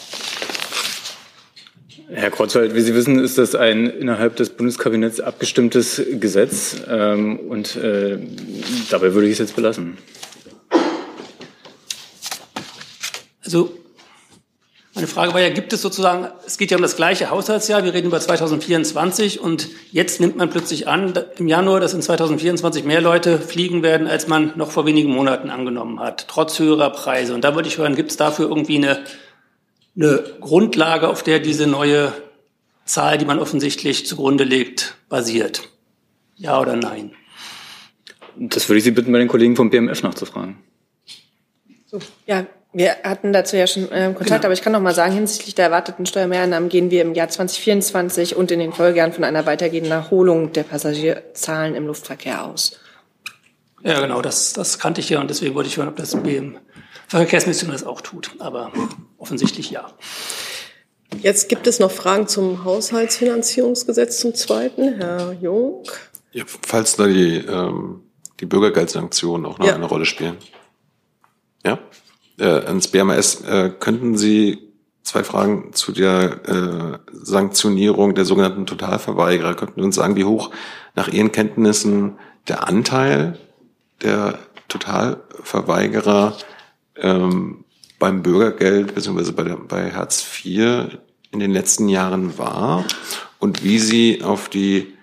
Herr 2.10 2.30
Kreuzfeld, 2.30 2.74
wie 2.74 2.80
Sie 2.80 2.94
wissen, 2.94 3.22
ist 3.22 3.36
das 3.36 3.54
ein 3.54 3.90
innerhalb 3.90 4.36
des 4.36 4.48
Bundeskabinetts 4.48 5.20
abgestimmtes 5.20 6.00
Gesetz 6.12 6.76
ähm, 6.88 7.38
und 7.38 7.76
äh, 7.76 8.16
dabei 8.88 9.12
würde 9.12 9.26
ich 9.26 9.34
es 9.34 9.38
jetzt 9.40 9.54
belassen. 9.54 9.98
Also 13.49 13.70
meine 14.92 15.07
Frage 15.07 15.32
war 15.32 15.40
ja, 15.40 15.49
gibt 15.49 15.72
es 15.72 15.80
sozusagen, 15.80 16.28
es 16.44 16.59
geht 16.59 16.70
ja 16.70 16.76
um 16.76 16.82
das 16.82 16.96
gleiche 16.96 17.30
Haushaltsjahr, 17.30 17.82
wir 17.82 17.94
reden 17.94 18.09
über 18.09 18.20
2024 18.20 19.40
und 19.40 19.70
jetzt 19.90 20.20
nimmt 20.20 20.36
man 20.36 20.51
plötzlich 20.51 20.86
an, 20.86 21.14
im 21.38 21.49
Januar, 21.49 21.80
dass 21.80 21.94
in 21.94 22.03
2024 22.03 22.84
mehr 22.84 23.01
Leute 23.01 23.38
fliegen 23.38 23.82
werden, 23.82 24.07
als 24.07 24.28
man 24.28 24.53
noch 24.57 24.70
vor 24.70 24.84
wenigen 24.84 25.11
Monaten 25.11 25.49
angenommen 25.49 25.99
hat, 25.99 26.28
trotz 26.28 26.59
höherer 26.59 26.90
Preise. 26.90 27.32
Und 27.32 27.42
da 27.42 27.55
würde 27.55 27.68
ich 27.68 27.78
hören, 27.78 27.96
gibt 27.96 28.11
es 28.11 28.18
dafür 28.18 28.51
irgendwie 28.51 28.76
eine, 28.76 29.03
eine 29.96 30.22
Grundlage, 30.42 31.09
auf 31.09 31.22
der 31.22 31.38
diese 31.38 31.66
neue 31.66 32.12
Zahl, 32.84 33.16
die 33.16 33.24
man 33.24 33.38
offensichtlich 33.38 34.05
zugrunde 34.07 34.44
legt, 34.44 34.99
basiert? 35.09 35.70
Ja 36.36 36.61
oder 36.61 36.76
nein? 36.76 37.12
Das 38.36 38.68
würde 38.68 38.76
ich 38.76 38.84
Sie 38.84 38.90
bitten, 38.90 39.11
bei 39.11 39.18
den 39.18 39.28
Kollegen 39.28 39.57
vom 39.57 39.70
BMF 39.70 40.03
nachzufragen. 40.03 40.59
So, 41.86 41.99
ja, 42.26 42.46
wir 42.72 42.96
hatten 43.02 43.32
dazu 43.32 43.56
ja 43.56 43.66
schon 43.66 43.90
äh, 43.90 44.12
Kontakt, 44.14 44.28
genau. 44.28 44.44
aber 44.44 44.52
ich 44.52 44.62
kann 44.62 44.72
noch 44.72 44.80
mal 44.80 44.94
sagen, 44.94 45.12
hinsichtlich 45.14 45.54
der 45.54 45.66
erwarteten 45.66 46.06
Steuermehreinnahmen 46.06 46.68
gehen 46.68 46.90
wir 46.90 47.02
im 47.02 47.14
Jahr 47.14 47.28
2024 47.28 48.36
und 48.36 48.50
in 48.50 48.58
den 48.58 48.72
Folgejahren 48.72 49.12
von 49.12 49.24
einer 49.24 49.46
weitergehenden 49.46 49.92
Erholung 49.92 50.52
der 50.52 50.64
Passagierzahlen 50.64 51.74
im 51.74 51.86
Luftverkehr 51.86 52.44
aus. 52.44 52.78
Ja, 53.82 54.00
genau, 54.00 54.20
das, 54.22 54.52
das 54.52 54.78
kannte 54.78 55.00
ich 55.00 55.08
ja 55.08 55.20
und 55.20 55.30
deswegen 55.30 55.54
wollte 55.54 55.68
ich 55.68 55.76
hören, 55.76 55.88
ob 55.88 55.96
das 55.96 56.14
BM 56.22 56.58
Verkehrsministerium 57.08 57.72
das 57.72 57.84
auch 57.84 58.02
tut. 58.02 58.32
Aber 58.38 58.70
offensichtlich 59.16 59.70
ja. 59.70 59.90
Jetzt 61.22 61.48
gibt 61.48 61.66
es 61.66 61.78
noch 61.78 61.90
Fragen 61.90 62.28
zum 62.28 62.64
Haushaltsfinanzierungsgesetz 62.64 64.20
zum 64.20 64.34
zweiten. 64.34 64.96
Herr 64.96 65.32
Jung. 65.32 65.84
Ja, 66.32 66.44
falls 66.46 66.96
da 66.96 67.06
die, 67.06 67.38
ähm, 67.38 68.02
die 68.40 68.46
Bürgergeldsanktionen 68.46 69.46
auch 69.46 69.58
noch 69.58 69.66
ja. 69.66 69.74
eine 69.74 69.86
Rolle 69.86 70.04
spielen. 70.04 70.36
Ja? 71.64 71.78
Äh, 72.39 72.45
ans 72.45 72.89
BMS. 72.89 73.43
Äh, 73.43 73.70
könnten 73.78 74.16
Sie 74.16 74.59
zwei 75.03 75.24
Fragen 75.24 75.72
zu 75.72 75.93
der 75.93 76.49
äh, 76.49 76.99
Sanktionierung 77.12 78.14
der 78.14 78.24
sogenannten 78.24 78.66
Totalverweigerer. 78.66 79.55
Könnten 79.55 79.80
Sie 79.80 79.86
uns 79.86 79.97
sagen, 79.97 80.16
wie 80.16 80.24
hoch 80.24 80.51
nach 80.95 81.09
Ihren 81.09 81.32
Kenntnissen 81.32 82.18
der 82.47 82.68
Anteil 82.68 83.39
der 84.03 84.39
Totalverweigerer 84.68 86.36
ähm, 86.97 87.64
beim 87.99 88.22
Bürgergeld 88.22 88.95
bzw. 88.95 89.32
Bei, 89.32 89.45
bei 89.45 89.93
Hartz 89.93 90.26
IV 90.45 90.99
in 91.30 91.41
den 91.41 91.53
letzten 91.53 91.89
Jahren 91.89 92.39
war 92.39 92.84
und 93.39 93.64
wie 93.64 93.78
Sie 93.78 94.22
auf 94.22 94.49
die 94.49 94.95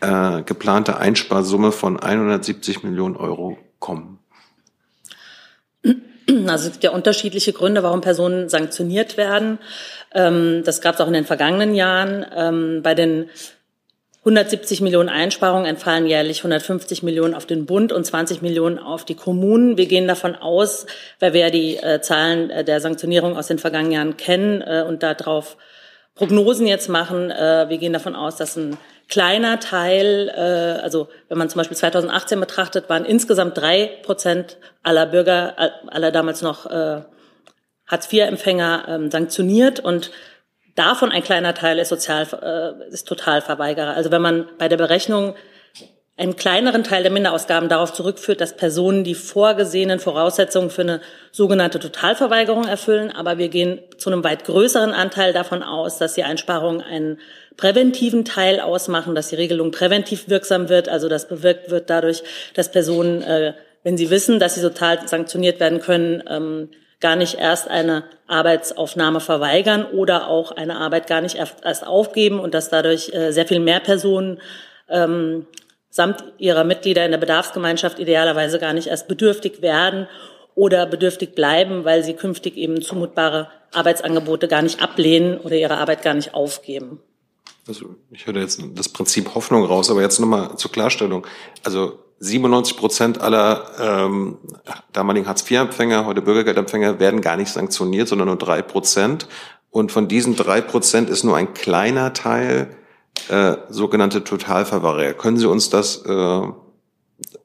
äh, 0.00 0.42
geplante 0.42 0.96
Einsparsumme 0.98 1.72
von 1.72 2.00
170 2.00 2.82
Millionen 2.82 3.16
Euro 3.16 3.58
kommen? 3.78 4.18
Also 6.48 6.66
es 6.66 6.72
gibt 6.72 6.84
ja 6.84 6.90
unterschiedliche 6.90 7.52
Gründe, 7.52 7.82
warum 7.82 8.00
Personen 8.00 8.48
sanktioniert 8.48 9.16
werden. 9.16 9.58
Ähm, 10.14 10.62
das 10.64 10.80
gab 10.80 10.94
es 10.94 11.00
auch 11.00 11.06
in 11.06 11.12
den 11.12 11.24
vergangenen 11.24 11.74
Jahren. 11.74 12.26
Ähm, 12.34 12.80
bei 12.82 12.94
den 12.94 13.28
170 14.20 14.82
Millionen 14.82 15.08
Einsparungen 15.08 15.64
entfallen 15.64 16.06
jährlich 16.06 16.40
150 16.40 17.02
Millionen 17.02 17.32
auf 17.32 17.46
den 17.46 17.64
Bund 17.64 17.90
und 17.90 18.04
20 18.04 18.42
Millionen 18.42 18.78
auf 18.78 19.06
die 19.06 19.14
Kommunen. 19.14 19.78
Wir 19.78 19.86
gehen 19.86 20.06
davon 20.06 20.34
aus, 20.34 20.84
weil 21.20 21.32
wir 21.32 21.40
ja 21.40 21.50
die 21.50 21.78
äh, 21.78 22.02
Zahlen 22.02 22.50
äh, 22.50 22.62
der 22.62 22.80
Sanktionierung 22.80 23.38
aus 23.38 23.46
den 23.46 23.58
vergangenen 23.58 23.92
Jahren 23.92 24.16
kennen 24.18 24.60
äh, 24.60 24.84
und 24.86 25.02
darauf 25.02 25.56
Prognosen 26.14 26.66
jetzt 26.66 26.90
machen. 26.90 27.28
wir 27.30 27.78
gehen 27.78 27.94
davon 27.94 28.14
aus, 28.14 28.36
dass 28.36 28.54
ein 28.54 28.76
kleiner 29.10 29.60
Teil, 29.60 30.32
äh, 30.34 30.80
also 30.82 31.08
wenn 31.28 31.36
man 31.36 31.50
zum 31.50 31.58
Beispiel 31.58 31.76
2018 31.76 32.40
betrachtet, 32.40 32.88
waren 32.88 33.04
insgesamt 33.04 33.58
drei 33.58 33.90
Prozent 34.02 34.56
aller 34.82 35.06
Bürger, 35.06 35.54
aller 35.88 36.12
damals 36.12 36.40
noch 36.40 36.66
äh, 36.66 37.02
Hartz-IV-Empfänger 37.86 38.84
ähm, 38.88 39.10
sanktioniert 39.10 39.80
und 39.80 40.12
davon 40.76 41.10
ein 41.10 41.24
kleiner 41.24 41.54
Teil 41.54 41.78
ist 41.78 41.88
sozial 41.88 42.26
äh, 42.40 42.92
ist 42.92 43.08
Totalverweigerer. 43.08 43.94
Also 43.94 44.10
wenn 44.12 44.22
man 44.22 44.48
bei 44.58 44.68
der 44.68 44.76
Berechnung 44.76 45.34
einen 46.20 46.36
kleineren 46.36 46.84
Teil 46.84 47.02
der 47.02 47.10
Minderausgaben 47.10 47.70
darauf 47.70 47.94
zurückführt, 47.94 48.42
dass 48.42 48.54
Personen 48.54 49.04
die 49.04 49.14
vorgesehenen 49.14 50.00
Voraussetzungen 50.00 50.68
für 50.68 50.82
eine 50.82 51.00
sogenannte 51.32 51.78
Totalverweigerung 51.80 52.64
erfüllen. 52.64 53.10
Aber 53.10 53.38
wir 53.38 53.48
gehen 53.48 53.80
zu 53.96 54.10
einem 54.10 54.22
weit 54.22 54.44
größeren 54.44 54.92
Anteil 54.92 55.32
davon 55.32 55.62
aus, 55.62 55.96
dass 55.96 56.12
die 56.12 56.22
Einsparungen 56.22 56.82
einen 56.82 57.18
präventiven 57.60 58.24
Teil 58.24 58.60
ausmachen, 58.60 59.14
dass 59.14 59.28
die 59.28 59.36
Regelung 59.36 59.70
präventiv 59.70 60.28
wirksam 60.28 60.68
wird, 60.68 60.88
also 60.88 61.08
dass 61.08 61.28
bewirkt 61.28 61.70
wird 61.70 61.90
dadurch, 61.90 62.22
dass 62.54 62.70
Personen 62.70 63.22
äh, 63.22 63.52
wenn 63.82 63.96
sie 63.96 64.10
wissen, 64.10 64.38
dass 64.38 64.54
sie 64.54 64.62
total 64.62 65.06
sanktioniert 65.08 65.60
werden 65.60 65.80
können, 65.80 66.22
ähm, 66.28 66.68
gar 67.00 67.16
nicht 67.16 67.38
erst 67.38 67.68
eine 67.68 68.04
Arbeitsaufnahme 68.26 69.20
verweigern 69.20 69.86
oder 69.86 70.28
auch 70.28 70.52
eine 70.52 70.76
Arbeit 70.76 71.06
gar 71.06 71.22
nicht 71.22 71.36
erst 71.36 71.86
aufgeben 71.86 72.40
und 72.40 72.52
dass 72.52 72.68
dadurch 72.68 73.12
äh, 73.14 73.30
sehr 73.30 73.46
viel 73.46 73.60
mehr 73.60 73.80
Personen 73.80 74.38
ähm, 74.90 75.46
samt 75.88 76.22
ihrer 76.36 76.64
Mitglieder 76.64 77.04
in 77.04 77.10
der 77.10 77.18
Bedarfsgemeinschaft 77.18 77.98
idealerweise 77.98 78.58
gar 78.58 78.74
nicht 78.74 78.88
erst 78.88 79.08
bedürftig 79.08 79.62
werden 79.62 80.08
oder 80.54 80.84
bedürftig 80.86 81.34
bleiben, 81.34 81.84
weil 81.86 82.04
sie 82.04 82.12
künftig 82.12 82.58
eben 82.58 82.82
zumutbare 82.82 83.48
Arbeitsangebote 83.72 84.46
gar 84.46 84.60
nicht 84.60 84.82
ablehnen 84.82 85.38
oder 85.38 85.56
ihre 85.56 85.78
Arbeit 85.78 86.02
gar 86.02 86.14
nicht 86.14 86.34
aufgeben. 86.34 87.00
Also 87.68 87.94
ich 88.10 88.26
höre 88.26 88.36
jetzt 88.36 88.62
das 88.74 88.88
Prinzip 88.88 89.34
Hoffnung 89.34 89.64
raus, 89.64 89.90
aber 89.90 90.00
jetzt 90.00 90.18
nochmal 90.18 90.56
zur 90.56 90.72
Klarstellung. 90.72 91.26
Also 91.62 91.98
97 92.20 92.76
Prozent 92.76 93.20
aller 93.20 93.70
ähm, 93.78 94.38
damaligen 94.92 95.26
Hartz-IV-Empfänger, 95.26 96.04
heute 96.04 96.22
Bürgergeldempfänger, 96.22 97.00
werden 97.00 97.20
gar 97.20 97.36
nicht 97.36 97.50
sanktioniert, 97.50 98.08
sondern 98.08 98.28
nur 98.28 98.36
drei 98.36 98.62
Prozent. 98.62 99.26
Und 99.70 99.92
von 99.92 100.08
diesen 100.08 100.36
drei 100.36 100.60
Prozent 100.60 101.08
ist 101.08 101.24
nur 101.24 101.36
ein 101.36 101.54
kleiner 101.54 102.12
Teil 102.12 102.76
äh, 103.28 103.56
sogenannte 103.68 104.24
Totalverwahrer. 104.24 105.14
Können 105.14 105.38
Sie 105.38 105.46
uns 105.48 105.70
das 105.70 106.04
äh, 106.04 106.42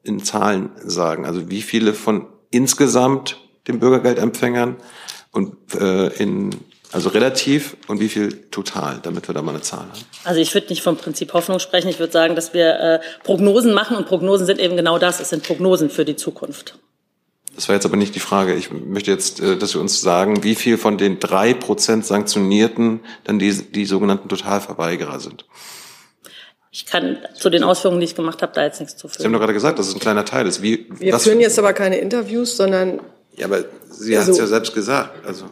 in 0.02 0.22
Zahlen 0.22 0.70
sagen? 0.84 1.24
Also 1.24 1.48
wie 1.48 1.62
viele 1.62 1.94
von 1.94 2.26
insgesamt 2.50 3.40
den 3.68 3.78
Bürgergeldempfängern 3.78 4.76
und 5.32 5.56
äh, 5.74 6.08
in 6.22 6.50
also 6.92 7.08
relativ 7.08 7.76
und 7.88 8.00
wie 8.00 8.08
viel 8.08 8.48
total, 8.50 9.00
damit 9.02 9.28
wir 9.28 9.34
da 9.34 9.42
mal 9.42 9.52
eine 9.52 9.62
Zahl 9.62 9.80
haben? 9.80 10.04
Also 10.24 10.40
ich 10.40 10.54
würde 10.54 10.68
nicht 10.68 10.82
vom 10.82 10.96
Prinzip 10.96 11.32
Hoffnung 11.32 11.58
sprechen. 11.58 11.88
Ich 11.88 11.98
würde 11.98 12.12
sagen, 12.12 12.34
dass 12.34 12.54
wir 12.54 12.78
äh, 12.78 13.00
Prognosen 13.24 13.74
machen 13.74 13.96
und 13.96 14.06
Prognosen 14.06 14.46
sind 14.46 14.60
eben 14.60 14.76
genau 14.76 14.98
das. 14.98 15.20
Es 15.20 15.30
sind 15.30 15.42
Prognosen 15.42 15.90
für 15.90 16.04
die 16.04 16.16
Zukunft. 16.16 16.78
Das 17.54 17.68
war 17.68 17.74
jetzt 17.74 17.86
aber 17.86 17.96
nicht 17.96 18.14
die 18.14 18.20
Frage. 18.20 18.54
Ich 18.54 18.70
möchte 18.70 19.10
jetzt, 19.10 19.40
äh, 19.40 19.56
dass 19.56 19.72
Sie 19.72 19.78
uns 19.78 20.00
sagen, 20.00 20.44
wie 20.44 20.54
viel 20.54 20.78
von 20.78 20.98
den 20.98 21.18
drei 21.18 21.54
Prozent 21.54 22.06
Sanktionierten 22.06 23.00
dann 23.24 23.38
die, 23.38 23.52
die 23.52 23.86
sogenannten 23.86 24.28
Totalverweigerer 24.28 25.18
sind. 25.20 25.46
Ich 26.70 26.84
kann 26.84 27.18
zu 27.34 27.48
den 27.48 27.64
Ausführungen, 27.64 28.00
die 28.00 28.04
ich 28.04 28.14
gemacht 28.14 28.42
habe, 28.42 28.52
da 28.54 28.62
jetzt 28.62 28.80
nichts 28.80 28.96
zu 28.96 29.08
fügen. 29.08 29.18
Sie 29.18 29.24
haben 29.24 29.32
doch 29.32 29.40
gerade 29.40 29.54
gesagt, 29.54 29.78
dass 29.78 29.88
es 29.88 29.94
ein 29.94 30.00
kleiner 30.00 30.26
Teil 30.26 30.46
ist. 30.46 30.60
Wie, 30.62 30.86
Wir 30.98 31.18
führen 31.18 31.40
jetzt 31.40 31.58
aber 31.58 31.72
keine 31.72 31.96
Interviews, 31.96 32.56
sondern. 32.56 33.00
Ja, 33.34 33.46
aber 33.46 33.64
Sie 33.90 34.14
also, 34.14 34.28
hat 34.28 34.32
es 34.34 34.38
ja 34.38 34.46
selbst 34.46 34.74
gesagt. 34.74 35.26
Also. 35.26 35.46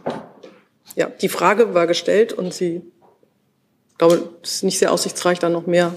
Ja, 0.97 1.07
die 1.07 1.29
Frage 1.29 1.75
war 1.75 1.87
gestellt 1.87 2.33
und 2.33 2.55
Sie, 2.55 2.83
glaube, 3.99 4.29
es 4.43 4.57
ist 4.57 4.65
nicht 4.65 4.79
sehr 4.79 4.93
aussichtsreich, 4.93 5.39
da 5.39 5.49
noch 5.49 5.67
mehr 5.67 5.95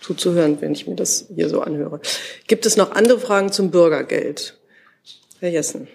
zuzuhören, 0.00 0.60
wenn 0.60 0.72
ich 0.72 0.86
mir 0.86 0.94
das 0.94 1.26
hier 1.34 1.48
so 1.48 1.60
anhöre. 1.60 2.00
Gibt 2.46 2.66
es 2.66 2.76
noch 2.76 2.92
andere 2.92 3.18
Fragen 3.18 3.50
zum 3.50 3.70
Bürgergeld? 3.70 4.58
Herr 5.40 5.50
Jessen. 5.50 5.88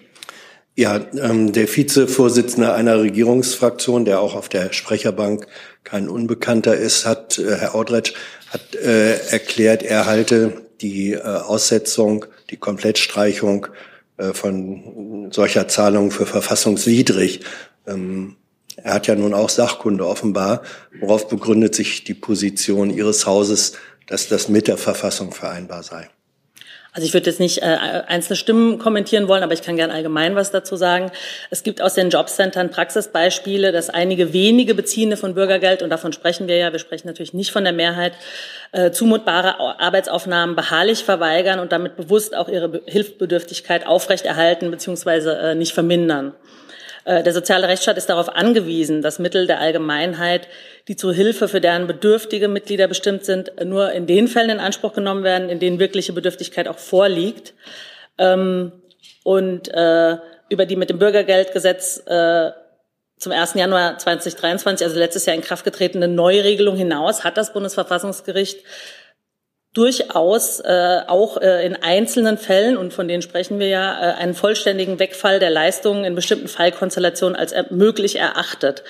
Ja, 0.74 1.00
ähm, 1.18 1.52
der 1.52 1.68
Vizevorsitzende 1.68 2.72
einer 2.72 3.00
Regierungsfraktion, 3.00 4.06
der 4.06 4.20
auch 4.20 4.34
auf 4.34 4.48
der 4.48 4.72
Sprecherbank 4.72 5.46
kein 5.84 6.08
Unbekannter 6.08 6.74
ist, 6.74 7.04
hat, 7.04 7.38
äh, 7.38 7.56
Herr 7.56 7.74
Audretsch, 7.74 8.14
hat 8.48 8.74
äh, 8.76 9.18
erklärt, 9.28 9.82
er 9.82 10.06
halte 10.06 10.62
die 10.80 11.12
äh, 11.12 11.20
Aussetzung, 11.20 12.24
die 12.50 12.56
Komplettstreichung 12.56 13.66
von 14.18 15.30
solcher 15.32 15.68
Zahlungen 15.68 16.10
für 16.10 16.26
verfassungswidrig. 16.26 17.40
Ähm, 17.86 18.36
er 18.76 18.94
hat 18.94 19.06
ja 19.06 19.14
nun 19.14 19.34
auch 19.34 19.48
Sachkunde 19.48 20.06
offenbar. 20.06 20.62
Worauf 21.00 21.28
begründet 21.28 21.74
sich 21.74 22.04
die 22.04 22.14
Position 22.14 22.90
Ihres 22.90 23.26
Hauses, 23.26 23.74
dass 24.06 24.28
das 24.28 24.48
mit 24.48 24.68
der 24.68 24.78
Verfassung 24.78 25.32
vereinbar 25.32 25.82
sei? 25.82 26.08
Also 26.94 27.06
ich 27.06 27.14
würde 27.14 27.30
jetzt 27.30 27.40
nicht 27.40 27.62
äh, 27.62 27.64
einzelne 28.06 28.36
Stimmen 28.36 28.78
kommentieren 28.78 29.26
wollen, 29.26 29.42
aber 29.42 29.54
ich 29.54 29.62
kann 29.62 29.76
gern 29.76 29.90
allgemein 29.90 30.36
was 30.36 30.50
dazu 30.50 30.76
sagen. 30.76 31.10
Es 31.48 31.62
gibt 31.62 31.80
aus 31.80 31.94
den 31.94 32.10
Jobcentern 32.10 32.70
Praxisbeispiele, 32.70 33.72
dass 33.72 33.88
einige 33.88 34.34
wenige 34.34 34.74
Beziehende 34.74 35.16
von 35.16 35.34
Bürgergeld, 35.34 35.82
und 35.82 35.88
davon 35.88 36.12
sprechen 36.12 36.48
wir 36.48 36.56
ja, 36.56 36.70
wir 36.70 36.78
sprechen 36.78 37.06
natürlich 37.06 37.32
nicht 37.32 37.50
von 37.50 37.64
der 37.64 37.72
Mehrheit, 37.72 38.12
äh, 38.72 38.90
zumutbare 38.90 39.58
Arbeitsaufnahmen 39.80 40.54
beharrlich 40.54 41.02
verweigern 41.02 41.60
und 41.60 41.72
damit 41.72 41.96
bewusst 41.96 42.36
auch 42.36 42.48
ihre 42.48 42.82
Hilfsbedürftigkeit 42.84 43.86
aufrechterhalten 43.86 44.70
bzw. 44.70 45.30
Äh, 45.30 45.54
nicht 45.54 45.72
vermindern. 45.72 46.34
Äh, 47.04 47.22
der 47.22 47.32
soziale 47.32 47.68
Rechtsstaat 47.68 47.96
ist 47.96 48.08
darauf 48.08 48.28
angewiesen, 48.28 49.02
dass 49.02 49.18
Mittel 49.18 49.46
der 49.46 49.60
Allgemeinheit, 49.60 50.48
die 50.88 50.96
zur 50.96 51.12
Hilfe 51.12 51.48
für 51.48 51.60
deren 51.60 51.86
bedürftige 51.86 52.48
Mitglieder 52.48 52.86
bestimmt 52.88 53.24
sind, 53.24 53.52
nur 53.64 53.92
in 53.92 54.06
den 54.06 54.28
Fällen 54.28 54.50
in 54.50 54.60
Anspruch 54.60 54.92
genommen 54.92 55.24
werden, 55.24 55.48
in 55.48 55.58
denen 55.58 55.78
wirkliche 55.78 56.12
Bedürftigkeit 56.12 56.68
auch 56.68 56.78
vorliegt. 56.78 57.54
Ähm, 58.18 58.72
und 59.24 59.68
äh, 59.68 60.16
über 60.48 60.66
die 60.66 60.76
mit 60.76 60.90
dem 60.90 60.98
Bürgergeldgesetz 60.98 62.02
äh, 62.06 62.50
zum 63.18 63.32
1. 63.32 63.54
Januar 63.54 63.98
2023, 63.98 64.84
also 64.84 64.98
letztes 64.98 65.26
Jahr 65.26 65.36
in 65.36 65.42
Kraft 65.42 65.64
getretene 65.64 66.08
Neuregelung 66.08 66.76
hinaus, 66.76 67.24
hat 67.24 67.36
das 67.36 67.52
Bundesverfassungsgericht 67.52 68.58
durchaus 69.72 70.60
äh, 70.60 71.00
auch 71.06 71.38
äh, 71.38 71.64
in 71.66 71.76
einzelnen 71.76 72.36
Fällen, 72.36 72.76
und 72.76 72.92
von 72.92 73.08
denen 73.08 73.22
sprechen 73.22 73.58
wir 73.58 73.68
ja, 73.68 73.92
äh, 73.92 74.14
einen 74.14 74.34
vollständigen 74.34 74.98
Wegfall 74.98 75.38
der 75.38 75.50
Leistungen 75.50 76.04
in 76.04 76.14
bestimmten 76.14 76.48
Fallkonstellationen 76.48 77.36
als 77.36 77.52
er 77.52 77.72
möglich 77.72 78.16
erachtet. 78.16 78.84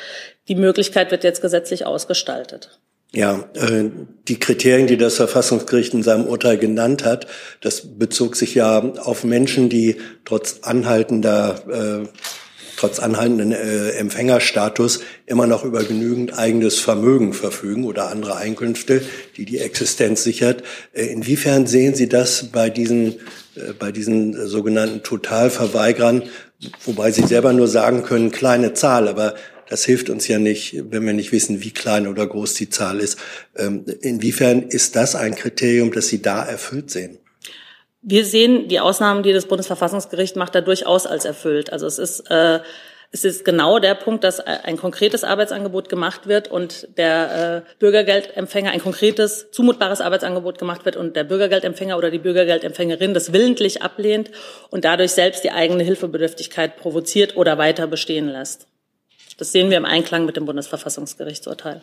Die 0.48 0.56
Möglichkeit 0.56 1.10
wird 1.10 1.22
jetzt 1.22 1.40
gesetzlich 1.40 1.86
ausgestaltet. 1.86 2.80
Ja, 3.14 3.44
äh, 3.54 3.90
die 4.26 4.40
Kriterien, 4.40 4.86
die 4.86 4.96
das 4.96 5.16
Verfassungsgericht 5.16 5.92
in 5.92 6.02
seinem 6.02 6.26
Urteil 6.26 6.56
genannt 6.56 7.04
hat, 7.04 7.26
das 7.60 7.98
bezog 7.98 8.36
sich 8.36 8.54
ja 8.54 8.80
auf 8.80 9.22
Menschen, 9.22 9.68
die 9.68 10.00
trotz 10.24 10.60
anhaltender 10.62 12.04
äh, 12.04 12.08
trotz 12.82 12.98
anhaltenden 12.98 13.52
äh, 13.52 13.90
Empfängerstatus 13.90 15.02
immer 15.26 15.46
noch 15.46 15.64
über 15.64 15.84
genügend 15.84 16.36
eigenes 16.36 16.80
Vermögen 16.80 17.32
verfügen 17.32 17.84
oder 17.84 18.10
andere 18.10 18.34
Einkünfte, 18.34 19.02
die 19.36 19.44
die 19.44 19.58
Existenz 19.58 20.24
sichert. 20.24 20.64
Äh, 20.92 21.04
inwiefern 21.04 21.68
sehen 21.68 21.94
Sie 21.94 22.08
das 22.08 22.50
bei 22.50 22.70
diesen, 22.70 23.20
äh, 23.54 23.72
bei 23.78 23.92
diesen 23.92 24.48
sogenannten 24.48 25.04
Totalverweigerern, 25.04 26.24
wobei 26.84 27.12
Sie 27.12 27.22
selber 27.22 27.52
nur 27.52 27.68
sagen 27.68 28.02
können, 28.02 28.32
kleine 28.32 28.74
Zahl, 28.74 29.06
aber 29.06 29.36
das 29.68 29.84
hilft 29.84 30.10
uns 30.10 30.26
ja 30.26 30.40
nicht, 30.40 30.82
wenn 30.90 31.06
wir 31.06 31.12
nicht 31.12 31.30
wissen, 31.30 31.62
wie 31.62 31.70
klein 31.70 32.08
oder 32.08 32.26
groß 32.26 32.54
die 32.54 32.68
Zahl 32.68 32.98
ist. 32.98 33.16
Ähm, 33.56 33.84
inwiefern 34.00 34.62
ist 34.62 34.96
das 34.96 35.14
ein 35.14 35.36
Kriterium, 35.36 35.92
das 35.92 36.08
Sie 36.08 36.20
da 36.20 36.44
erfüllt 36.44 36.90
sehen? 36.90 37.21
Wir 38.02 38.24
sehen 38.24 38.68
die 38.68 38.80
Ausnahmen, 38.80 39.22
die 39.22 39.32
das 39.32 39.46
Bundesverfassungsgericht 39.46 40.34
macht, 40.36 40.54
da 40.54 40.60
durchaus 40.60 41.06
als 41.06 41.24
erfüllt. 41.24 41.72
Also 41.72 41.86
es 41.86 41.98
ist, 41.98 42.30
äh, 42.30 42.58
es 43.12 43.24
ist 43.24 43.44
genau 43.44 43.78
der 43.78 43.94
Punkt, 43.94 44.24
dass 44.24 44.40
ein 44.40 44.76
konkretes 44.76 45.22
Arbeitsangebot 45.22 45.88
gemacht 45.88 46.26
wird 46.26 46.48
und 46.48 46.88
der 46.96 47.64
äh, 47.68 47.74
Bürgergeldempfänger 47.78 48.72
ein 48.72 48.80
konkretes, 48.80 49.50
zumutbares 49.52 50.00
Arbeitsangebot 50.00 50.58
gemacht 50.58 50.84
wird 50.84 50.96
und 50.96 51.14
der 51.14 51.24
Bürgergeldempfänger 51.24 51.96
oder 51.96 52.10
die 52.10 52.18
Bürgergeldempfängerin 52.18 53.14
das 53.14 53.32
willentlich 53.32 53.82
ablehnt 53.82 54.30
und 54.70 54.84
dadurch 54.84 55.12
selbst 55.12 55.44
die 55.44 55.52
eigene 55.52 55.84
Hilfebedürftigkeit 55.84 56.78
provoziert 56.78 57.36
oder 57.36 57.58
weiter 57.58 57.86
bestehen 57.86 58.28
lässt. 58.28 58.66
Das 59.36 59.52
sehen 59.52 59.70
wir 59.70 59.76
im 59.76 59.84
Einklang 59.84 60.24
mit 60.24 60.36
dem 60.36 60.46
Bundesverfassungsgerichtsurteil. 60.46 61.82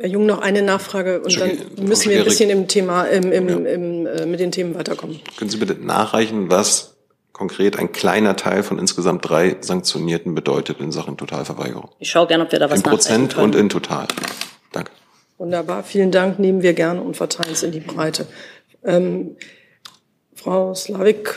Herr 0.00 0.08
Jung, 0.08 0.24
noch 0.24 0.40
eine 0.40 0.62
Nachfrage 0.62 1.20
und 1.20 1.38
dann 1.38 1.50
müssen 1.76 2.08
wir 2.08 2.20
ein 2.20 2.24
bisschen 2.24 2.48
im 2.48 2.68
Thema, 2.68 3.04
im, 3.04 3.30
im, 3.32 3.48
ja. 3.48 3.70
im, 3.70 4.06
äh, 4.06 4.24
mit 4.24 4.40
den 4.40 4.50
Themen 4.50 4.74
weiterkommen. 4.74 5.20
Können 5.36 5.50
Sie 5.50 5.58
bitte 5.58 5.74
nachreichen, 5.74 6.50
was 6.50 6.96
konkret 7.32 7.78
ein 7.78 7.92
kleiner 7.92 8.34
Teil 8.34 8.62
von 8.62 8.78
insgesamt 8.78 9.28
drei 9.28 9.58
Sanktionierten 9.60 10.34
bedeutet 10.34 10.80
in 10.80 10.90
Sachen 10.90 11.18
Totalverweigerung? 11.18 11.90
Ich 11.98 12.10
schaue 12.10 12.26
gerne, 12.28 12.44
ob 12.44 12.52
wir 12.52 12.58
da 12.58 12.70
was 12.70 12.78
In 12.78 12.82
Prozent 12.82 13.36
und 13.36 13.54
in 13.54 13.68
Total. 13.68 14.06
Danke. 14.72 14.90
Wunderbar, 15.36 15.82
vielen 15.82 16.10
Dank. 16.10 16.38
Nehmen 16.38 16.62
wir 16.62 16.72
gerne 16.72 17.02
und 17.02 17.18
verteilen 17.18 17.52
es 17.52 17.62
in 17.62 17.72
die 17.72 17.80
Breite. 17.80 18.26
Ähm, 18.82 19.36
Frau 20.34 20.74
Slavik 20.74 21.34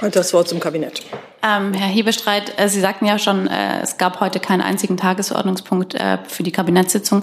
hat 0.00 0.16
das 0.16 0.34
Wort 0.34 0.48
zum 0.48 0.58
Kabinett. 0.58 1.02
Ähm, 1.44 1.72
Herr 1.72 1.88
Hebestreit, 1.88 2.52
äh, 2.56 2.68
Sie 2.68 2.80
sagten 2.80 3.06
ja 3.06 3.20
schon, 3.20 3.46
äh, 3.46 3.80
es 3.80 3.96
gab 3.96 4.18
heute 4.18 4.40
keinen 4.40 4.60
einzigen 4.60 4.96
Tagesordnungspunkt 4.96 5.94
äh, 5.94 6.18
für 6.26 6.42
die 6.42 6.50
Kabinettssitzung. 6.50 7.22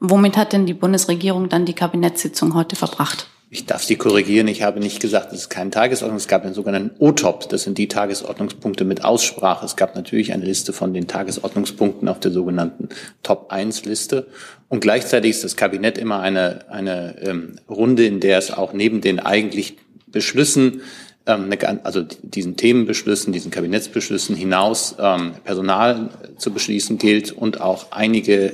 Womit 0.00 0.36
hat 0.36 0.52
denn 0.52 0.66
die 0.66 0.74
Bundesregierung 0.74 1.48
dann 1.48 1.64
die 1.64 1.74
Kabinettssitzung 1.74 2.54
heute 2.54 2.76
verbracht? 2.76 3.28
Ich 3.50 3.64
darf 3.64 3.82
Sie 3.82 3.96
korrigieren. 3.96 4.46
Ich 4.46 4.62
habe 4.62 4.78
nicht 4.78 5.00
gesagt, 5.00 5.32
es 5.32 5.40
ist 5.40 5.48
keine 5.48 5.70
Tagesordnung. 5.70 6.18
Es 6.18 6.28
gab 6.28 6.44
einen 6.44 6.52
sogenannten 6.52 6.94
OTOP. 7.02 7.48
Das 7.48 7.62
sind 7.62 7.78
die 7.78 7.88
Tagesordnungspunkte 7.88 8.84
mit 8.84 9.04
Aussprache. 9.04 9.64
Es 9.64 9.74
gab 9.74 9.96
natürlich 9.96 10.34
eine 10.34 10.44
Liste 10.44 10.74
von 10.74 10.92
den 10.92 11.08
Tagesordnungspunkten 11.08 12.08
auf 12.08 12.20
der 12.20 12.30
sogenannten 12.30 12.90
Top-1-Liste. 13.22 14.26
Und 14.68 14.80
gleichzeitig 14.80 15.30
ist 15.30 15.44
das 15.44 15.56
Kabinett 15.56 15.96
immer 15.96 16.20
eine, 16.20 16.70
eine 16.70 17.16
ähm, 17.22 17.56
Runde, 17.70 18.04
in 18.04 18.20
der 18.20 18.36
es 18.36 18.50
auch 18.50 18.74
neben 18.74 19.00
den 19.00 19.18
eigentlich 19.18 19.78
Beschlüssen, 20.06 20.82
ähm, 21.24 21.50
also 21.84 22.04
diesen 22.22 22.56
Themenbeschlüssen, 22.56 23.32
diesen 23.32 23.50
Kabinettsbeschlüssen 23.50 24.36
hinaus 24.36 24.96
ähm, 25.00 25.32
Personal 25.44 26.10
zu 26.36 26.52
beschließen 26.52 26.98
gilt 26.98 27.32
und 27.32 27.62
auch 27.62 27.92
einige 27.92 28.52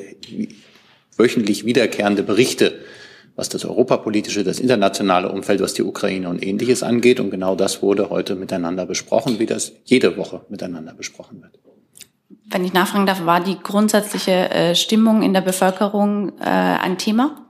wöchentlich 1.17 1.65
wiederkehrende 1.65 2.23
Berichte 2.23 2.75
was 3.37 3.49
das 3.49 3.65
europapolitische, 3.65 4.45
das 4.45 4.61
internationale 4.61 5.31
Umfeld, 5.31 5.61
was 5.61 5.75
die 5.75 5.83
Ukraine 5.83 6.29
und 6.29 6.43
ähnliches 6.43 6.83
angeht. 6.83 7.19
Und 7.21 7.31
genau 7.31 7.57
das 7.57 7.83
wurde 7.83 8.11
heute 8.11 8.37
miteinander 8.37 8.87
besprochen, 8.87 9.39
wie 9.39 9.47
das 9.47 9.73
jede 9.85 10.17
Woche 10.17 10.43
miteinander 10.49 10.95
besprochen 10.95 11.43
wird. 11.43 11.59
Wenn 12.47 12.65
ich 12.65 12.73
nachfragen 12.73 13.07
darf, 13.07 13.27
war 13.27 13.43
die 13.43 13.59
grundsätzliche 13.61 14.51
äh, 14.51 14.75
Stimmung 14.75 15.23
in 15.23 15.33
der 15.33 15.41
Bevölkerung 15.41 16.39
äh, 16.39 16.45
ein 16.45 16.99
Thema? 16.99 17.49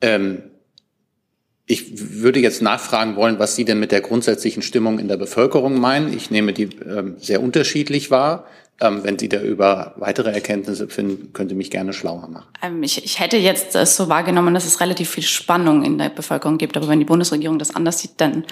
Ähm, 0.00 0.42
ich 1.66 2.22
würde 2.22 2.40
jetzt 2.40 2.62
nachfragen 2.62 3.16
wollen, 3.16 3.38
was 3.38 3.56
Sie 3.56 3.64
denn 3.64 3.80
mit 3.80 3.90
der 3.92 4.00
grundsätzlichen 4.00 4.62
Stimmung 4.62 4.98
in 4.98 5.08
der 5.08 5.16
Bevölkerung 5.16 5.78
meinen. 5.78 6.12
Ich 6.12 6.30
nehme 6.30 6.52
die 6.52 6.64
ähm, 6.86 7.16
sehr 7.18 7.42
unterschiedlich 7.42 8.10
wahr. 8.10 8.46
Ähm, 8.80 9.04
wenn 9.04 9.18
Sie 9.18 9.28
da 9.28 9.40
über 9.40 9.94
weitere 9.96 10.30
Erkenntnisse 10.30 10.88
finden, 10.88 11.32
können 11.32 11.48
Sie 11.48 11.54
mich 11.54 11.70
gerne 11.70 11.92
schlauer 11.92 12.28
machen. 12.28 12.46
Ähm, 12.60 12.82
ich, 12.82 13.04
ich 13.04 13.20
hätte 13.20 13.36
jetzt 13.36 13.76
äh, 13.76 13.86
so 13.86 14.08
wahrgenommen, 14.08 14.52
dass 14.52 14.66
es 14.66 14.80
relativ 14.80 15.10
viel 15.10 15.22
Spannung 15.22 15.84
in 15.84 15.96
der 15.96 16.08
Bevölkerung 16.08 16.58
gibt. 16.58 16.76
Aber 16.76 16.88
wenn 16.88 16.98
die 16.98 17.04
Bundesregierung 17.04 17.58
das 17.58 17.74
anders 17.74 18.00
sieht, 18.00 18.20
dann 18.20 18.44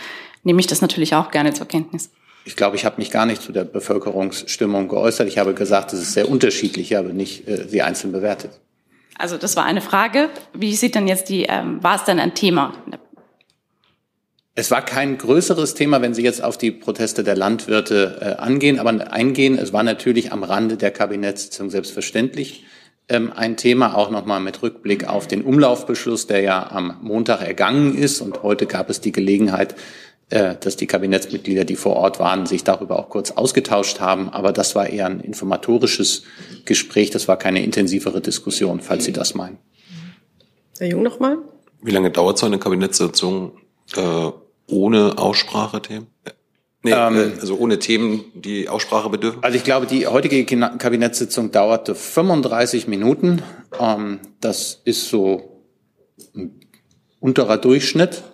nehme 0.44 0.60
ich 0.60 0.68
das 0.68 0.80
natürlich 0.80 1.14
auch 1.14 1.30
gerne 1.32 1.52
zur 1.54 1.66
Kenntnis. 1.66 2.10
Ich 2.44 2.56
glaube, 2.56 2.76
ich 2.76 2.84
habe 2.84 2.96
mich 2.98 3.10
gar 3.10 3.26
nicht 3.26 3.42
zu 3.42 3.52
der 3.52 3.64
Bevölkerungsstimmung 3.64 4.88
geäußert. 4.88 5.28
Ich 5.28 5.38
habe 5.38 5.54
gesagt, 5.54 5.92
es 5.92 6.00
ist 6.00 6.12
sehr 6.12 6.28
unterschiedlich, 6.28 6.96
aber 6.96 7.10
nicht 7.10 7.48
äh, 7.48 7.68
sie 7.68 7.82
einzeln 7.82 8.12
bewertet. 8.12 8.52
Also 9.18 9.36
das 9.36 9.56
war 9.56 9.64
eine 9.64 9.80
Frage. 9.80 10.30
Wie 10.54 10.74
sieht 10.74 10.94
denn 10.94 11.06
jetzt 11.06 11.28
die, 11.28 11.44
ähm, 11.44 11.82
war 11.82 11.96
es 11.96 12.04
denn 12.04 12.18
ein 12.18 12.34
Thema 12.34 12.74
es 14.54 14.70
war 14.70 14.84
kein 14.84 15.16
größeres 15.16 15.74
Thema, 15.74 16.02
wenn 16.02 16.12
Sie 16.12 16.22
jetzt 16.22 16.44
auf 16.44 16.58
die 16.58 16.70
Proteste 16.70 17.24
der 17.24 17.36
Landwirte 17.36 18.18
äh, 18.20 18.24
angehen, 18.40 18.78
aber 18.78 19.12
eingehen. 19.12 19.56
Es 19.56 19.72
war 19.72 19.82
natürlich 19.82 20.30
am 20.30 20.44
Rande 20.44 20.76
der 20.76 20.90
Kabinettssitzung 20.90 21.70
selbstverständlich 21.70 22.64
ähm, 23.08 23.32
ein 23.34 23.56
Thema, 23.56 23.96
auch 23.96 24.10
nochmal 24.10 24.40
mit 24.40 24.62
Rückblick 24.62 25.08
auf 25.08 25.26
den 25.26 25.42
Umlaufbeschluss, 25.42 26.26
der 26.26 26.42
ja 26.42 26.70
am 26.70 26.98
Montag 27.00 27.40
ergangen 27.40 27.96
ist. 27.96 28.20
Und 28.20 28.42
heute 28.42 28.66
gab 28.66 28.90
es 28.90 29.00
die 29.00 29.12
Gelegenheit, 29.12 29.74
äh, 30.28 30.56
dass 30.60 30.76
die 30.76 30.86
Kabinettsmitglieder, 30.86 31.64
die 31.64 31.76
vor 31.76 31.96
Ort 31.96 32.20
waren, 32.20 32.44
sich 32.44 32.62
darüber 32.62 32.98
auch 32.98 33.08
kurz 33.08 33.30
ausgetauscht 33.30 34.00
haben. 34.00 34.28
Aber 34.28 34.52
das 34.52 34.74
war 34.74 34.86
eher 34.86 35.06
ein 35.06 35.20
informatorisches 35.20 36.24
Gespräch. 36.66 37.08
Das 37.08 37.26
war 37.26 37.38
keine 37.38 37.64
intensivere 37.64 38.20
Diskussion, 38.20 38.80
falls 38.80 39.06
Sie 39.06 39.12
das 39.12 39.34
meinen. 39.34 39.56
Herr 40.78 40.88
Jung 40.88 41.02
nochmal. 41.02 41.38
Wie 41.80 41.90
lange 41.90 42.10
dauert 42.10 42.36
so 42.36 42.44
eine 42.44 42.58
Kabinettssitzung? 42.58 43.52
Äh, 43.96 44.30
ohne 44.66 45.18
Aussprachethemen? 45.18 46.06
Nee, 46.84 46.92
ähm, 46.92 47.16
äh, 47.16 47.40
also 47.40 47.56
ohne 47.58 47.78
Themen, 47.78 48.24
die 48.34 48.68
Aussprache 48.68 49.08
bedürfen? 49.08 49.42
Also 49.42 49.56
ich 49.56 49.64
glaube, 49.64 49.86
die 49.86 50.06
heutige 50.06 50.44
Kabinettssitzung 50.44 51.52
dauerte 51.52 51.94
35 51.94 52.88
Minuten. 52.88 53.42
Ähm, 53.78 54.18
das 54.40 54.80
ist 54.84 55.08
so 55.08 55.62
ein 56.34 56.60
unterer 57.20 57.58
Durchschnitt. 57.58 58.24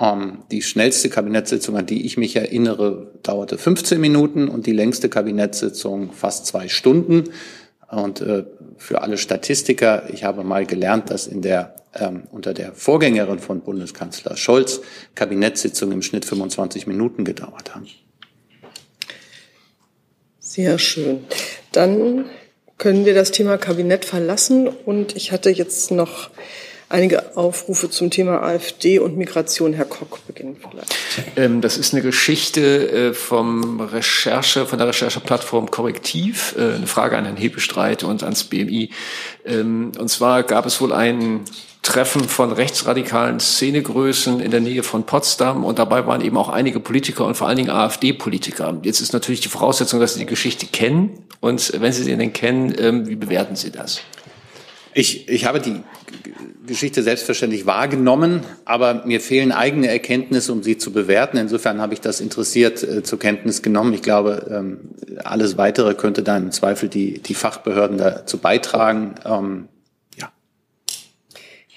Ähm, 0.00 0.44
die 0.50 0.62
schnellste 0.62 1.10
Kabinettssitzung, 1.10 1.76
an 1.76 1.86
die 1.86 2.06
ich 2.06 2.16
mich 2.16 2.34
erinnere, 2.36 3.12
dauerte 3.22 3.58
15 3.58 4.00
Minuten 4.00 4.48
und 4.48 4.66
die 4.66 4.72
längste 4.72 5.08
Kabinettssitzung 5.10 6.12
fast 6.12 6.46
zwei 6.46 6.68
Stunden. 6.68 7.24
Und 7.90 8.22
äh, 8.22 8.44
für 8.78 9.02
alle 9.02 9.18
Statistiker, 9.18 10.08
ich 10.10 10.24
habe 10.24 10.42
mal 10.42 10.64
gelernt, 10.64 11.10
dass 11.10 11.26
in 11.26 11.42
der 11.42 11.76
ähm, 11.94 12.24
unter 12.30 12.54
der 12.54 12.72
Vorgängerin 12.72 13.38
von 13.38 13.60
Bundeskanzler 13.60 14.36
Scholz 14.36 14.80
Kabinettssitzungen 15.14 15.94
im 15.94 16.02
Schnitt 16.02 16.24
25 16.24 16.86
Minuten 16.86 17.24
gedauert 17.24 17.74
haben. 17.74 17.86
Sehr 20.38 20.78
schön. 20.78 21.24
Dann 21.72 22.26
können 22.78 23.04
wir 23.04 23.14
das 23.14 23.30
Thema 23.30 23.56
Kabinett 23.56 24.04
verlassen 24.04 24.68
und 24.68 25.16
ich 25.16 25.32
hatte 25.32 25.50
jetzt 25.50 25.90
noch 25.90 26.30
einige 26.94 27.36
Aufrufe 27.36 27.90
zum 27.90 28.10
Thema 28.10 28.42
AfD 28.42 29.00
und 29.00 29.16
Migration. 29.16 29.72
Herr 29.72 29.84
Koch 29.84 30.18
beginnen 30.26 30.56
vielleicht. 30.56 30.94
Ähm, 31.36 31.60
das 31.60 31.76
ist 31.76 31.92
eine 31.92 32.02
Geschichte 32.02 32.90
äh, 32.90 33.14
vom 33.14 33.80
Recherche, 33.80 34.64
von 34.64 34.78
der 34.78 34.88
Rechercheplattform 34.88 35.70
Korrektiv. 35.70 36.54
Äh, 36.56 36.76
eine 36.76 36.86
Frage 36.86 37.18
an 37.18 37.24
Herrn 37.24 37.36
Hebestreit 37.36 38.04
und 38.04 38.22
ans 38.22 38.44
BMI. 38.44 38.90
Ähm, 39.44 39.90
und 39.98 40.08
zwar 40.08 40.44
gab 40.44 40.66
es 40.66 40.80
wohl 40.80 40.92
ein 40.92 41.40
Treffen 41.82 42.28
von 42.28 42.52
rechtsradikalen 42.52 43.40
Szenegrößen 43.40 44.40
in 44.40 44.52
der 44.52 44.60
Nähe 44.60 44.84
von 44.84 45.04
Potsdam 45.04 45.64
und 45.64 45.78
dabei 45.78 46.06
waren 46.06 46.22
eben 46.22 46.36
auch 46.38 46.48
einige 46.48 46.80
Politiker 46.80 47.26
und 47.26 47.36
vor 47.36 47.48
allen 47.48 47.56
Dingen 47.56 47.70
AfD-Politiker. 47.70 48.80
Jetzt 48.84 49.00
ist 49.00 49.12
natürlich 49.12 49.40
die 49.40 49.48
Voraussetzung, 49.48 50.00
dass 50.00 50.14
Sie 50.14 50.20
die 50.20 50.26
Geschichte 50.26 50.66
kennen 50.66 51.24
und 51.40 51.72
wenn 51.78 51.92
Sie 51.92 52.04
sie 52.04 52.16
denn 52.16 52.32
kennen, 52.32 52.74
ähm, 52.78 53.06
wie 53.06 53.16
bewerten 53.16 53.56
Sie 53.56 53.70
das? 53.70 54.00
Ich, 54.94 55.28
ich 55.28 55.44
habe 55.44 55.60
die 55.60 55.82
Geschichte 56.66 57.02
selbstverständlich 57.02 57.66
wahrgenommen, 57.66 58.42
aber 58.64 59.04
mir 59.04 59.20
fehlen 59.20 59.52
eigene 59.52 59.88
Erkenntnisse, 59.88 60.52
um 60.52 60.62
sie 60.62 60.78
zu 60.78 60.92
bewerten. 60.92 61.36
Insofern 61.36 61.80
habe 61.80 61.94
ich 61.94 62.00
das 62.00 62.20
interessiert 62.20 62.82
äh, 62.82 63.02
zur 63.02 63.18
Kenntnis 63.18 63.62
genommen. 63.62 63.92
Ich 63.92 64.02
glaube, 64.02 64.46
ähm, 64.50 64.90
alles 65.22 65.58
Weitere 65.58 65.94
könnte 65.94 66.22
dann 66.22 66.44
im 66.44 66.52
Zweifel 66.52 66.88
die, 66.88 67.18
die 67.20 67.34
Fachbehörden 67.34 67.98
dazu 67.98 68.38
beitragen. 68.38 69.16
Ähm, 69.24 69.68
ja. 70.16 70.32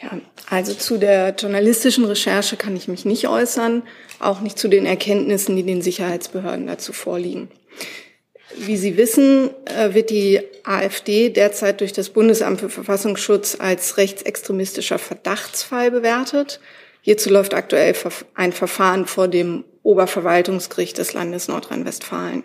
Ja, 0.02 0.20
also 0.50 0.74
zu 0.74 0.98
der 0.98 1.36
journalistischen 1.36 2.06
Recherche 2.06 2.56
kann 2.56 2.76
ich 2.76 2.88
mich 2.88 3.04
nicht 3.04 3.28
äußern, 3.28 3.84
auch 4.20 4.40
nicht 4.40 4.58
zu 4.58 4.70
den 4.70 4.86
Erkenntnissen, 4.86 5.56
die 5.56 5.64
den 5.64 5.82
Sicherheitsbehörden 5.82 6.68
dazu 6.68 6.94
vorliegen. 6.94 7.50
Wie 8.60 8.78
Sie 8.78 8.98
wissen, 8.98 9.50
äh, 9.66 9.94
wird 9.94 10.10
die 10.10 10.42
AfD 10.64 11.30
derzeit 11.30 11.82
durch 11.82 11.94
das 11.94 12.10
Bundesamt 12.10 12.60
für 12.60 12.70
Verfassungsschutz 12.70 13.58
als 13.60 13.98
rechtsextremistischer 13.98 14.98
Verdachtsfall 14.98 15.92
bewertet. 15.92 16.60
Hierzu 17.02 17.30
läuft 17.30 17.54
aktuell 17.54 17.94
ein 18.34 18.52
Verfahren 18.52 19.06
vor 19.06 19.28
dem 19.28 19.64
Oberverwaltungsgericht 19.84 20.98
des 20.98 21.14
Landes 21.14 21.48
Nordrhein-Westfalen. 21.48 22.44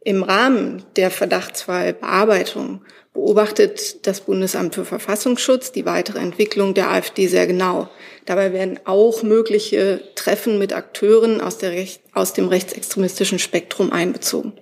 Im 0.00 0.22
Rahmen 0.22 0.84
der 0.96 1.10
Verdachtsfallbearbeitung 1.10 2.84
beobachtet 3.16 4.06
das 4.06 4.20
Bundesamt 4.20 4.74
für 4.76 4.84
Verfassungsschutz 4.84 5.72
die 5.72 5.84
weitere 5.84 6.20
Entwicklung 6.20 6.74
der 6.74 6.90
AfD 6.90 7.26
sehr 7.26 7.46
genau. 7.46 7.88
Dabei 8.26 8.52
werden 8.52 8.78
auch 8.84 9.22
mögliche 9.22 10.00
Treffen 10.14 10.58
mit 10.58 10.72
Akteuren 10.72 11.40
aus, 11.40 11.58
der 11.58 11.72
Recht, 11.72 12.02
aus 12.12 12.34
dem 12.34 12.48
rechtsextremistischen 12.48 13.38
Spektrum 13.38 13.92
einbezogen. 13.92 14.52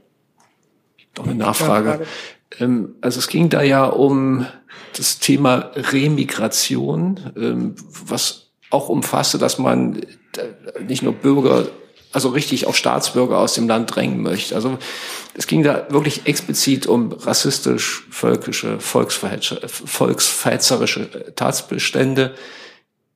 Doch 1.14 1.24
eine 1.26 1.34
Nachfrage. 1.34 2.06
Ähm, 2.58 2.94
also 3.00 3.18
es 3.18 3.28
ging 3.28 3.50
da 3.50 3.62
ja 3.62 3.84
um 3.84 4.46
das 4.96 5.18
Thema 5.18 5.72
Remigration, 5.74 7.20
ähm, 7.36 7.74
was 8.06 8.50
auch 8.70 8.88
umfasste, 8.88 9.38
dass 9.38 9.58
man 9.58 10.02
äh, 10.36 10.82
nicht 10.86 11.02
nur 11.02 11.12
Bürger 11.12 11.66
also 12.14 12.28
richtig 12.28 12.66
auch 12.66 12.74
Staatsbürger 12.74 13.38
aus 13.38 13.54
dem 13.54 13.68
Land 13.68 13.94
drängen 13.94 14.22
möchte. 14.22 14.54
Also 14.54 14.78
es 15.34 15.46
ging 15.46 15.62
da 15.62 15.86
wirklich 15.90 16.26
explizit 16.26 16.86
um 16.86 17.12
rassistisch, 17.12 18.06
völkische, 18.10 18.78
volksverhetzerische 18.78 21.34
Tatbestände. 21.34 22.34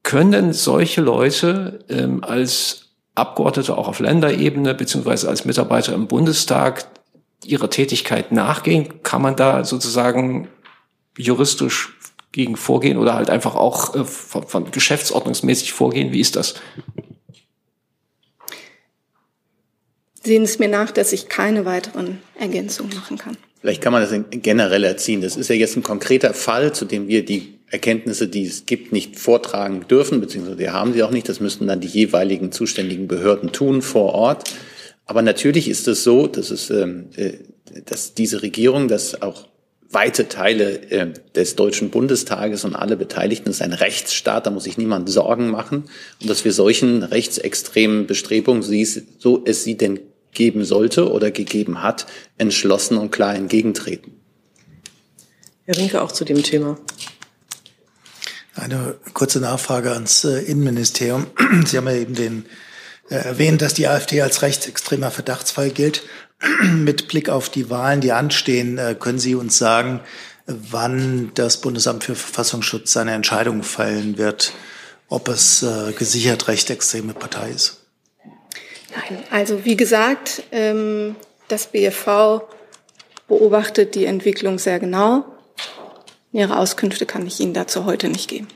Können 0.02 0.52
solche 0.52 1.00
Leute 1.00 1.84
ähm, 1.88 2.24
als 2.24 2.86
Abgeordnete 3.14 3.76
auch 3.76 3.88
auf 3.88 4.00
Länderebene 4.00 4.74
beziehungsweise 4.74 5.28
als 5.28 5.44
Mitarbeiter 5.44 5.92
im 5.92 6.08
Bundestag 6.08 6.86
ihrer 7.44 7.70
Tätigkeit 7.70 8.32
nachgehen? 8.32 9.02
Kann 9.02 9.22
man 9.22 9.36
da 9.36 9.64
sozusagen 9.64 10.48
juristisch 11.16 11.94
gegen 12.32 12.56
vorgehen 12.56 12.98
oder 12.98 13.14
halt 13.14 13.30
einfach 13.30 13.54
auch 13.54 13.94
äh, 13.94 14.04
von, 14.04 14.46
von 14.46 14.70
geschäftsordnungsmäßig 14.70 15.72
vorgehen? 15.72 16.12
Wie 16.12 16.20
ist 16.20 16.36
das? 16.36 16.54
Sehen 20.28 20.44
es 20.44 20.60
mir 20.60 20.68
nach, 20.68 20.92
dass 20.92 21.12
ich 21.12 21.28
keine 21.28 21.64
weiteren 21.64 22.20
Ergänzungen 22.38 22.94
machen 22.94 23.18
kann. 23.18 23.36
Vielleicht 23.60 23.82
kann 23.82 23.92
man 23.92 24.02
das 24.02 24.14
generell 24.30 24.84
erziehen. 24.84 25.20
Das 25.20 25.36
ist 25.36 25.48
ja 25.48 25.56
jetzt 25.56 25.76
ein 25.76 25.82
konkreter 25.82 26.32
Fall, 26.32 26.72
zu 26.72 26.84
dem 26.84 27.08
wir 27.08 27.24
die 27.24 27.58
Erkenntnisse, 27.70 28.28
die 28.28 28.44
es 28.46 28.66
gibt, 28.66 28.92
nicht 28.92 29.18
vortragen 29.18 29.86
dürfen, 29.88 30.20
beziehungsweise 30.20 30.58
wir 30.58 30.72
haben 30.72 30.92
sie 30.92 31.02
auch 31.02 31.10
nicht. 31.10 31.28
Das 31.28 31.40
müssten 31.40 31.66
dann 31.66 31.80
die 31.80 31.88
jeweiligen 31.88 32.52
zuständigen 32.52 33.08
Behörden 33.08 33.52
tun 33.52 33.82
vor 33.82 34.14
Ort. 34.14 34.54
Aber 35.06 35.22
natürlich 35.22 35.68
ist 35.68 35.88
es 35.88 36.04
so, 36.04 36.28
dass 36.28 36.50
es, 36.50 36.70
ähm, 36.70 37.06
äh, 37.16 37.32
dass 37.84 38.14
diese 38.14 38.42
Regierung, 38.42 38.86
dass 38.86 39.20
auch 39.20 39.48
weite 39.90 40.28
Teile 40.28 40.90
äh, 40.90 41.12
des 41.34 41.56
Deutschen 41.56 41.90
Bundestages 41.90 42.64
und 42.64 42.76
alle 42.76 42.96
Beteiligten 42.96 43.50
ist 43.50 43.62
ein 43.62 43.72
Rechtsstaat, 43.72 44.46
da 44.46 44.50
muss 44.50 44.64
sich 44.64 44.78
niemand 44.78 45.08
Sorgen 45.08 45.48
machen. 45.50 45.84
Und 46.20 46.30
dass 46.30 46.44
wir 46.44 46.52
solchen 46.52 47.02
rechtsextremen 47.02 48.06
Bestrebungen, 48.06 48.62
so 48.62 49.42
es 49.44 49.64
sie 49.64 49.76
denn 49.76 50.00
geben 50.38 50.64
sollte 50.64 51.10
oder 51.10 51.30
gegeben 51.30 51.82
hat, 51.82 52.06
entschlossen 52.38 52.96
und 52.96 53.10
klar 53.10 53.34
entgegentreten. 53.34 54.12
Herr 55.64 55.76
Rinke, 55.76 56.00
auch 56.00 56.12
zu 56.12 56.24
dem 56.24 56.42
Thema. 56.42 56.78
Eine 58.54 58.94
kurze 59.12 59.40
Nachfrage 59.40 59.92
ans 59.92 60.24
äh, 60.24 60.38
Innenministerium. 60.38 61.26
Sie 61.66 61.76
haben 61.76 61.86
ja 61.86 61.94
eben 61.94 62.14
den, 62.14 62.46
äh, 63.10 63.16
erwähnt, 63.16 63.60
dass 63.60 63.74
die 63.74 63.88
AfD 63.88 64.22
als 64.22 64.42
rechtsextremer 64.42 65.10
Verdachtsfall 65.10 65.70
gilt. 65.70 66.04
Mit 66.62 67.08
Blick 67.08 67.28
auf 67.28 67.50
die 67.50 67.68
Wahlen, 67.68 68.00
die 68.00 68.12
anstehen, 68.12 68.78
äh, 68.78 68.96
können 68.98 69.18
Sie 69.18 69.34
uns 69.34 69.58
sagen, 69.58 70.00
wann 70.46 71.32
das 71.34 71.60
Bundesamt 71.60 72.04
für 72.04 72.14
Verfassungsschutz 72.14 72.92
seine 72.92 73.12
Entscheidung 73.12 73.62
fällen 73.62 74.16
wird, 74.18 74.52
ob 75.08 75.28
es 75.28 75.62
äh, 75.62 75.92
gesichert 75.92 76.48
rechtsextreme 76.48 77.12
Partei 77.12 77.50
ist. 77.50 77.77
Nein, 78.90 79.22
also 79.30 79.64
wie 79.64 79.76
gesagt, 79.76 80.42
ähm, 80.52 81.16
das 81.48 81.66
BFV 81.68 82.42
beobachtet 83.26 83.94
die 83.94 84.06
Entwicklung 84.06 84.58
sehr 84.58 84.78
genau. 84.78 85.24
Ihre 86.32 86.58
Auskünfte 86.58 87.06
kann 87.06 87.26
ich 87.26 87.40
Ihnen 87.40 87.54
dazu 87.54 87.84
heute 87.84 88.08
nicht 88.08 88.28
geben. 88.28 88.48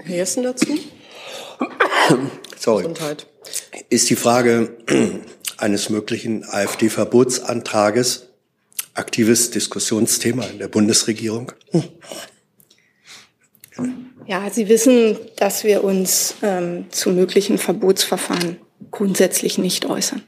Herr 0.00 0.16
Jessen 0.16 0.42
dazu? 0.42 0.78
Sorry. 2.58 2.82
Gesundheit. 2.82 3.26
Ist 3.88 4.10
die 4.10 4.16
Frage 4.16 4.76
eines 5.56 5.90
möglichen 5.90 6.44
AfD-Verbotsantrages 6.44 8.28
aktives 8.94 9.50
Diskussionsthema 9.50 10.44
in 10.44 10.58
der 10.58 10.68
Bundesregierung? 10.68 11.52
Ja, 14.26 14.48
Sie 14.50 14.68
wissen, 14.68 15.16
dass 15.36 15.64
wir 15.64 15.84
uns 15.84 16.36
ähm, 16.42 16.86
zu 16.90 17.10
möglichen 17.10 17.58
Verbotsverfahren 17.58 18.58
grundsätzlich 18.90 19.58
nicht 19.58 19.86
äußern. 19.86 20.22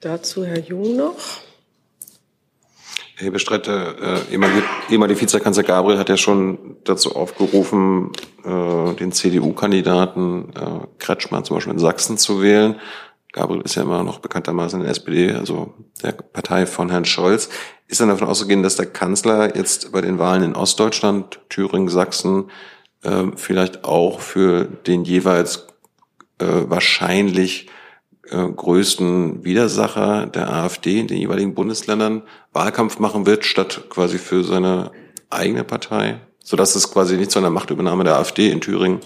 Dazu 0.00 0.44
Herr 0.44 0.60
Jung 0.60 0.96
noch. 0.96 1.42
Herr 3.16 3.30
Bestreiter, 3.30 4.22
äh, 4.28 4.32
ehemalige, 4.32 4.62
ehemalige 4.88 5.20
Vizekanzler 5.20 5.62
Gabriel 5.62 5.98
hat 5.98 6.08
ja 6.08 6.16
schon 6.16 6.76
dazu 6.84 7.14
aufgerufen, 7.14 8.12
äh, 8.44 8.94
den 8.94 9.12
CDU-Kandidaten 9.12 10.52
äh, 10.54 10.86
Kretschmann 10.98 11.44
zum 11.44 11.56
Beispiel 11.56 11.74
in 11.74 11.78
Sachsen 11.78 12.16
zu 12.16 12.40
wählen. 12.40 12.80
Gabriel 13.32 13.60
ist 13.60 13.74
ja 13.74 13.82
immer 13.82 14.02
noch 14.02 14.20
bekanntermaßen 14.20 14.80
in 14.80 14.84
der 14.84 14.90
SPD, 14.90 15.32
also 15.32 15.74
der 16.02 16.12
Partei 16.12 16.64
von 16.64 16.90
Herrn 16.90 17.04
Scholz. 17.04 17.50
Ist 17.90 18.00
dann 18.00 18.08
davon 18.08 18.28
auszugehen, 18.28 18.62
dass 18.62 18.76
der 18.76 18.86
Kanzler 18.86 19.56
jetzt 19.56 19.90
bei 19.90 20.00
den 20.00 20.20
Wahlen 20.20 20.44
in 20.44 20.54
Ostdeutschland, 20.54 21.40
Thüringen, 21.48 21.88
Sachsen 21.88 22.48
äh, 23.02 23.24
vielleicht 23.34 23.82
auch 23.82 24.20
für 24.20 24.64
den 24.64 25.02
jeweils 25.02 25.66
äh, 26.38 26.46
wahrscheinlich 26.46 27.66
äh, 28.28 28.46
größten 28.48 29.42
Widersacher 29.44 30.26
der 30.26 30.52
AfD 30.52 31.00
in 31.00 31.08
den 31.08 31.18
jeweiligen 31.18 31.54
Bundesländern 31.54 32.22
Wahlkampf 32.52 33.00
machen 33.00 33.26
wird, 33.26 33.44
statt 33.44 33.86
quasi 33.90 34.18
für 34.18 34.44
seine 34.44 34.92
eigene 35.28 35.64
Partei, 35.64 36.20
sodass 36.44 36.76
es 36.76 36.92
quasi 36.92 37.16
nicht 37.16 37.32
zu 37.32 37.40
einer 37.40 37.50
Machtübernahme 37.50 38.04
der 38.04 38.18
AfD 38.18 38.52
in 38.52 38.60
Thüringen, 38.60 39.00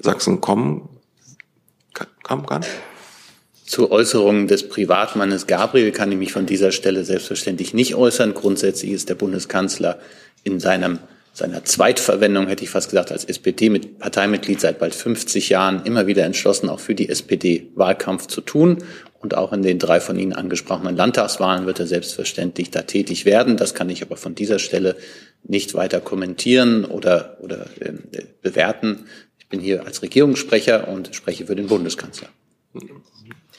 Sachsen 0.00 0.40
kommen 0.40 0.88
kann? 1.92 2.64
Zu 3.68 3.90
Äußerungen 3.90 4.48
des 4.48 4.66
Privatmannes 4.66 5.46
Gabriel 5.46 5.92
kann 5.92 6.10
ich 6.10 6.16
mich 6.16 6.32
von 6.32 6.46
dieser 6.46 6.72
Stelle 6.72 7.04
selbstverständlich 7.04 7.74
nicht 7.74 7.94
äußern. 7.94 8.32
Grundsätzlich 8.32 8.92
ist 8.92 9.10
der 9.10 9.14
Bundeskanzler 9.14 9.98
in 10.42 10.58
seinem 10.58 11.00
seiner 11.34 11.64
Zweitverwendung, 11.64 12.48
hätte 12.48 12.64
ich 12.64 12.70
fast 12.70 12.88
gesagt, 12.88 13.12
als 13.12 13.24
SPD-Parteimitglied 13.26 14.58
seit 14.58 14.78
bald 14.78 14.94
50 14.94 15.50
Jahren 15.50 15.84
immer 15.84 16.06
wieder 16.06 16.24
entschlossen, 16.24 16.70
auch 16.70 16.80
für 16.80 16.94
die 16.94 17.10
SPD 17.10 17.70
Wahlkampf 17.74 18.26
zu 18.26 18.40
tun. 18.40 18.78
Und 19.20 19.36
auch 19.36 19.52
in 19.52 19.62
den 19.62 19.78
drei 19.78 20.00
von 20.00 20.18
Ihnen 20.18 20.32
angesprochenen 20.32 20.96
Landtagswahlen 20.96 21.66
wird 21.66 21.78
er 21.78 21.86
selbstverständlich 21.86 22.70
da 22.70 22.82
tätig 22.82 23.26
werden. 23.26 23.58
Das 23.58 23.74
kann 23.74 23.90
ich 23.90 24.02
aber 24.02 24.16
von 24.16 24.34
dieser 24.34 24.58
Stelle 24.58 24.96
nicht 25.44 25.74
weiter 25.74 26.00
kommentieren 26.00 26.86
oder, 26.86 27.36
oder 27.40 27.66
äh, 27.80 27.92
bewerten. 28.40 29.04
Ich 29.38 29.46
bin 29.48 29.60
hier 29.60 29.84
als 29.84 30.02
Regierungssprecher 30.02 30.88
und 30.88 31.14
spreche 31.14 31.46
für 31.46 31.54
den 31.54 31.66
Bundeskanzler. 31.66 32.28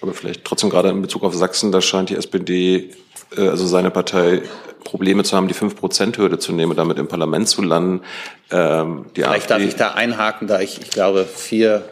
Aber 0.01 0.13
vielleicht 0.13 0.45
trotzdem 0.45 0.69
gerade 0.69 0.89
in 0.89 1.01
Bezug 1.01 1.23
auf 1.23 1.33
Sachsen, 1.33 1.71
da 1.71 1.81
scheint 1.81 2.09
die 2.09 2.15
SPD, 2.15 2.91
äh, 3.35 3.47
also 3.47 3.65
seine 3.67 3.91
Partei, 3.91 4.41
Probleme 4.83 5.23
zu 5.23 5.35
haben, 5.35 5.47
die 5.47 5.53
5-Prozent-Hürde 5.53 6.39
zu 6.39 6.53
nehmen 6.53 6.71
und 6.71 6.77
damit 6.77 6.97
im 6.97 7.07
Parlament 7.07 7.49
zu 7.49 7.61
landen. 7.61 8.01
Ähm, 8.49 9.07
die 9.15 9.21
Vielleicht 9.21 9.51
AfD 9.51 9.53
darf 9.53 9.61
ich 9.61 9.75
da 9.75 9.91
einhaken, 9.91 10.47
da 10.47 10.61
ich, 10.61 10.81
ich 10.81 10.89
glaube, 10.89 11.25
vier, 11.25 11.83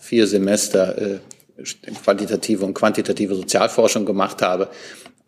vier 0.00 0.26
Semester 0.26 0.98
äh, 1.00 1.18
qualitative 2.02 2.64
und 2.64 2.74
quantitative 2.74 3.36
Sozialforschung 3.36 4.04
gemacht 4.04 4.42
habe 4.42 4.68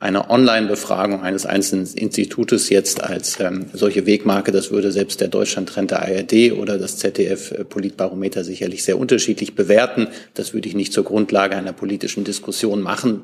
eine 0.01 0.29
Online-Befragung 0.29 1.23
eines 1.23 1.47
einzelnen 1.47 1.87
Institutes 1.87 2.69
jetzt 2.69 3.03
als 3.03 3.41
ähm, 3.41 3.67
solche 3.73 4.07
Wegmarke, 4.07 4.53
das 4.53 4.71
würde 4.71 4.93
selbst 4.93 5.21
der 5.21 5.29
Deutschlandtrend 5.29 5.93
der 5.93 6.03
ARD 6.03 6.53
oder 6.53 6.79
das 6.79 6.99
ZDF 6.99 7.53
äh, 7.53 7.65
Politbarometer 7.65 8.45
sicherlich 8.45 8.85
sehr 8.85 8.99
unterschiedlich 8.99 9.55
bewerten. 9.55 10.09
Das 10.35 10.53
würde 10.53 10.69
ich 10.69 10.75
nicht 10.75 10.93
zur 10.93 11.05
Grundlage 11.05 11.57
einer 11.57 11.73
politischen 11.73 12.25
Diskussion 12.25 12.83
machen, 12.83 13.23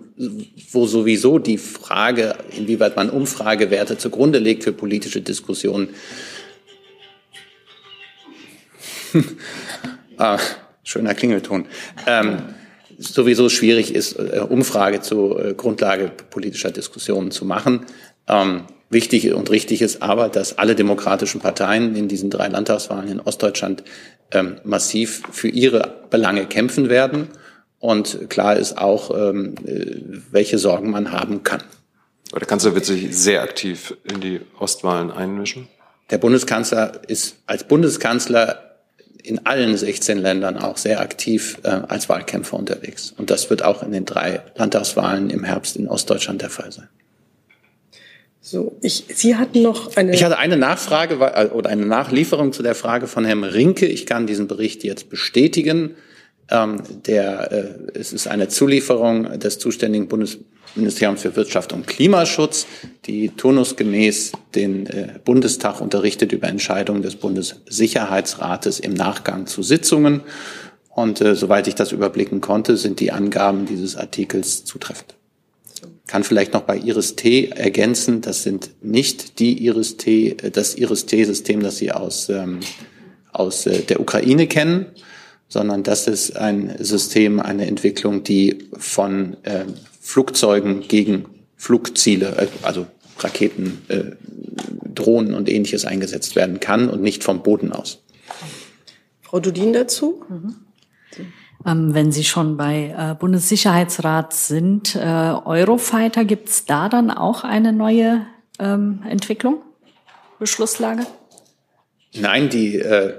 wo 0.70 0.86
sowieso 0.86 1.38
die 1.38 1.58
Frage, 1.58 2.34
inwieweit 2.56 2.96
man 2.96 3.10
Umfragewerte 3.10 3.98
zugrunde 3.98 4.38
legt 4.38 4.64
für 4.64 4.72
politische 4.72 5.20
Diskussionen, 5.20 5.90
ah, 10.16 10.38
schöner 10.84 11.14
Klingelton. 11.14 11.66
Ähm, 12.06 12.38
sowieso 13.00 13.48
schwierig 13.48 13.94
ist, 13.94 14.18
äh, 14.18 14.44
Umfrage 14.48 15.00
zur 15.00 15.44
äh, 15.44 15.54
Grundlage 15.54 16.12
politischer 16.30 16.70
Diskussionen 16.70 17.30
zu 17.30 17.44
machen. 17.44 17.86
Ähm, 18.28 18.64
wichtig 18.90 19.32
und 19.32 19.50
richtig 19.50 19.82
ist 19.82 20.02
aber, 20.02 20.28
dass 20.28 20.58
alle 20.58 20.74
demokratischen 20.74 21.40
Parteien 21.40 21.96
in 21.96 22.08
diesen 22.08 22.30
drei 22.30 22.48
Landtagswahlen 22.48 23.08
in 23.08 23.20
Ostdeutschland 23.20 23.82
ähm, 24.32 24.56
massiv 24.64 25.22
für 25.32 25.48
ihre 25.48 25.94
Belange 26.10 26.46
kämpfen 26.46 26.88
werden. 26.88 27.28
Und 27.78 28.28
klar 28.28 28.56
ist 28.56 28.76
auch, 28.76 29.10
ähm, 29.16 29.54
äh, 29.64 29.96
welche 30.30 30.58
Sorgen 30.58 30.90
man 30.90 31.12
haben 31.12 31.42
kann. 31.42 31.62
Aber 32.30 32.40
der 32.40 32.48
Kanzler 32.48 32.74
wird 32.74 32.84
sich 32.84 33.16
sehr 33.16 33.42
aktiv 33.42 33.96
in 34.04 34.20
die 34.20 34.40
Ostwahlen 34.58 35.10
einmischen. 35.10 35.68
Der 36.10 36.18
Bundeskanzler 36.18 37.00
ist 37.08 37.36
als 37.46 37.64
Bundeskanzler 37.64 38.69
in 39.22 39.46
allen 39.46 39.76
16 39.76 40.18
Ländern 40.18 40.56
auch 40.56 40.76
sehr 40.76 41.00
aktiv 41.00 41.58
äh, 41.62 41.68
als 41.68 42.08
Wahlkämpfer 42.08 42.56
unterwegs. 42.56 43.14
Und 43.16 43.30
das 43.30 43.50
wird 43.50 43.62
auch 43.62 43.82
in 43.82 43.92
den 43.92 44.04
drei 44.04 44.40
Landtagswahlen 44.56 45.30
im 45.30 45.44
Herbst 45.44 45.76
in 45.76 45.88
Ostdeutschland 45.88 46.42
der 46.42 46.50
Fall 46.50 46.72
sein. 46.72 46.88
So, 48.40 48.76
ich, 48.80 49.04
Sie 49.14 49.36
hatten 49.36 49.62
noch 49.62 49.96
eine. 49.96 50.14
Ich 50.14 50.24
hatte 50.24 50.38
eine 50.38 50.56
Nachfrage 50.56 51.14
äh, 51.14 51.46
oder 51.48 51.70
eine 51.70 51.84
Nachlieferung 51.86 52.52
zu 52.52 52.62
der 52.62 52.74
Frage 52.74 53.06
von 53.06 53.24
Herrn 53.24 53.44
Rinke. 53.44 53.86
Ich 53.86 54.06
kann 54.06 54.26
diesen 54.26 54.48
Bericht 54.48 54.82
jetzt 54.82 55.10
bestätigen. 55.10 55.94
Ähm, 56.50 56.82
der, 57.06 57.52
äh, 57.52 57.98
es 57.98 58.12
ist 58.12 58.26
eine 58.26 58.48
Zulieferung 58.48 59.38
des 59.38 59.58
zuständigen 59.58 60.08
Bundesministeriums 60.08 61.22
für 61.22 61.36
Wirtschaft 61.36 61.72
und 61.72 61.86
Klimaschutz, 61.86 62.66
die 63.06 63.28
turnusgemäß 63.28 64.32
den 64.54 64.86
äh, 64.86 65.20
Bundestag 65.24 65.80
unterrichtet 65.80 66.32
über 66.32 66.48
Entscheidungen 66.48 67.02
des 67.02 67.16
Bundessicherheitsrates 67.16 68.80
im 68.80 68.94
Nachgang 68.94 69.46
zu 69.46 69.62
Sitzungen. 69.62 70.22
Und 70.88 71.20
äh, 71.20 71.36
soweit 71.36 71.68
ich 71.68 71.76
das 71.76 71.92
überblicken 71.92 72.40
konnte, 72.40 72.76
sind 72.76 72.98
die 72.98 73.12
Angaben 73.12 73.66
dieses 73.66 73.96
Artikels 73.96 74.64
zutreffend. 74.64 75.14
Kann 76.08 76.24
vielleicht 76.24 76.52
noch 76.52 76.62
bei 76.62 76.76
Iris 76.76 77.14
T 77.14 77.46
ergänzen, 77.46 78.20
das 78.20 78.42
sind 78.42 78.70
nicht 78.82 79.38
die 79.38 79.64
Iris 79.64 79.96
T, 79.98 80.30
äh, 80.42 80.50
das 80.50 80.74
Iris 80.74 81.06
T-System, 81.06 81.62
das 81.62 81.76
Sie 81.76 81.92
aus, 81.92 82.28
ähm, 82.28 82.58
aus 83.32 83.66
äh, 83.66 83.82
der 83.82 84.00
Ukraine 84.00 84.48
kennen, 84.48 84.86
sondern 85.50 85.82
das 85.82 86.06
ist 86.06 86.36
ein 86.36 86.76
System, 86.78 87.40
eine 87.40 87.66
Entwicklung, 87.66 88.22
die 88.22 88.70
von 88.78 89.36
äh, 89.42 89.64
Flugzeugen 90.00 90.80
gegen 90.80 91.26
Flugziele, 91.56 92.36
äh, 92.38 92.46
also 92.62 92.86
Raketen, 93.18 93.82
äh, 93.88 94.04
Drohnen 94.94 95.34
und 95.34 95.48
ähnliches 95.50 95.84
eingesetzt 95.84 96.36
werden 96.36 96.60
kann 96.60 96.88
und 96.88 97.02
nicht 97.02 97.24
vom 97.24 97.42
Boden 97.42 97.72
aus. 97.72 98.02
Frau 99.20 99.40
Dudin 99.40 99.72
dazu? 99.72 100.24
Mhm. 100.28 100.54
Ähm, 101.66 101.94
wenn 101.94 102.10
Sie 102.12 102.24
schon 102.24 102.56
bei 102.56 102.94
äh, 102.96 103.14
Bundessicherheitsrat 103.18 104.32
sind, 104.32 104.94
äh, 104.94 105.00
Eurofighter, 105.00 106.24
gibt 106.24 106.48
es 106.48 106.64
da 106.64 106.88
dann 106.88 107.10
auch 107.10 107.44
eine 107.44 107.72
neue 107.72 108.24
ähm, 108.58 109.02
Entwicklung, 109.06 109.60
Beschlusslage? 110.38 111.06
Nein, 112.14 112.48
die, 112.48 112.76
äh, 112.76 113.14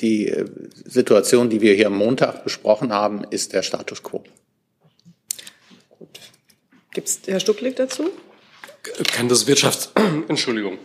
die 0.00 0.28
äh, 0.28 0.46
Situation, 0.84 1.48
die 1.48 1.60
wir 1.60 1.74
hier 1.74 1.86
am 1.86 1.96
Montag 1.96 2.42
besprochen 2.42 2.92
haben, 2.92 3.24
ist 3.30 3.52
der 3.52 3.62
Status 3.62 4.02
quo. 4.02 4.24
Gibt 6.92 7.08
es 7.08 7.20
Herr 7.26 7.40
Stucklig 7.40 7.76
dazu? 7.76 8.10
Kann 9.12 9.28
das 9.28 9.46
Wirtschafts 9.46 9.92
Entschuldigung. 10.28 10.78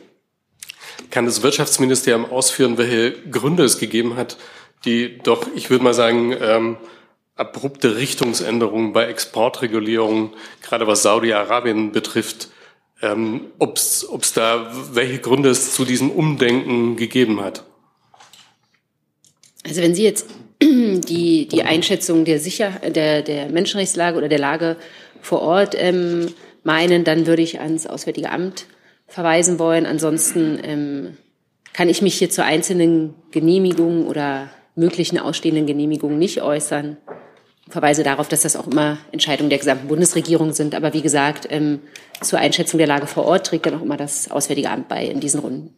Kann 1.09 1.25
das 1.25 1.41
Wirtschaftsministerium 1.41 2.25
ausführen, 2.25 2.77
welche 2.77 3.13
Gründe 3.29 3.63
es 3.63 3.79
gegeben 3.79 4.15
hat, 4.15 4.37
die 4.85 5.17
doch, 5.17 5.47
ich 5.55 5.69
würde 5.69 5.83
mal 5.83 5.93
sagen, 5.93 6.35
ähm, 6.39 6.77
abrupte 7.35 7.97
Richtungsänderungen 7.97 8.93
bei 8.93 9.05
Exportregulierungen, 9.05 10.31
gerade 10.61 10.87
was 10.87 11.03
Saudi-Arabien 11.03 11.91
betrifft, 11.91 12.49
ähm, 13.01 13.47
ob 13.59 13.77
es 13.77 14.33
da, 14.33 14.71
welche 14.91 15.19
Gründe 15.19 15.49
es 15.49 15.73
zu 15.73 15.85
diesem 15.85 16.09
Umdenken 16.09 16.95
gegeben 16.95 17.41
hat. 17.41 17.63
Also 19.65 19.81
wenn 19.81 19.93
Sie 19.93 20.03
jetzt 20.03 20.27
die, 20.61 21.47
die 21.47 21.63
Einschätzung 21.63 22.25
der, 22.25 22.39
Sicher 22.39 22.71
der, 22.87 23.21
der 23.21 23.49
Menschenrechtslage 23.49 24.17
oder 24.17 24.29
der 24.29 24.39
Lage 24.39 24.77
vor 25.21 25.41
Ort 25.41 25.75
ähm, 25.77 26.27
meinen, 26.63 27.03
dann 27.03 27.27
würde 27.27 27.41
ich 27.41 27.59
ans 27.59 27.85
Auswärtige 27.85 28.31
Amt 28.31 28.65
verweisen 29.07 29.59
wollen. 29.59 29.85
Ansonsten 29.85 30.59
ähm, 30.63 31.17
kann 31.73 31.89
ich 31.89 32.01
mich 32.01 32.15
hier 32.15 32.29
zu 32.29 32.43
einzelnen 32.43 33.13
Genehmigungen 33.31 34.07
oder 34.07 34.49
möglichen 34.75 35.19
ausstehenden 35.19 35.65
Genehmigungen 35.65 36.17
nicht 36.17 36.41
äußern. 36.41 36.97
Verweise 37.69 38.03
darauf, 38.03 38.27
dass 38.27 38.41
das 38.41 38.55
auch 38.55 38.67
immer 38.67 38.97
Entscheidungen 39.11 39.49
der 39.49 39.59
gesamten 39.59 39.87
Bundesregierung 39.87 40.53
sind. 40.53 40.73
Aber 40.73 40.93
wie 40.93 41.01
gesagt, 41.01 41.47
ähm, 41.49 41.79
zur 42.21 42.39
Einschätzung 42.39 42.77
der 42.77 42.87
Lage 42.87 43.07
vor 43.07 43.25
Ort 43.25 43.47
trägt 43.47 43.65
dann 43.65 43.75
auch 43.75 43.81
immer 43.81 43.97
das 43.97 44.31
Auswärtige 44.31 44.69
Amt 44.69 44.87
bei 44.87 45.05
in 45.05 45.19
diesen 45.19 45.39
Runden. 45.41 45.73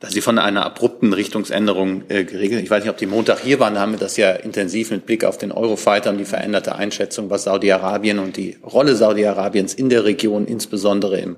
Da 0.00 0.10
Sie 0.10 0.20
von 0.20 0.38
einer 0.38 0.66
abrupten 0.66 1.12
Richtungsänderung 1.12 2.02
äh, 2.08 2.24
geregelt, 2.24 2.62
ich 2.62 2.70
weiß 2.70 2.82
nicht, 2.82 2.90
ob 2.90 2.98
die 2.98 3.06
Montag 3.06 3.40
hier 3.40 3.60
waren, 3.60 3.78
haben 3.78 3.92
wir 3.92 3.98
das 3.98 4.16
ja 4.16 4.32
intensiv 4.32 4.90
mit 4.90 5.06
Blick 5.06 5.24
auf 5.24 5.38
den 5.38 5.52
Eurofighter 5.52 6.10
und 6.10 6.18
die 6.18 6.24
veränderte 6.24 6.74
Einschätzung, 6.74 7.30
was 7.30 7.44
Saudi-Arabien 7.44 8.18
und 8.18 8.36
die 8.36 8.58
Rolle 8.62 8.96
Saudi-Arabiens 8.96 9.72
in 9.72 9.88
der 9.88 10.04
Region, 10.04 10.46
insbesondere 10.46 11.20
im, 11.20 11.36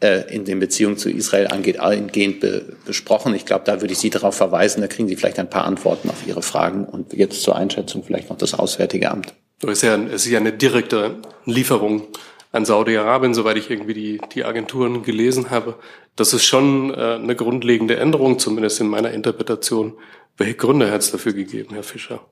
in 0.00 0.44
den 0.44 0.60
Beziehungen 0.60 0.96
zu 0.96 1.10
Israel 1.10 1.48
angeht, 1.48 1.80
eingehend 1.80 2.38
be 2.38 2.76
besprochen. 2.84 3.34
Ich 3.34 3.46
glaube, 3.46 3.64
da 3.64 3.80
würde 3.80 3.92
ich 3.92 3.98
Sie 3.98 4.10
darauf 4.10 4.36
verweisen, 4.36 4.80
da 4.80 4.86
kriegen 4.86 5.08
Sie 5.08 5.16
vielleicht 5.16 5.40
ein 5.40 5.50
paar 5.50 5.64
Antworten 5.64 6.08
auf 6.08 6.24
Ihre 6.24 6.42
Fragen 6.42 6.84
und 6.84 7.12
jetzt 7.14 7.42
zur 7.42 7.56
Einschätzung 7.56 8.04
vielleicht 8.04 8.30
noch 8.30 8.38
das 8.38 8.54
Auswärtige 8.54 9.10
Amt. 9.10 9.34
Es 9.60 9.70
ist 9.70 9.82
ja, 9.82 9.96
es 9.96 10.24
ist 10.24 10.30
ja 10.30 10.38
eine 10.38 10.52
direkte 10.52 11.16
Lieferung 11.46 12.06
an 12.52 12.64
Saudi-Arabien, 12.64 13.34
soweit 13.34 13.56
ich 13.56 13.70
irgendwie 13.70 13.94
die, 13.94 14.20
die 14.34 14.44
Agenturen 14.44 15.02
gelesen 15.02 15.50
habe. 15.50 15.74
Das 16.16 16.32
ist 16.32 16.46
schon 16.46 16.94
äh, 16.94 17.14
eine 17.14 17.34
grundlegende 17.34 17.96
Änderung, 17.96 18.38
zumindest 18.38 18.80
in 18.80 18.88
meiner 18.88 19.10
Interpretation. 19.10 19.94
Welche 20.36 20.54
Gründe 20.54 20.90
hat 20.90 21.02
es 21.02 21.10
dafür 21.10 21.32
gegeben, 21.32 21.74
Herr 21.74 21.82
Fischer? 21.82 22.24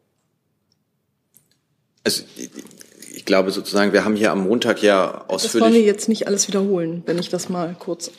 Also, 2.04 2.22
glaube 3.26 3.50
sozusagen, 3.50 3.92
wir 3.92 4.04
haben 4.04 4.16
hier 4.16 4.32
am 4.32 4.44
Montag 4.44 4.82
ja 4.82 5.24
ausführlich. 5.28 5.52
Das 5.52 5.60
wollen 5.60 5.74
wir 5.74 5.82
jetzt 5.82 6.08
nicht 6.08 6.26
alles 6.26 6.48
wiederholen, 6.48 7.02
wenn 7.06 7.18
ich 7.18 7.28
das 7.28 7.48
mal 7.48 7.76
kurz. 7.78 8.10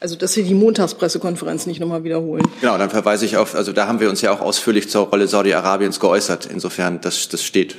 Also, 0.00 0.16
dass 0.16 0.34
wir 0.36 0.44
die 0.44 0.54
Montagspressekonferenz 0.54 1.66
nicht 1.66 1.78
nochmal 1.78 2.04
wiederholen. 2.04 2.42
Genau, 2.60 2.78
dann 2.78 2.88
verweise 2.88 3.26
ich 3.26 3.36
auf, 3.36 3.54
also 3.54 3.72
da 3.72 3.86
haben 3.86 4.00
wir 4.00 4.08
uns 4.08 4.22
ja 4.22 4.32
auch 4.32 4.40
ausführlich 4.40 4.88
zur 4.88 5.08
Rolle 5.08 5.28
Saudi-Arabiens 5.28 6.00
geäußert. 6.00 6.46
Insofern, 6.46 7.02
das, 7.02 7.28
das 7.28 7.44
steht. 7.44 7.76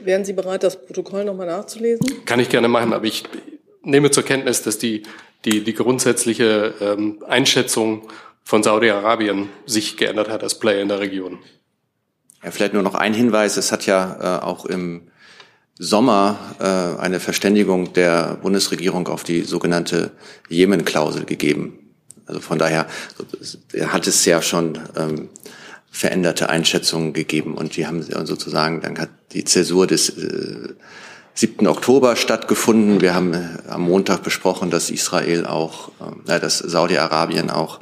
Wären 0.00 0.24
Sie 0.24 0.32
bereit, 0.32 0.62
das 0.62 0.80
Protokoll 0.86 1.26
nochmal 1.26 1.46
nachzulesen? 1.46 2.24
Kann 2.24 2.40
ich 2.40 2.48
gerne 2.48 2.68
machen, 2.68 2.94
aber 2.94 3.04
ich 3.04 3.24
nehme 3.82 4.10
zur 4.10 4.22
Kenntnis, 4.22 4.62
dass 4.62 4.78
die, 4.78 5.02
die, 5.44 5.62
die 5.62 5.74
grundsätzliche 5.74 6.72
ähm, 6.80 7.22
Einschätzung 7.28 8.08
von 8.42 8.62
Saudi-Arabien 8.62 9.50
sich 9.66 9.98
geändert 9.98 10.30
hat 10.30 10.42
als 10.42 10.58
Player 10.58 10.80
in 10.80 10.88
der 10.88 11.00
Region. 11.00 11.38
Ja, 12.44 12.50
vielleicht 12.50 12.74
nur 12.74 12.82
noch 12.82 12.94
ein 12.94 13.14
Hinweis. 13.14 13.56
Es 13.56 13.72
hat 13.72 13.86
ja 13.86 14.38
äh, 14.38 14.42
auch 14.42 14.66
im 14.66 15.02
Sommer 15.78 16.38
äh, 16.60 17.00
eine 17.00 17.18
Verständigung 17.18 17.94
der 17.94 18.36
Bundesregierung 18.42 19.08
auf 19.08 19.24
die 19.24 19.42
sogenannte 19.42 20.10
Jemen-Klausel 20.48 21.24
gegeben. 21.24 21.78
Also 22.26 22.40
von 22.40 22.58
daher 22.58 22.86
hat 23.86 24.06
es 24.06 24.24
ja 24.24 24.42
schon 24.42 24.78
ähm, 24.96 25.30
veränderte 25.90 26.48
Einschätzungen 26.48 27.12
gegeben 27.12 27.54
und 27.54 27.76
die 27.76 27.86
haben 27.86 28.02
sozusagen, 28.02 28.80
dann 28.82 28.98
hat 28.98 29.10
die 29.32 29.44
Zäsur 29.44 29.86
des 29.86 30.10
äh, 30.10 30.74
7. 31.34 31.66
Oktober 31.66 32.14
stattgefunden. 32.14 33.00
Wir 33.00 33.14
haben 33.14 33.32
äh, 33.32 33.48
am 33.68 33.82
Montag 33.82 34.22
besprochen, 34.22 34.70
dass 34.70 34.90
Israel 34.90 35.46
auch, 35.46 35.90
äh, 36.26 36.40
dass 36.40 36.58
Saudi-Arabien 36.58 37.50
auch 37.50 37.80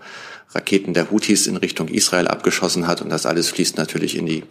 Raketen 0.55 0.95
der 0.95 1.11
Houthis 1.11 1.47
in 1.47 1.57
Richtung 1.57 1.89
Israel 1.89 2.29
abgeschossen 2.29 2.87
hat 2.87 3.03
und 3.03 3.11
das 3.11 3.27
alles 3.27 3.49
fließt 3.49 3.77
natürlich 3.77 4.17
in 4.17 4.27
die 4.27 4.45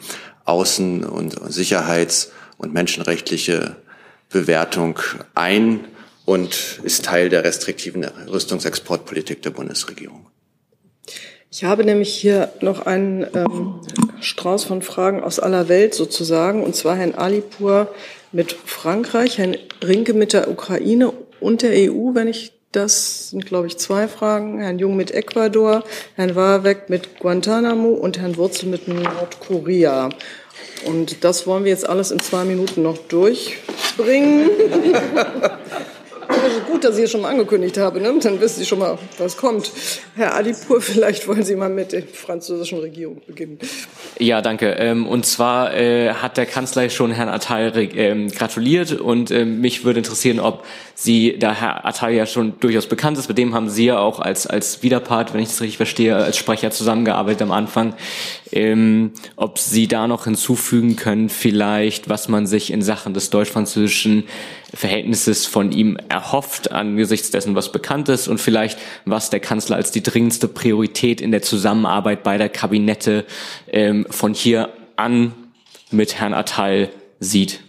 Außen- 0.45 1.05
und 1.05 1.35
Sicherheits- 1.51 2.31
und 2.57 2.73
menschenrechtliche 2.73 3.75
Bewertung 4.29 4.99
ein 5.35 5.81
und 6.25 6.79
ist 6.83 7.05
Teil 7.05 7.29
der 7.29 7.43
restriktiven 7.43 8.03
Rüstungsexportpolitik 8.03 9.41
der 9.41 9.49
Bundesregierung. 9.51 10.27
Ich 11.53 11.65
habe 11.65 11.83
nämlich 11.83 12.13
hier 12.13 12.53
noch 12.61 12.85
einen 12.85 13.27
ähm, 13.35 13.81
Strauß 14.21 14.63
von 14.63 14.81
Fragen 14.81 15.21
aus 15.21 15.39
aller 15.39 15.67
Welt 15.67 15.93
sozusagen, 15.93 16.63
und 16.63 16.75
zwar 16.75 16.95
Herrn 16.95 17.13
Alipur 17.13 17.93
mit 18.31 18.53
Frankreich, 18.53 19.37
Herrn 19.37 19.57
Rinke 19.83 20.13
mit 20.13 20.31
der 20.31 20.49
Ukraine 20.49 21.11
und 21.41 21.61
der 21.61 21.71
EU, 21.91 22.13
wenn 22.13 22.29
ich 22.29 22.53
das 22.71 23.29
sind, 23.29 23.45
glaube 23.45 23.67
ich, 23.67 23.77
zwei 23.77 24.07
Fragen. 24.07 24.59
Herrn 24.59 24.79
Jung 24.79 24.95
mit 24.95 25.11
Ecuador, 25.11 25.83
Herrn 26.15 26.35
Warbeck 26.35 26.89
mit 26.89 27.19
Guantanamo 27.19 27.89
und 27.89 28.19
Herrn 28.19 28.37
Wurzel 28.37 28.69
mit 28.69 28.87
Nordkorea. 28.87 30.09
Und 30.85 31.23
das 31.23 31.45
wollen 31.47 31.63
wir 31.63 31.71
jetzt 31.71 31.87
alles 31.87 32.11
in 32.11 32.19
zwei 32.19 32.43
Minuten 32.43 32.81
noch 32.81 32.97
durchbringen. 32.97 34.49
Also 36.27 36.59
gut, 36.71 36.83
dass 36.83 36.97
ich 36.97 37.03
es 37.03 37.11
schon 37.11 37.21
mal 37.21 37.29
angekündigt 37.29 37.77
habe, 37.77 37.99
ne? 37.99 38.13
dann 38.21 38.39
wissen 38.39 38.59
Sie 38.59 38.65
schon 38.65 38.79
mal, 38.79 38.97
was 39.17 39.37
kommt. 39.37 39.71
Herr 40.15 40.35
Adipur, 40.35 40.81
vielleicht 40.81 41.27
wollen 41.27 41.43
Sie 41.43 41.55
mal 41.55 41.69
mit 41.69 41.91
der 41.91 42.03
französischen 42.03 42.79
Regierung 42.79 43.21
beginnen. 43.27 43.59
Ja, 44.17 44.41
danke. 44.41 44.71
Ähm, 44.71 45.07
und 45.07 45.25
zwar 45.25 45.75
äh, 45.75 46.13
hat 46.13 46.37
der 46.37 46.45
Kanzler 46.45 46.89
schon 46.89 47.11
Herrn 47.11 47.29
Attal 47.29 47.73
ähm, 47.75 48.31
gratuliert 48.31 48.93
und 48.93 49.29
ähm, 49.29 49.61
mich 49.61 49.83
würde 49.83 49.99
interessieren, 49.99 50.39
ob 50.39 50.63
Sie, 51.03 51.39
da 51.39 51.53
Herr 51.53 51.83
Attal 51.83 52.13
ja 52.13 52.27
schon 52.27 52.59
durchaus 52.59 52.85
bekannt 52.85 53.17
ist, 53.17 53.27
mit 53.27 53.39
dem 53.39 53.55
haben 53.55 53.69
Sie 53.69 53.85
ja 53.85 53.97
auch 53.97 54.19
als, 54.19 54.45
als 54.45 54.83
Widerpart, 54.83 55.33
wenn 55.33 55.41
ich 55.41 55.49
das 55.49 55.61
richtig 55.61 55.77
verstehe, 55.77 56.15
als 56.15 56.37
Sprecher 56.37 56.69
zusammengearbeitet 56.69 57.41
am 57.41 57.51
Anfang, 57.51 57.95
ob 59.35 59.57
Sie 59.57 59.87
da 59.87 60.07
noch 60.07 60.25
hinzufügen 60.25 60.97
können, 60.97 61.29
vielleicht, 61.29 62.07
was 62.07 62.27
man 62.27 62.45
sich 62.45 62.71
in 62.71 62.83
Sachen 62.83 63.15
des 63.15 63.31
deutsch-französischen 63.31 64.25
Verhältnisses 64.75 65.47
von 65.47 65.71
ihm 65.71 65.97
erhofft 66.07 66.71
angesichts 66.71 67.31
dessen, 67.31 67.55
was 67.55 67.71
bekannt 67.71 68.07
ist 68.07 68.27
und 68.27 68.39
vielleicht, 68.39 68.77
was 69.05 69.31
der 69.31 69.39
Kanzler 69.39 69.77
als 69.77 69.89
die 69.89 70.03
dringendste 70.03 70.47
Priorität 70.47 71.19
in 71.19 71.31
der 71.31 71.41
Zusammenarbeit 71.41 72.21
beider 72.21 72.47
Kabinette 72.47 73.25
ähm, 73.71 74.05
von 74.11 74.35
hier 74.35 74.69
an 74.97 75.33
mit 75.89 76.19
Herrn 76.19 76.35
Attal 76.35 76.89
sieht. 77.19 77.61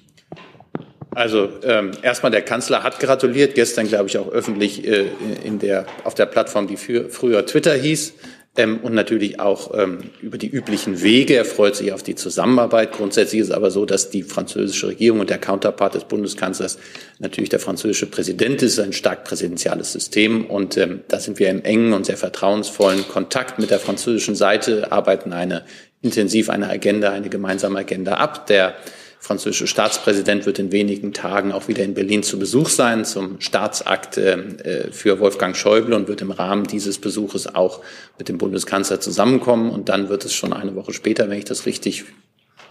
Also 1.15 1.51
ähm, 1.63 1.93
erstmal 2.03 2.33
der 2.33 2.43
Kanzler 2.43 2.83
hat 2.83 2.99
gratuliert, 2.99 3.55
gestern 3.55 3.87
glaube 3.87 4.09
ich 4.09 4.19
auch 4.19 4.31
öffentlich 4.31 4.87
äh, 4.87 5.07
in 5.45 5.59
der, 5.59 5.87
auf 6.05 6.15
der 6.15 6.27
Plattform, 6.27 6.67
die 6.67 6.77
für, 6.77 7.11
früher 7.11 7.45
Twitter 7.45 7.75
hieß 7.75 8.15
ähm, 8.57 8.81
und 8.83 8.95
natürlich 8.95 9.41
auch 9.41 9.79
ähm, 9.79 10.11
über 10.21 10.39
die 10.39 10.49
üblichen 10.49 11.03
Wege. 11.03 11.35
Er 11.37 11.45
freut 11.45 11.77
sich 11.77 11.93
auf 11.93 12.03
die 12.03 12.15
Zusammenarbeit. 12.15 12.93
Grundsätzlich 12.93 13.41
ist 13.41 13.49
es 13.49 13.55
aber 13.55 13.71
so, 13.71 13.87
dass 13.87 14.11
die 14.11 14.23
französische 14.23 14.89
Regierung 14.89 15.21
und 15.21 15.31
der 15.31 15.39
Counterpart 15.39 15.95
des 15.95 16.05
Bundeskanzlers 16.05 16.79
natürlich 17.19 17.51
der 17.51 17.61
französische 17.61 18.07
Präsident 18.07 18.63
ist, 18.63 18.79
ein 18.79 18.93
stark 18.93 19.25
präsidentiales 19.25 19.93
System. 19.93 20.47
Und 20.47 20.77
ähm, 20.77 21.01
da 21.09 21.19
sind 21.19 21.39
wir 21.39 21.51
im 21.51 21.63
engen 21.63 21.93
und 21.93 22.07
sehr 22.07 22.17
vertrauensvollen 22.17 23.07
Kontakt 23.09 23.59
mit 23.59 23.71
der 23.71 23.81
französischen 23.81 24.35
Seite, 24.35 24.93
arbeiten 24.93 25.33
eine 25.33 25.65
intensiv 26.03 26.51
eine 26.51 26.69
Agenda, 26.69 27.11
eine 27.13 27.29
gemeinsame 27.29 27.79
Agenda 27.79 28.15
ab. 28.15 28.47
Der 28.49 28.75
französische 29.23 29.69
Staatspräsident 29.69 30.47
wird 30.47 30.59
in 30.59 30.73
wenigen 30.73 31.13
Tagen 31.13 31.53
auch 31.53 31.69
wieder 31.69 31.85
in 31.85 31.95
Berlin 31.95 32.25
zu 32.25 32.41
Besuch 32.41 32.69
sein 32.69 33.05
zum 33.05 33.41
Staatsakt 33.41 34.19
äh, 34.19 34.91
für 34.91 35.21
Wolfgang 35.21 35.57
Schäuble 35.57 35.95
und 35.95 36.09
wird 36.09 36.23
im 36.23 36.33
Rahmen 36.33 36.65
dieses 36.65 36.99
Besuches 36.99 37.55
auch 37.55 37.83
mit 38.19 38.29
dem 38.29 38.37
Bundeskanzler 38.37 38.99
zusammenkommen. 38.99 39.71
Und 39.71 39.89
dann 39.89 40.09
wird 40.09 40.25
es 40.25 40.35
schon 40.35 40.53
eine 40.53 40.75
Woche 40.75 40.93
später, 40.93 41.31
wenn 41.31 41.39
ich 41.39 41.45
das 41.45 41.67
richtig 41.67 42.05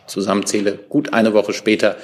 zusammenzähle, 0.08 0.78
gut 0.90 1.14
eine 1.14 1.34
Woche 1.34 1.54
später 1.54 1.96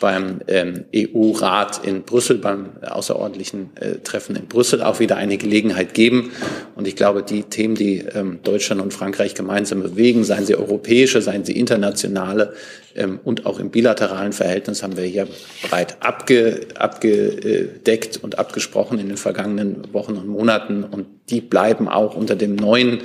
beim 0.00 0.40
ähm, 0.48 0.84
EU-Rat 0.94 1.84
in 1.84 2.02
Brüssel, 2.02 2.38
beim 2.38 2.70
außerordentlichen 2.82 3.70
äh, 3.76 3.98
Treffen 3.98 4.36
in 4.36 4.46
Brüssel 4.46 4.82
auch 4.82 5.00
wieder 5.00 5.16
eine 5.16 5.38
Gelegenheit 5.38 5.94
geben. 5.94 6.32
Und 6.74 6.86
ich 6.86 6.96
glaube, 6.96 7.22
die 7.22 7.44
Themen, 7.44 7.74
die 7.74 7.98
ähm, 7.98 8.40
Deutschland 8.42 8.80
und 8.80 8.92
Frankreich 8.92 9.34
gemeinsam 9.34 9.82
bewegen, 9.82 10.24
seien 10.24 10.46
sie 10.46 10.56
europäische, 10.56 11.22
seien 11.22 11.44
sie 11.44 11.58
internationale 11.58 12.54
ähm, 12.94 13.20
und 13.24 13.46
auch 13.46 13.58
im 13.58 13.70
bilateralen 13.70 14.32
Verhältnis, 14.32 14.82
haben 14.82 14.96
wir 14.96 15.04
hier 15.04 15.28
breit 15.68 15.96
abge, 16.00 16.66
abgedeckt 16.74 18.18
und 18.22 18.38
abgesprochen 18.38 18.98
in 18.98 19.08
den 19.08 19.16
vergangenen 19.16 19.92
Wochen 19.92 20.16
und 20.16 20.26
Monaten. 20.26 20.84
Und 20.84 21.06
die 21.30 21.40
bleiben 21.40 21.88
auch 21.88 22.16
unter 22.16 22.36
dem 22.36 22.56
neuen 22.56 23.02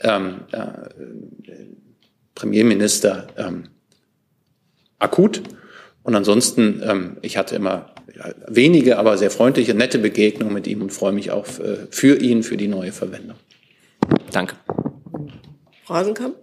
ähm, 0.00 0.40
äh, 0.52 0.66
Premierminister 2.34 3.26
ähm, 3.36 3.64
akut. 4.98 5.42
Und 6.08 6.14
ansonsten, 6.14 6.82
ähm, 6.88 7.16
ich 7.20 7.36
hatte 7.36 7.54
immer 7.54 7.90
wenige, 8.46 8.98
aber 8.98 9.18
sehr 9.18 9.30
freundliche, 9.30 9.74
nette 9.74 9.98
Begegnungen 9.98 10.54
mit 10.54 10.66
ihm 10.66 10.80
und 10.80 10.90
freue 10.90 11.12
mich 11.12 11.30
auch 11.32 11.44
äh, 11.58 11.86
für 11.90 12.18
ihn, 12.18 12.42
für 12.42 12.56
die 12.56 12.66
neue 12.66 12.92
Verwendung. 12.92 13.36
Danke. 14.32 14.56
Rasenkamp? 15.86 16.34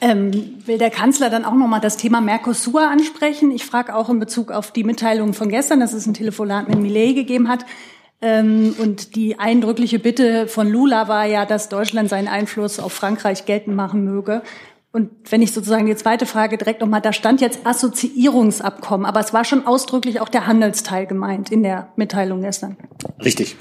Ähm, 0.00 0.32
will 0.66 0.78
der 0.78 0.90
Kanzler 0.90 1.30
dann 1.30 1.44
auch 1.44 1.54
noch 1.54 1.68
mal 1.68 1.78
das 1.78 1.96
Thema 1.96 2.20
Mercosur 2.20 2.82
ansprechen? 2.82 3.52
Ich 3.52 3.64
frage 3.64 3.94
auch 3.94 4.10
in 4.10 4.18
Bezug 4.18 4.50
auf 4.50 4.72
die 4.72 4.82
Mitteilung 4.82 5.32
von 5.32 5.48
gestern, 5.48 5.78
dass 5.78 5.92
es 5.92 6.08
ein 6.08 6.14
Telefonat 6.14 6.68
mit 6.68 6.80
Millet 6.80 7.14
gegeben 7.14 7.48
hat. 7.48 7.64
Ähm, 8.20 8.74
und 8.80 9.14
die 9.14 9.38
eindrückliche 9.38 10.00
Bitte 10.00 10.48
von 10.48 10.68
Lula 10.68 11.06
war 11.06 11.26
ja, 11.26 11.46
dass 11.46 11.68
Deutschland 11.68 12.08
seinen 12.08 12.26
Einfluss 12.26 12.80
auf 12.80 12.92
Frankreich 12.92 13.46
geltend 13.46 13.76
machen 13.76 14.04
möge. 14.04 14.42
Und 14.96 15.10
wenn 15.28 15.42
ich 15.42 15.52
sozusagen 15.52 15.84
die 15.84 15.94
zweite 15.94 16.24
Frage 16.24 16.56
direkt 16.56 16.80
nochmal, 16.80 17.02
da 17.02 17.12
stand 17.12 17.42
jetzt 17.42 17.58
Assoziierungsabkommen, 17.64 19.04
aber 19.04 19.20
es 19.20 19.34
war 19.34 19.44
schon 19.44 19.66
ausdrücklich 19.66 20.22
auch 20.22 20.30
der 20.30 20.46
Handelsteil 20.46 21.04
gemeint 21.04 21.52
in 21.52 21.62
der 21.62 21.88
Mitteilung 21.96 22.40
gestern. 22.40 22.78
Richtig. 23.22 23.56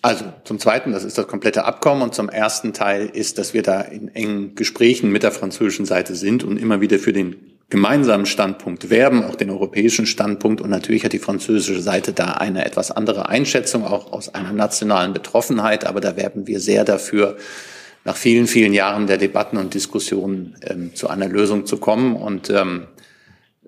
Also 0.00 0.26
zum 0.44 0.60
Zweiten, 0.60 0.92
das 0.92 1.02
ist 1.02 1.18
das 1.18 1.26
komplette 1.26 1.64
Abkommen 1.64 2.02
und 2.02 2.14
zum 2.14 2.28
ersten 2.28 2.72
Teil 2.72 3.06
ist, 3.12 3.38
dass 3.38 3.52
wir 3.52 3.64
da 3.64 3.80
in 3.80 4.14
engen 4.14 4.54
Gesprächen 4.54 5.10
mit 5.10 5.24
der 5.24 5.32
französischen 5.32 5.86
Seite 5.86 6.14
sind 6.14 6.44
und 6.44 6.56
immer 6.56 6.80
wieder 6.80 7.00
für 7.00 7.12
den 7.12 7.34
gemeinsamen 7.68 8.26
Standpunkt 8.26 8.90
werben, 8.90 9.24
auch 9.24 9.34
den 9.34 9.50
europäischen 9.50 10.06
Standpunkt. 10.06 10.60
Und 10.60 10.70
natürlich 10.70 11.04
hat 11.04 11.12
die 11.12 11.18
französische 11.18 11.82
Seite 11.82 12.12
da 12.12 12.34
eine 12.34 12.64
etwas 12.64 12.92
andere 12.92 13.28
Einschätzung, 13.28 13.84
auch 13.84 14.12
aus 14.12 14.32
einer 14.36 14.52
nationalen 14.52 15.12
Betroffenheit. 15.14 15.84
Aber 15.84 16.00
da 16.00 16.16
werben 16.16 16.46
wir 16.46 16.60
sehr 16.60 16.84
dafür, 16.84 17.38
nach 18.04 18.16
vielen, 18.16 18.46
vielen 18.46 18.72
Jahren 18.72 19.06
der 19.06 19.18
Debatten 19.18 19.56
und 19.56 19.74
Diskussionen 19.74 20.56
ähm, 20.62 20.94
zu 20.94 21.08
einer 21.08 21.28
Lösung 21.28 21.66
zu 21.66 21.78
kommen. 21.78 22.16
Und 22.16 22.50
ähm, 22.50 22.86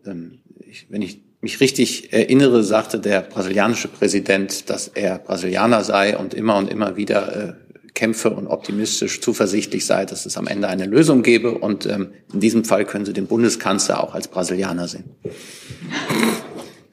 ähm 0.06 0.38
ich, 0.66 0.86
wenn 0.88 1.02
ich 1.02 1.20
mich 1.42 1.60
richtig 1.60 2.12
erinnere, 2.12 2.62
sagte 2.62 2.98
der 2.98 3.20
brasilianische 3.20 3.88
Präsident, 3.88 4.70
dass 4.70 4.88
er 4.88 5.18
Brasilianer 5.18 5.84
sei 5.84 6.16
und 6.16 6.34
immer 6.34 6.56
und 6.56 6.70
immer 6.70 6.96
wieder 6.96 7.36
äh, 7.36 7.52
kämpfe 7.94 8.30
und 8.30 8.46
optimistisch, 8.46 9.20
zuversichtlich 9.20 9.84
sei, 9.84 10.06
dass 10.06 10.24
es 10.24 10.36
am 10.36 10.46
Ende 10.46 10.68
eine 10.68 10.86
Lösung 10.86 11.22
gebe. 11.22 11.52
Und 11.52 11.84
ähm, 11.86 12.12
in 12.32 12.40
diesem 12.40 12.64
Fall 12.64 12.84
können 12.84 13.04
Sie 13.04 13.12
den 13.12 13.26
Bundeskanzler 13.26 14.02
auch 14.02 14.14
als 14.14 14.28
Brasilianer 14.28 14.88
sehen. 14.88 15.04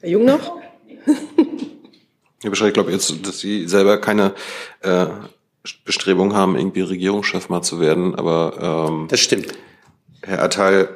Herr 0.00 0.10
Jung 0.10 0.24
noch? 0.24 0.58
Herr 2.42 2.50
Bescheid, 2.50 2.68
ich 2.68 2.74
glaube 2.74 2.92
jetzt, 2.92 3.26
dass 3.26 3.40
Sie 3.40 3.66
selber 3.66 4.00
keine 4.00 4.34
äh, 4.82 5.06
Bestrebung 5.84 6.34
haben, 6.34 6.56
irgendwie 6.56 6.82
Regierungschef 6.82 7.48
mal 7.48 7.62
zu 7.62 7.80
werden, 7.80 8.14
aber 8.14 8.88
ähm, 8.90 9.08
das 9.08 9.20
stimmt. 9.20 9.54
Herr 10.22 10.42
Attal 10.42 10.88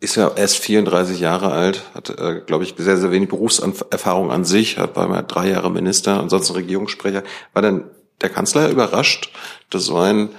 ist 0.00 0.16
ja 0.16 0.32
erst 0.34 0.58
34 0.58 1.20
Jahre 1.20 1.52
alt, 1.52 1.84
hat, 1.94 2.10
äh, 2.18 2.40
glaube 2.46 2.64
ich, 2.64 2.74
sehr, 2.78 2.96
sehr 2.96 3.10
wenig 3.10 3.28
Berufserfahrung 3.28 4.30
an 4.30 4.44
sich, 4.44 4.78
hat, 4.78 4.96
war 4.96 5.06
mal 5.08 5.22
drei 5.22 5.50
Jahre 5.50 5.70
Minister, 5.70 6.18
ansonsten 6.18 6.54
Regierungssprecher. 6.54 7.22
War 7.52 7.62
denn 7.62 7.84
der 8.22 8.30
Kanzler 8.30 8.70
überrascht, 8.70 9.30
dass 9.68 9.84
so 9.84 9.98
ein 9.98 10.30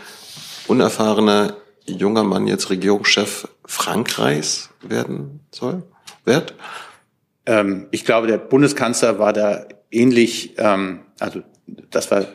unerfahrener 0.68 1.56
junger 1.86 2.24
Mann 2.24 2.48
jetzt 2.48 2.70
Regierungschef 2.70 3.48
Frankreichs 3.66 4.70
werden 4.82 5.42
soll, 5.52 5.84
wird? 6.26 6.56
Ähm, 7.46 7.88
ich 7.92 8.04
glaube, 8.04 8.28
der 8.28 8.38
Bundeskanzler 8.38 9.20
war 9.20 9.34
da 9.34 9.66
ähnlich, 9.92 10.56
ähm, 10.58 11.02
also 11.20 11.42
das 11.68 12.10
war 12.10 12.26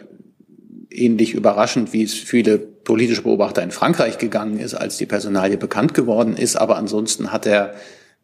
ähnlich 0.98 1.34
überraschend, 1.34 1.92
wie 1.92 2.02
es 2.02 2.14
viele 2.14 2.58
politische 2.58 3.22
Beobachter 3.22 3.62
in 3.62 3.70
Frankreich 3.70 4.18
gegangen 4.18 4.58
ist, 4.58 4.74
als 4.74 4.96
die 4.96 5.06
Personalie 5.06 5.56
bekannt 5.56 5.94
geworden 5.94 6.36
ist. 6.36 6.56
Aber 6.56 6.76
ansonsten 6.76 7.32
hat 7.32 7.46
er, 7.46 7.74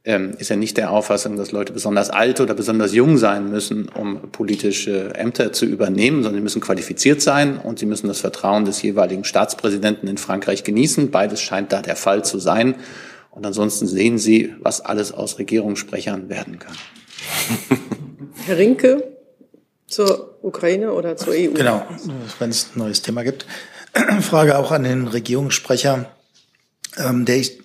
ähm, 0.04 0.32
ist 0.38 0.50
er 0.50 0.56
nicht 0.56 0.76
der 0.76 0.90
Auffassung, 0.90 1.36
dass 1.36 1.52
Leute 1.52 1.72
besonders 1.72 2.10
alt 2.10 2.40
oder 2.40 2.54
besonders 2.54 2.92
jung 2.94 3.18
sein 3.18 3.50
müssen, 3.50 3.88
um 3.88 4.30
politische 4.32 5.14
Ämter 5.14 5.52
zu 5.52 5.66
übernehmen, 5.66 6.22
sondern 6.22 6.40
sie 6.40 6.44
müssen 6.44 6.60
qualifiziert 6.60 7.20
sein 7.20 7.58
und 7.58 7.78
sie 7.78 7.86
müssen 7.86 8.08
das 8.08 8.20
Vertrauen 8.20 8.64
des 8.64 8.82
jeweiligen 8.82 9.24
Staatspräsidenten 9.24 10.08
in 10.08 10.18
Frankreich 10.18 10.64
genießen. 10.64 11.10
Beides 11.10 11.40
scheint 11.40 11.72
da 11.72 11.82
der 11.82 11.96
Fall 11.96 12.24
zu 12.24 12.38
sein. 12.38 12.76
Und 13.30 13.46
ansonsten 13.46 13.86
sehen 13.86 14.18
Sie, 14.18 14.54
was 14.60 14.82
alles 14.82 15.12
aus 15.12 15.38
Regierungssprechern 15.38 16.28
werden 16.28 16.58
kann. 16.58 16.76
Herr 18.46 18.58
Rinke 18.58 19.21
zur 19.92 20.38
Ukraine 20.42 20.92
oder 20.92 21.16
zur 21.16 21.34
EU? 21.34 21.52
Genau, 21.52 21.86
wenn 22.38 22.50
es 22.50 22.68
ein 22.74 22.78
neues 22.78 23.02
Thema 23.02 23.22
gibt. 23.22 23.46
Frage 24.20 24.58
auch 24.58 24.72
an 24.72 24.84
den 24.84 25.06
Regierungssprecher, 25.06 26.06
ähm, 26.96 27.24
der 27.24 27.36
ich, 27.36 27.60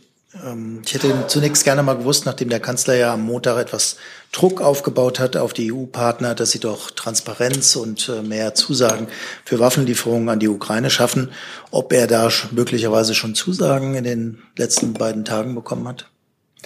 ähm, 0.45 0.81
ich 0.85 0.93
hätte 0.93 1.25
zunächst 1.27 1.63
gerne 1.63 1.83
mal 1.83 1.97
gewusst, 1.97 2.25
nachdem 2.25 2.49
der 2.49 2.59
Kanzler 2.59 2.95
ja 2.95 3.13
am 3.13 3.25
Montag 3.25 3.57
etwas 3.57 3.97
Druck 4.33 4.61
aufgebaut 4.61 5.19
hat 5.19 5.37
auf 5.37 5.53
die 5.53 5.71
EU-Partner, 5.71 6.35
dass 6.35 6.51
sie 6.51 6.59
doch 6.59 6.91
Transparenz 6.91 7.77
und 7.77 8.09
äh, 8.09 8.21
mehr 8.21 8.53
Zusagen 8.53 9.07
für 9.45 9.59
Waffenlieferungen 9.59 10.27
an 10.27 10.39
die 10.39 10.49
Ukraine 10.49 10.89
schaffen, 10.89 11.31
ob 11.71 11.93
er 11.93 12.07
da 12.07 12.29
möglicherweise 12.51 13.15
schon 13.15 13.35
Zusagen 13.35 13.95
in 13.95 14.03
den 14.03 14.43
letzten 14.57 14.93
beiden 14.93 15.23
Tagen 15.23 15.55
bekommen 15.55 15.87
hat. 15.87 16.07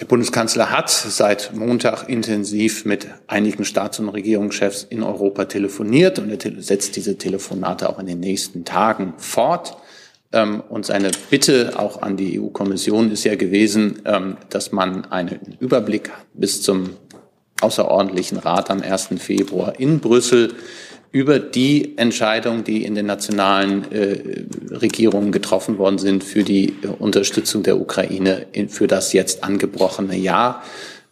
Der 0.00 0.06
Bundeskanzler 0.06 0.70
hat 0.70 0.90
seit 0.90 1.54
Montag 1.54 2.08
intensiv 2.08 2.86
mit 2.86 3.08
einigen 3.26 3.64
Staats- 3.64 4.00
und 4.00 4.08
Regierungschefs 4.08 4.84
in 4.88 5.02
Europa 5.02 5.44
telefoniert 5.44 6.18
und 6.18 6.30
er 6.30 6.62
setzt 6.62 6.96
diese 6.96 7.18
Telefonate 7.18 7.88
auch 7.88 7.98
in 7.98 8.06
den 8.06 8.20
nächsten 8.20 8.64
Tagen 8.64 9.14
fort. 9.18 9.76
Ähm, 10.32 10.62
und 10.68 10.86
seine 10.86 11.10
Bitte 11.28 11.78
auch 11.78 12.00
an 12.00 12.16
die 12.16 12.40
EU-Kommission 12.40 13.10
ist 13.10 13.24
ja 13.24 13.36
gewesen, 13.36 14.00
ähm, 14.06 14.38
dass 14.48 14.72
man 14.72 15.04
einen 15.12 15.56
Überblick 15.60 16.10
bis 16.32 16.62
zum 16.62 16.96
außerordentlichen 17.60 18.38
Rat 18.38 18.70
am 18.70 18.80
1. 18.80 19.10
Februar 19.18 19.78
in 19.78 20.00
Brüssel 20.00 20.54
über 21.12 21.38
die 21.38 21.96
Entscheidungen, 21.98 22.64
die 22.64 22.84
in 22.84 22.94
den 22.94 23.04
nationalen 23.06 23.92
äh, 23.92 24.46
Regierungen 24.70 25.30
getroffen 25.30 25.76
worden 25.76 25.98
sind 25.98 26.24
für 26.24 26.42
die 26.42 26.74
äh, 26.82 26.86
Unterstützung 26.86 27.62
der 27.62 27.78
Ukraine 27.78 28.46
in, 28.52 28.70
für 28.70 28.86
das 28.86 29.12
jetzt 29.12 29.44
angebrochene 29.44 30.16
Jahr. 30.16 30.64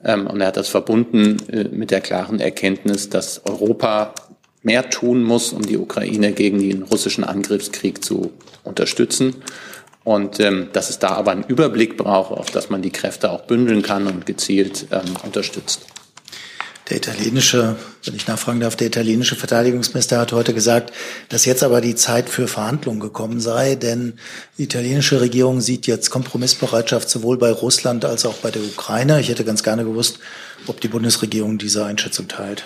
Ähm, 0.02 0.26
und 0.26 0.40
er 0.40 0.48
hat 0.48 0.56
das 0.56 0.70
verbunden 0.70 1.36
äh, 1.52 1.64
mit 1.64 1.90
der 1.90 2.00
klaren 2.00 2.40
Erkenntnis, 2.40 3.10
dass 3.10 3.44
Europa 3.44 4.14
mehr 4.62 4.88
tun 4.88 5.22
muss, 5.22 5.52
um 5.52 5.62
die 5.62 5.76
Ukraine 5.76 6.32
gegen 6.32 6.58
den 6.58 6.82
russischen 6.82 7.22
Angriffskrieg 7.22 8.02
zu 8.02 8.32
unterstützen. 8.64 9.36
Und 10.02 10.40
ähm, 10.40 10.68
dass 10.72 10.88
es 10.88 10.98
da 10.98 11.08
aber 11.08 11.32
einen 11.32 11.44
Überblick 11.44 11.98
braucht, 11.98 12.32
auf 12.32 12.50
dass 12.50 12.70
man 12.70 12.80
die 12.80 12.90
Kräfte 12.90 13.30
auch 13.30 13.42
bündeln 13.42 13.82
kann 13.82 14.06
und 14.06 14.24
gezielt 14.24 14.86
ähm, 14.90 15.14
unterstützt. 15.22 15.86
Der 16.90 16.96
italienische, 16.96 17.76
wenn 18.04 18.16
ich 18.16 18.26
nachfragen 18.26 18.58
darf, 18.58 18.74
der 18.74 18.88
italienische 18.88 19.36
Verteidigungsminister 19.36 20.18
hat 20.18 20.32
heute 20.32 20.52
gesagt, 20.52 20.92
dass 21.28 21.44
jetzt 21.44 21.62
aber 21.62 21.80
die 21.80 21.94
Zeit 21.94 22.28
für 22.28 22.48
Verhandlungen 22.48 22.98
gekommen 22.98 23.40
sei, 23.40 23.76
denn 23.76 24.14
die 24.58 24.64
italienische 24.64 25.20
Regierung 25.20 25.60
sieht 25.60 25.86
jetzt 25.86 26.10
Kompromissbereitschaft 26.10 27.08
sowohl 27.08 27.38
bei 27.38 27.52
Russland 27.52 28.04
als 28.04 28.26
auch 28.26 28.34
bei 28.38 28.50
der 28.50 28.62
Ukraine. 28.62 29.20
Ich 29.20 29.28
hätte 29.28 29.44
ganz 29.44 29.62
gerne 29.62 29.84
gewusst, 29.84 30.18
ob 30.66 30.80
die 30.80 30.88
Bundesregierung 30.88 31.58
diese 31.58 31.84
Einschätzung 31.84 32.26
teilt. 32.26 32.64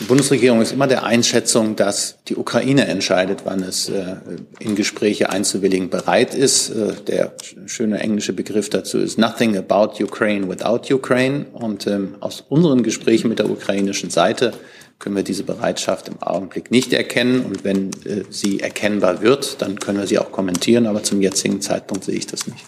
Die 0.00 0.04
Bundesregierung 0.04 0.62
ist 0.62 0.72
immer 0.72 0.86
der 0.86 1.04
Einschätzung, 1.04 1.76
dass 1.76 2.16
die 2.26 2.36
Ukraine 2.36 2.86
entscheidet, 2.86 3.40
wann 3.44 3.62
es 3.62 3.90
äh, 3.90 4.16
in 4.58 4.74
Gespräche 4.74 5.28
einzuwilligen 5.28 5.90
bereit 5.90 6.34
ist. 6.34 6.70
Äh, 6.70 6.94
der 7.06 7.34
schöne 7.66 8.00
englische 8.00 8.32
Begriff 8.32 8.70
dazu 8.70 8.98
ist 8.98 9.18
Nothing 9.18 9.58
about 9.58 10.02
Ukraine 10.02 10.48
without 10.48 10.92
Ukraine. 10.92 11.44
Und 11.52 11.86
ähm, 11.86 12.16
aus 12.20 12.42
unseren 12.48 12.82
Gesprächen 12.82 13.28
mit 13.28 13.40
der 13.40 13.50
ukrainischen 13.50 14.08
Seite 14.08 14.52
können 14.98 15.16
wir 15.16 15.22
diese 15.22 15.42
Bereitschaft 15.42 16.08
im 16.08 16.22
Augenblick 16.22 16.70
nicht 16.70 16.94
erkennen. 16.94 17.44
Und 17.44 17.62
wenn 17.64 17.90
äh, 18.06 18.24
sie 18.30 18.60
erkennbar 18.60 19.20
wird, 19.20 19.60
dann 19.60 19.78
können 19.78 19.98
wir 19.98 20.06
sie 20.06 20.18
auch 20.18 20.32
kommentieren. 20.32 20.86
Aber 20.86 21.02
zum 21.02 21.20
jetzigen 21.20 21.60
Zeitpunkt 21.60 22.04
sehe 22.04 22.16
ich 22.16 22.26
das 22.26 22.46
nicht. 22.46 22.64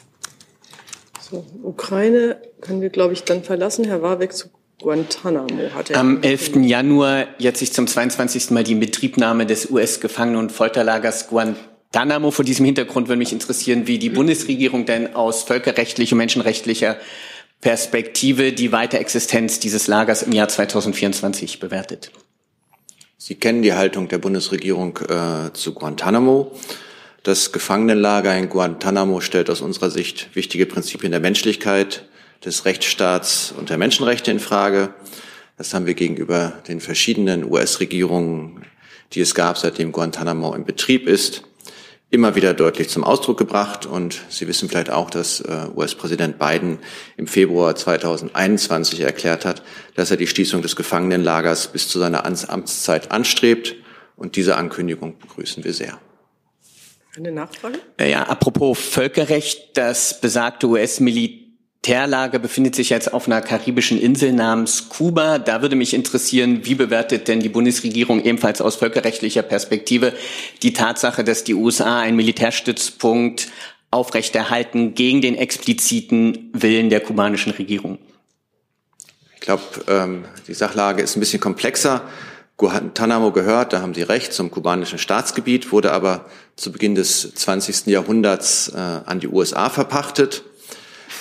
So, 1.19 1.47
Ukraine 1.63 2.37
können 2.61 2.83
wir, 2.83 2.91
glaube 2.91 3.15
ich, 3.15 3.25
dann 3.25 3.43
verlassen. 3.43 3.87
Herr 3.87 4.03
Warwick 4.03 4.35
zu 4.35 4.49
Guantanamo 4.79 5.49
hat 5.75 5.91
er. 5.91 5.99
Am 5.99 6.23
11. 6.23 6.57
Januar 6.63 7.27
jetzt 7.39 7.61
sich 7.61 7.73
zum 7.73 7.87
22. 7.87 8.51
Mal 8.51 8.65
die 8.65 8.75
Betriebnahme 8.75 9.47
des 9.47 9.71
US-Gefangenen- 9.71 10.39
und 10.39 10.53
Folterlagers 10.53 11.29
Guantanamo. 11.29 12.31
Vor 12.31 12.45
diesem 12.45 12.67
Hintergrund 12.67 13.09
würde 13.09 13.19
mich 13.19 13.33
interessieren, 13.33 13.87
wie 13.87 13.99
die 13.99 14.11
Bundesregierung 14.11 14.87
denn 14.87 15.15
aus 15.15 15.45
völkerrechtlicher 15.45 16.15
und 16.15 16.19
menschenrechtlicher 16.19 16.97
Perspektive 17.61 18.53
die 18.53 18.73
Weiterexistenz 18.73 19.61
dieses 19.61 19.87
Lagers 19.87 20.25
im 20.25 20.33
Jahr 20.33 20.49
2024 20.49 21.61
bewertet. 21.61 22.11
Sie 23.17 23.37
kennen 23.37 23.63
die 23.63 23.73
Haltung 23.73 24.09
der 24.09 24.19
Bundesregierung 24.19 24.99
äh, 25.09 25.53
zu 25.53 25.75
Guantanamo. 25.75 26.51
Das 27.23 27.53
Gefangenenlager 27.53 28.37
in 28.37 28.49
Guantanamo 28.49 29.21
stellt 29.21 29.49
aus 29.49 29.61
unserer 29.61 29.91
Sicht 29.91 30.35
wichtige 30.35 30.67
Prinzipien 30.67 31.13
der 31.13 31.21
Menschlichkeit, 31.21 32.05
des 32.45 32.65
Rechtsstaats 32.65 33.53
und 33.57 33.71
der 33.71 33.79
Menschenrechte 33.79 34.31
in 34.31 34.41
Frage. 34.41 34.95
Das 35.57 35.75
haben 35.75 35.87
wir 35.87 35.95
gegenüber 35.95 36.55
den 36.67 36.81
verschiedenen 36.81 37.51
US-Regierungen, 37.51 38.65
die 39.13 39.21
es 39.21 39.35
gab, 39.35 39.59
seitdem 39.59 39.93
Guantanamo 39.93 40.55
in 40.55 40.65
Betrieb 40.65 41.07
ist, 41.07 41.43
immer 42.11 42.35
wieder 42.35 42.53
deutlich 42.53 42.89
zum 42.89 43.05
Ausdruck 43.05 43.39
gebracht. 43.39 43.87
Und 43.87 44.23
Sie 44.29 44.49
wissen 44.49 44.69
vielleicht 44.69 44.91
auch, 44.91 45.09
dass 45.11 45.41
äh, 45.41 45.67
US-Präsident 45.75 46.39
Biden 46.39 46.79
im 47.17 47.27
Februar 47.27 47.77
2021 47.77 49.01
erklärt 49.01 49.45
hat, 49.45 49.63
dass 49.95 50.11
er 50.11 50.17
die 50.17 50.27
Schließung 50.27 50.63
des 50.63 50.75
Gefangenenlagers 50.75 51.69
bis 51.69 51.89
zu 51.89 51.99
seiner 51.99 52.25
Amtszeit 52.25 53.11
anstrebt. 53.13 53.77
Und 54.17 54.37
diese 54.37 54.57
Ankündigung 54.57 55.19
begrüßen 55.19 55.65
wir 55.65 55.73
sehr. 55.73 55.99
Eine 57.17 57.33
Nachfrage? 57.33 57.79
Ja, 58.01 58.23
apropos 58.25 58.79
Völkerrecht, 58.79 59.77
das 59.77 60.21
besagte 60.21 60.67
US-Militär 60.67 61.42
Militärlager 61.85 62.39
befindet 62.39 62.77
sich 62.77 62.91
jetzt 62.91 63.13
auf 63.13 63.27
einer 63.27 63.41
karibischen 63.41 64.01
Insel 64.01 64.33
namens 64.33 64.89
Kuba. 64.89 65.41
Da 65.41 65.63
würde 65.63 65.75
mich 65.75 65.95
interessieren, 65.95 66.61
wie 66.63 66.77
bewertet 66.77 67.27
denn 67.27 67.41
die 67.41 67.49
Bundesregierung 67.49 68.23
ebenfalls 68.23 68.61
aus 68.61 68.77
völkerrechtlicher 68.77 69.43
Perspektive 69.43 70.13
die 70.63 70.73
Tatsache, 70.75 71.25
dass 71.25 71.43
die 71.43 71.55
USA 71.55 71.99
einen 71.99 72.17
Militärstützpunkt 72.17 73.49
aufrechterhalten 73.91 74.95
gegen 74.95 75.23
den 75.23 75.35
expliziten 75.35 76.51
Willen 76.53 76.89
der 76.89 77.01
kubanischen 77.01 77.51
Regierung? 77.51 77.99
Ich 79.35 79.41
glaube, 79.41 79.63
ähm, 79.89 80.25
die 80.47 80.55
Sachlage 80.55 81.03
ist 81.03 81.17
ein 81.17 81.21
bisschen 81.21 81.41
komplexer. 81.41 82.03
Guantanamo 82.59 83.33
gehört, 83.33 83.73
da 83.73 83.83
haben 83.83 83.93
Sie 83.93 84.03
recht, 84.03 84.33
zum 84.33 84.53
kubanischen 84.53 85.01
Staatsgebiet, 85.01 85.73
wurde 85.73 85.91
aber 85.91 86.27
zu 86.55 86.71
Beginn 86.71 86.95
des 86.95 87.35
20. 87.35 87.87
Jahrhunderts 87.87 88.69
äh, 88.69 88.79
an 88.79 89.19
die 89.19 89.27
USA 89.27 89.69
verpachtet. 89.69 90.45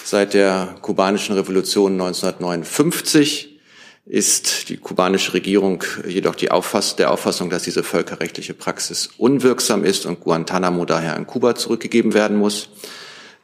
Seit 0.03 0.33
der 0.33 0.75
kubanischen 0.81 1.35
Revolution 1.35 1.93
1959 1.93 3.59
ist 4.05 4.69
die 4.69 4.77
kubanische 4.77 5.33
Regierung 5.33 5.83
jedoch 6.07 6.35
die 6.35 6.51
Auffass 6.51 6.95
der 6.95 7.11
Auffassung, 7.11 7.49
dass 7.49 7.63
diese 7.63 7.83
völkerrechtliche 7.83 8.53
Praxis 8.53 9.11
unwirksam 9.17 9.85
ist 9.85 10.05
und 10.05 10.19
Guantanamo 10.19 10.85
daher 10.85 11.15
an 11.15 11.27
Kuba 11.27 11.55
zurückgegeben 11.55 12.13
werden 12.13 12.37
muss. 12.37 12.69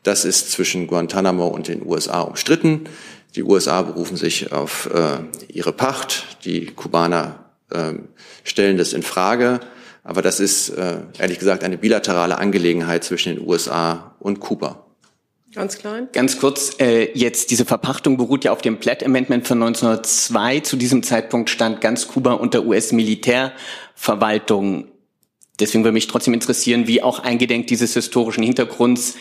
Das 0.03 0.25
ist 0.25 0.51
zwischen 0.51 0.87
Guantanamo 0.87 1.47
und 1.47 1.67
den 1.67 1.85
USA 1.85 2.21
umstritten. 2.21 2.85
Die 3.35 3.43
USA 3.43 3.83
berufen 3.83 4.17
sich 4.17 4.51
auf 4.51 4.89
äh, 4.93 5.19
ihre 5.47 5.73
Pacht. 5.73 6.43
Die 6.43 6.65
Kubaner 6.65 7.45
äh, 7.69 7.93
stellen 8.43 8.77
das 8.77 8.93
in 8.93 9.03
Frage. 9.03 9.59
Aber 10.03 10.21
das 10.21 10.39
ist 10.39 10.69
äh, 10.69 11.01
ehrlich 11.19 11.37
gesagt 11.37 11.63
eine 11.63 11.77
bilaterale 11.77 12.37
Angelegenheit 12.39 13.03
zwischen 13.03 13.35
den 13.35 13.47
USA 13.47 14.15
und 14.19 14.39
Kuba. 14.39 14.86
Ganz 15.53 15.77
klein. 15.77 16.09
Ganz 16.11 16.39
kurz, 16.39 16.75
äh, 16.79 17.11
jetzt 17.13 17.51
diese 17.51 17.65
Verpachtung 17.65 18.17
beruht 18.17 18.43
ja 18.43 18.51
auf 18.51 18.61
dem 18.61 18.79
Platt 18.79 19.03
Amendment 19.03 19.47
von 19.47 19.63
1902. 19.63 20.59
Zu 20.59 20.75
diesem 20.75 21.03
Zeitpunkt 21.03 21.49
stand 21.49 21.79
ganz 21.81 22.07
Kuba 22.07 22.33
unter 22.33 22.65
US-Militärverwaltung. 22.65 24.89
Deswegen 25.59 25.83
würde 25.83 25.93
mich 25.93 26.07
trotzdem 26.07 26.33
interessieren, 26.33 26.87
wie 26.87 27.01
auch 27.01 27.19
eingedenk 27.19 27.67
dieses 27.67 27.93
historischen 27.93 28.43
Hintergrunds 28.43 29.15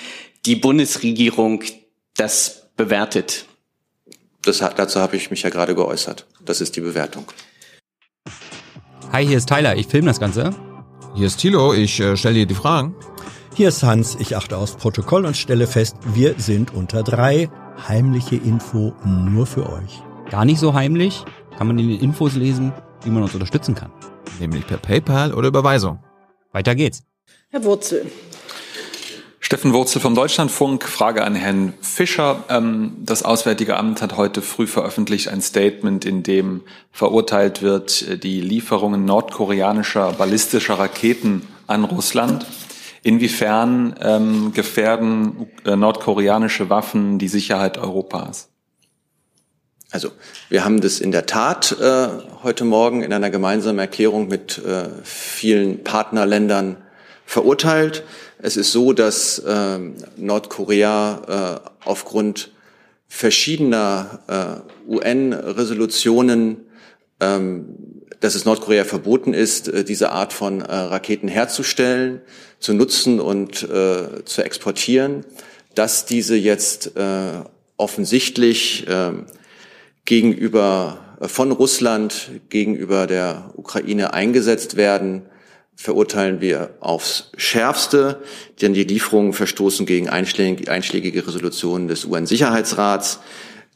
die 0.45 0.57
Bundesregierung 0.57 1.62
das 2.16 2.68
bewertet. 2.77 3.47
Das, 4.43 4.59
dazu 4.59 5.01
habe 5.01 5.16
ich 5.16 5.31
mich 5.31 5.43
ja 5.43 5.51
gerade 5.51 5.74
geäußert. 5.74 6.27
Das 6.45 6.61
ist 6.61 6.77
die 6.77 6.81
Bewertung. 6.81 7.24
Hi, 9.12 9.27
hier 9.27 9.39
ist 9.39 9.49
Tyler, 9.49 9.77
ich 9.77 9.87
filme 9.87 10.09
das 10.09 10.20
Ganze. 10.20 10.55
Hier 11.14 11.29
ist 11.29 11.39
Thilo, 11.39 11.72
ich 11.72 11.99
äh, 12.01 12.16
stelle 12.16 12.35
dir 12.35 12.47
die 12.47 12.55
Fragen. 12.55 12.95
Hier 13.57 13.69
ist 13.69 13.83
Hans, 13.83 14.19
ich 14.21 14.37
achte 14.37 14.59
aufs 14.59 14.77
Protokoll 14.77 15.25
und 15.25 15.35
stelle 15.35 15.67
fest, 15.67 15.97
wir 16.05 16.35
sind 16.37 16.75
unter 16.75 17.03
drei. 17.03 17.49
Heimliche 17.89 18.37
Info 18.37 18.93
nur 19.03 19.47
für 19.47 19.73
euch. 19.73 20.03
Gar 20.31 20.45
nicht 20.45 20.61
so 20.61 20.75
heimlich, 20.75 21.25
kann 21.57 21.67
man 21.67 21.79
in 21.79 21.89
den 21.89 22.01
Infos 22.01 22.35
lesen, 22.35 22.75
wie 23.03 23.09
man 23.09 23.23
uns 23.23 23.33
unterstützen 23.33 23.75
kann. 23.75 23.91
Nämlich 24.41 24.67
per 24.67 24.77
PayPal 24.77 25.33
oder 25.33 25.49
Überweisung. 25.49 26.01
Weiter 26.53 26.75
geht's. 26.75 27.05
Herr 27.49 27.65
Wurzel. 27.65 28.05
Steffen 29.41 29.73
Wurzel 29.73 30.03
vom 30.03 30.15
Deutschlandfunk. 30.15 30.85
Frage 30.85 31.25
an 31.25 31.35
Herrn 31.35 31.73
Fischer. 31.81 32.45
Ähm, 32.51 32.99
das 32.99 33.23
Auswärtige 33.23 33.79
Amt 33.79 34.03
hat 34.03 34.19
heute 34.19 34.43
früh 34.43 34.67
veröffentlicht 34.67 35.29
ein 35.29 35.41
Statement, 35.41 36.05
in 36.05 36.23
dem 36.23 36.61
verurteilt 36.93 37.63
wird, 37.63 38.23
die 38.23 38.43
Lieferungen 38.43 39.07
nordkoreanischer 39.07 40.13
ballistischer 40.13 40.79
Raketen 40.79 41.49
an 41.67 41.85
Russland. 41.85 42.45
Inwiefern 43.07 43.95
ähm, 44.01 44.53
gefährden 44.53 45.47
äh, 45.65 45.77
nordkoreanische 45.77 46.71
Waffen 46.71 47.21
die 47.21 47.29
Sicherheit 47.29 47.79
Europas? 47.79 48.49
Also 49.93 50.11
wir 50.49 50.65
haben 50.65 50.81
das 50.81 50.99
in 50.99 51.13
der 51.13 51.25
Tat 51.25 51.71
äh, 51.81 52.09
heute 52.43 52.65
Morgen 52.65 53.05
in 53.05 53.13
einer 53.13 53.31
gemeinsamen 53.31 53.79
Erklärung 53.79 54.27
mit 54.27 54.59
äh, 54.59 54.89
vielen 55.05 55.85
Partnerländern 55.85 56.79
verurteilt. 57.25 58.03
Es 58.39 58.57
ist 58.57 58.73
so, 58.73 58.93
dass 58.93 59.39
äh, 59.39 59.79
Nordkorea 60.17 61.63
äh, 61.63 61.89
aufgrund 61.89 62.51
verschiedener 63.07 64.65
äh, 64.89 64.93
UN-Resolutionen, 64.93 66.67
ähm, 67.21 67.86
dass 68.21 68.35
es 68.35 68.45
Nordkorea 68.45 68.85
verboten 68.85 69.35
ist, 69.35 69.69
äh, 69.69 69.85
diese 69.85 70.12
Art 70.12 70.33
von 70.33 70.61
äh, 70.61 70.73
Raketen 70.73 71.29
herzustellen, 71.29 72.21
zu 72.59 72.73
nutzen 72.73 73.21
und 73.21 73.62
äh, 73.62 74.25
zu 74.25 74.43
exportieren, 74.43 75.25
dass 75.75 76.07
diese 76.07 76.37
jetzt 76.37 76.93
offensichtlich 77.77 78.89
äh, 78.89 79.12
gegenüber 80.07 81.19
von 81.21 81.53
Russland 81.53 82.31
gegenüber 82.49 83.07
der 83.07 83.51
Ukraine 83.57 84.14
eingesetzt 84.14 84.77
werden 84.77 85.27
verurteilen 85.77 86.41
wir 86.41 86.71
aufs 86.81 87.31
Schärfste, 87.37 88.23
denn 88.62 88.73
die 88.73 88.85
Lieferungen 88.85 89.35
verstoßen 89.35 89.85
gegen 89.85 90.09
einschlägige 90.09 91.27
Resolutionen 91.27 91.87
des 91.87 92.07
UN-Sicherheitsrats, 92.07 93.21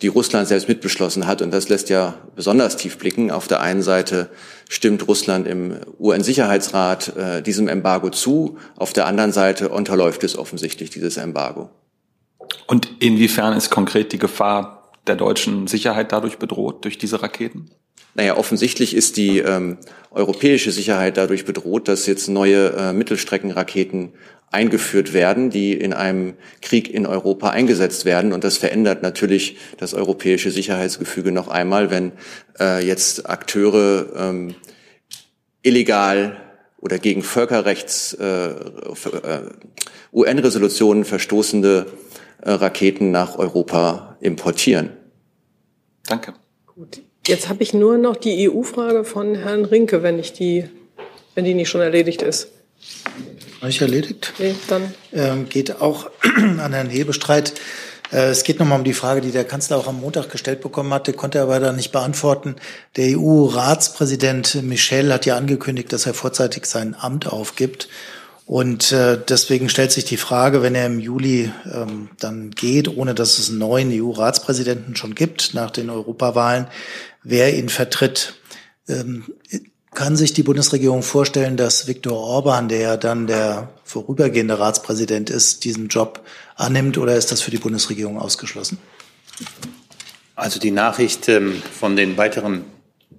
die 0.03 0.09
Russland 0.09 0.49
selbst 0.49 0.69
mitbeschlossen 0.69 1.27
hat. 1.27 1.43
Und 1.43 1.53
das 1.53 1.69
lässt 1.69 1.91
ja 1.91 2.15
besonders 2.35 2.77
tief 2.77 2.99
blicken. 2.99 3.31
Auf 3.31 3.49
der 3.49 3.61
einen 3.61 3.83
Seite 3.83 4.31
stimmt 4.69 5.07
Russland 5.09 5.47
im 5.47 5.77
UN-Sicherheitsrat 5.99 7.17
äh, 7.17 7.43
diesem 7.43 7.69
Embargo 7.69 8.11
zu, 8.11 8.59
auf 8.77 8.93
der 8.93 9.07
anderen 9.07 9.33
Seite 9.33 9.69
unterläuft 9.69 10.25
es 10.25 10.39
offensichtlich 10.39 10.91
dieses 10.91 11.17
Embargo. 11.17 11.71
Und 12.67 12.91
inwiefern 13.01 13.57
ist 13.57 13.71
konkret 13.71 14.13
die 14.13 14.19
Gefahr 14.19 14.93
der 15.07 15.17
deutschen 15.17 15.67
Sicherheit 15.67 16.13
dadurch 16.13 16.39
bedroht, 16.39 16.85
durch 16.85 16.99
diese 16.99 17.23
Raketen? 17.23 17.71
Naja, 18.15 18.37
offensichtlich 18.37 18.95
ist 18.95 19.17
die 19.17 19.39
ähm, 19.39 19.79
europäische 20.11 20.73
Sicherheit 20.73 21.17
dadurch 21.17 21.45
bedroht, 21.45 21.89
dass 21.89 22.07
jetzt 22.07 22.29
neue 22.29 22.71
äh, 22.71 22.93
Mittelstreckenraketen 22.93 24.13
eingeführt 24.51 25.13
werden, 25.13 25.51
die 25.51 25.73
in 25.73 25.93
einem 25.93 26.35
Krieg 26.61 26.93
in 26.93 27.07
Europa 27.07 27.51
eingesetzt 27.51 28.05
werden. 28.05 28.33
Und 28.33 28.43
das 28.43 28.57
verändert 28.57 29.03
natürlich 29.03 29.57
das 29.79 29.95
europäische 29.95 30.51
Sicherheitsgefüge 30.51 31.31
noch 31.31 31.49
einmal, 31.49 31.91
wenn 31.91 32.13
äh, 32.59 32.85
jetzt 32.85 33.31
Akteure 33.31 34.09
ähm, 34.17 34.55
illegal 35.63 36.37
oder 36.79 36.99
gegen 36.99 37.23
Völkerrechts 37.23 38.15
äh, 38.15 38.49
äh, 38.49 39.43
UN-Resolutionen 40.13 41.05
verstoßende 41.05 41.87
äh, 42.43 42.51
Raketen 42.51 43.11
nach 43.13 43.39
Europa 43.39 44.17
importieren. 44.21 44.91
Danke. 46.07 46.35
Gut. 46.67 47.03
Jetzt 47.27 47.49
habe 47.49 47.63
ich 47.63 47.75
nur 47.75 47.99
noch 47.99 48.17
die 48.17 48.49
EU-Frage 48.49 49.05
von 49.05 49.35
Herrn 49.35 49.65
Rinke, 49.65 50.03
wenn 50.03 50.19
ich 50.19 50.33
die, 50.33 50.69
wenn 51.35 51.45
die 51.45 51.55
nicht 51.55 51.69
schon 51.69 51.81
erledigt 51.81 52.23
ist. 52.23 52.49
War 53.61 53.69
ich 53.69 53.81
erledigt? 53.81 54.33
Nee, 54.39 54.55
dann. 54.69 54.95
Ähm, 55.13 55.49
geht 55.49 55.81
auch 55.81 56.11
an 56.37 56.73
Herrn 56.73 56.89
Hebestreit. 56.89 57.53
Äh, 58.11 58.31
es 58.31 58.43
geht 58.43 58.59
nochmal 58.59 58.79
um 58.79 58.85
die 58.85 58.95
Frage, 58.95 59.21
die 59.21 59.33
der 59.33 59.45
Kanzler 59.45 59.77
auch 59.77 59.87
am 59.87 60.01
Montag 60.01 60.31
gestellt 60.31 60.63
bekommen 60.63 60.93
hatte, 60.95 61.13
konnte 61.13 61.39
er 61.39 61.45
aber 61.45 61.61
dann 61.61 61.77
nicht 61.77 61.93
beantworten. 61.93 62.57
Der 62.97 63.19
EU-Ratspräsident 63.19 64.63
Michel 64.63 65.13
hat 65.13 65.27
ja 65.27 65.37
angekündigt, 65.37 65.93
dass 65.93 66.07
er 66.07 66.15
vorzeitig 66.15 66.67
sein 66.67 66.97
Amt 66.99 67.27
aufgibt. 67.27 67.89
Und 68.47 68.91
äh, 68.91 69.17
deswegen 69.29 69.69
stellt 69.69 69.93
sich 69.93 70.05
die 70.05 70.17
Frage, 70.17 70.61
wenn 70.61 70.75
er 70.75 70.87
im 70.87 70.99
Juli 70.99 71.53
ähm, 71.73 72.09
dann 72.19 72.51
geht, 72.51 72.89
ohne 72.89 73.15
dass 73.15 73.39
es 73.39 73.49
einen 73.49 73.59
neuen 73.59 73.93
EU-Ratspräsidenten 73.93 74.97
schon 74.97 75.15
gibt 75.15 75.55
nach 75.55 75.71
den 75.71 75.89
Europawahlen, 75.89 76.67
wer 77.23 77.57
ihn 77.57 77.69
vertritt. 77.69 78.35
Ähm, 78.89 79.25
kann 79.93 80.17
sich 80.17 80.33
die 80.33 80.45
Bundesregierung 80.45 81.03
vorstellen, 81.03 81.57
dass 81.57 81.89
Viktor 81.89 82.17
Orban, 82.17 82.69
der 82.69 82.81
ja 82.81 82.97
dann 82.97 83.27
der 83.27 83.71
vorübergehende 83.85 84.59
Ratspräsident 84.59 85.31
ist, 85.31 85.65
diesen 85.65 85.89
Job 85.89 86.25
annimmt 86.55 86.97
oder 86.97 87.17
ist 87.17 87.33
das 87.33 87.43
für 87.43 87.51
die 87.51 87.59
Bundesregierung 87.59 88.19
ausgeschlossen? 88.19 88.79
Also 90.37 90.61
die 90.61 90.71
Nachricht 90.71 91.29
ähm, 91.29 91.61
von 91.73 91.97
den 91.97 92.17
weiteren 92.17 92.65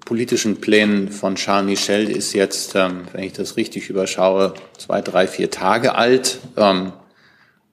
politischen 0.05 0.61
Plänen 0.61 1.11
von 1.11 1.35
Charles 1.35 1.65
Michel 1.65 2.09
ist 2.09 2.33
jetzt, 2.33 2.75
ähm, 2.75 3.03
wenn 3.11 3.23
ich 3.23 3.33
das 3.33 3.57
richtig 3.57 3.89
überschaue, 3.89 4.53
zwei, 4.77 5.01
drei, 5.01 5.27
vier 5.27 5.51
Tage 5.51 5.95
alt. 5.95 6.39
Ähm, 6.57 6.93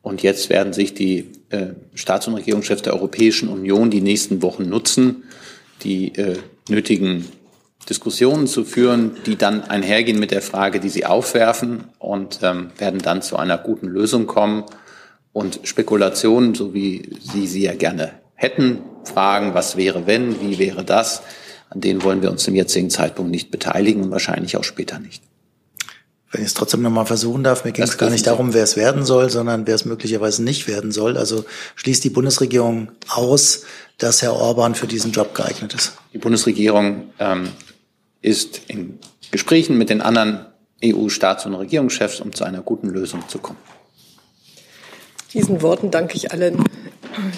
und 0.03 0.23
jetzt 0.23 0.51
werden 0.51 0.73
sich 0.73 0.95
die 0.95 1.33
äh, 1.51 1.69
Staats- 1.95 2.29
und 2.29 2.35
Regierungschefs 2.35 2.83
der 2.83 2.95
Europäischen 2.95 3.49
Union 3.49 3.91
die 3.91 4.01
nächsten 4.01 4.43
Wochen 4.43 4.69
nutzen, 4.69 5.25
die 5.83 6.15
äh, 6.17 6.39
nötigen 6.69 7.27
Diskussionen 7.89 8.47
zu 8.47 8.65
führen, 8.65 9.17
die 9.27 9.37
dann 9.37 9.63
einhergehen 9.63 10.19
mit 10.19 10.31
der 10.31 10.43
Frage, 10.43 10.81
die 10.81 10.89
Sie 10.89 11.07
aufwerfen 11.07 11.85
und 11.99 12.41
ähm, 12.43 12.71
werden 12.77 13.01
dann 13.01 13.23
zu 13.23 13.37
einer 13.37 13.57
guten 13.57 13.87
Lösung 13.87 14.27
kommen. 14.27 14.65
Und 15.33 15.61
Spekulationen, 15.65 16.55
so 16.55 16.75
wie 16.75 17.17
Sie 17.21 17.47
sie 17.47 17.63
ja 17.63 17.75
gerne 17.75 18.13
hätten, 18.35 18.81
Fragen, 19.05 19.55
was 19.55 19.77
wäre 19.77 20.07
wenn, 20.07 20.41
wie 20.41 20.59
wäre 20.59 20.85
das, 20.85 21.23
an 21.71 21.81
denen 21.81 22.03
wollen 22.03 22.23
wir 22.23 22.31
uns 22.31 22.45
zum 22.45 22.55
jetzigen 22.55 22.91
Zeitpunkt 22.91 23.31
nicht 23.31 23.51
beteiligen 23.51 24.05
und 24.05 24.11
wahrscheinlich 24.11 24.57
auch 24.57 24.65
später 24.65 24.99
nicht. 24.99 25.23
Wenn 26.31 26.43
ich 26.43 26.49
es 26.49 26.55
trotzdem 26.55 26.83
nochmal 26.83 27.07
versuchen 27.07 27.43
darf, 27.43 27.65
mir 27.65 27.73
ging 27.73 27.85
es 27.85 27.97
gar 27.97 28.11
nicht 28.11 28.27
darum, 28.27 28.53
wer 28.53 28.63
es 28.63 28.77
werden 28.77 29.05
soll, 29.05 29.31
sondern 29.31 29.67
wer 29.67 29.75
es 29.75 29.87
möglicherweise 29.87 30.43
nicht 30.43 30.69
werden 30.69 30.93
soll. 30.93 31.17
Also 31.17 31.45
schließt 31.77 32.05
die 32.05 32.11
Bundesregierung 32.11 32.93
aus, 33.09 33.63
dass 33.97 34.21
Herr 34.21 34.35
Orban 34.35 34.75
für 34.75 34.87
diesen 34.87 35.13
Job 35.13 35.35
geeignet 35.35 35.73
ist? 35.73 35.95
Die 36.13 36.19
Bundesregierung 36.19 37.11
ähm, 37.19 37.49
ist 38.21 38.61
in 38.69 38.99
Gesprächen 39.31 39.79
mit 39.79 39.89
den 39.89 40.03
anderen 40.03 40.47
EU-Staats- 40.85 41.47
und 41.47 41.55
Regierungschefs, 41.55 42.21
um 42.21 42.35
zu 42.35 42.45
einer 42.45 42.61
guten 42.61 42.89
Lösung 42.89 43.27
zu 43.29 43.39
kommen. 43.39 43.59
diesen 45.33 45.63
Worten 45.63 45.91
danke 45.91 46.17
ich 46.17 46.31
allen, 46.31 46.63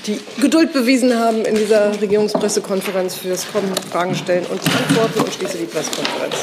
die 0.06 0.20
Geduld 0.40 0.72
bewiesen 0.72 1.16
haben 1.16 1.44
in 1.44 1.54
dieser 1.54 2.00
Regierungspressekonferenz 2.00 3.14
fürs 3.14 3.50
Kommen, 3.50 3.72
Fragen 3.90 4.14
stellen 4.14 4.44
und 4.46 4.60
Antworten 4.60 5.20
und 5.20 5.32
schließe 5.32 5.58
die 5.58 5.64
Pressekonferenz. 5.64 6.34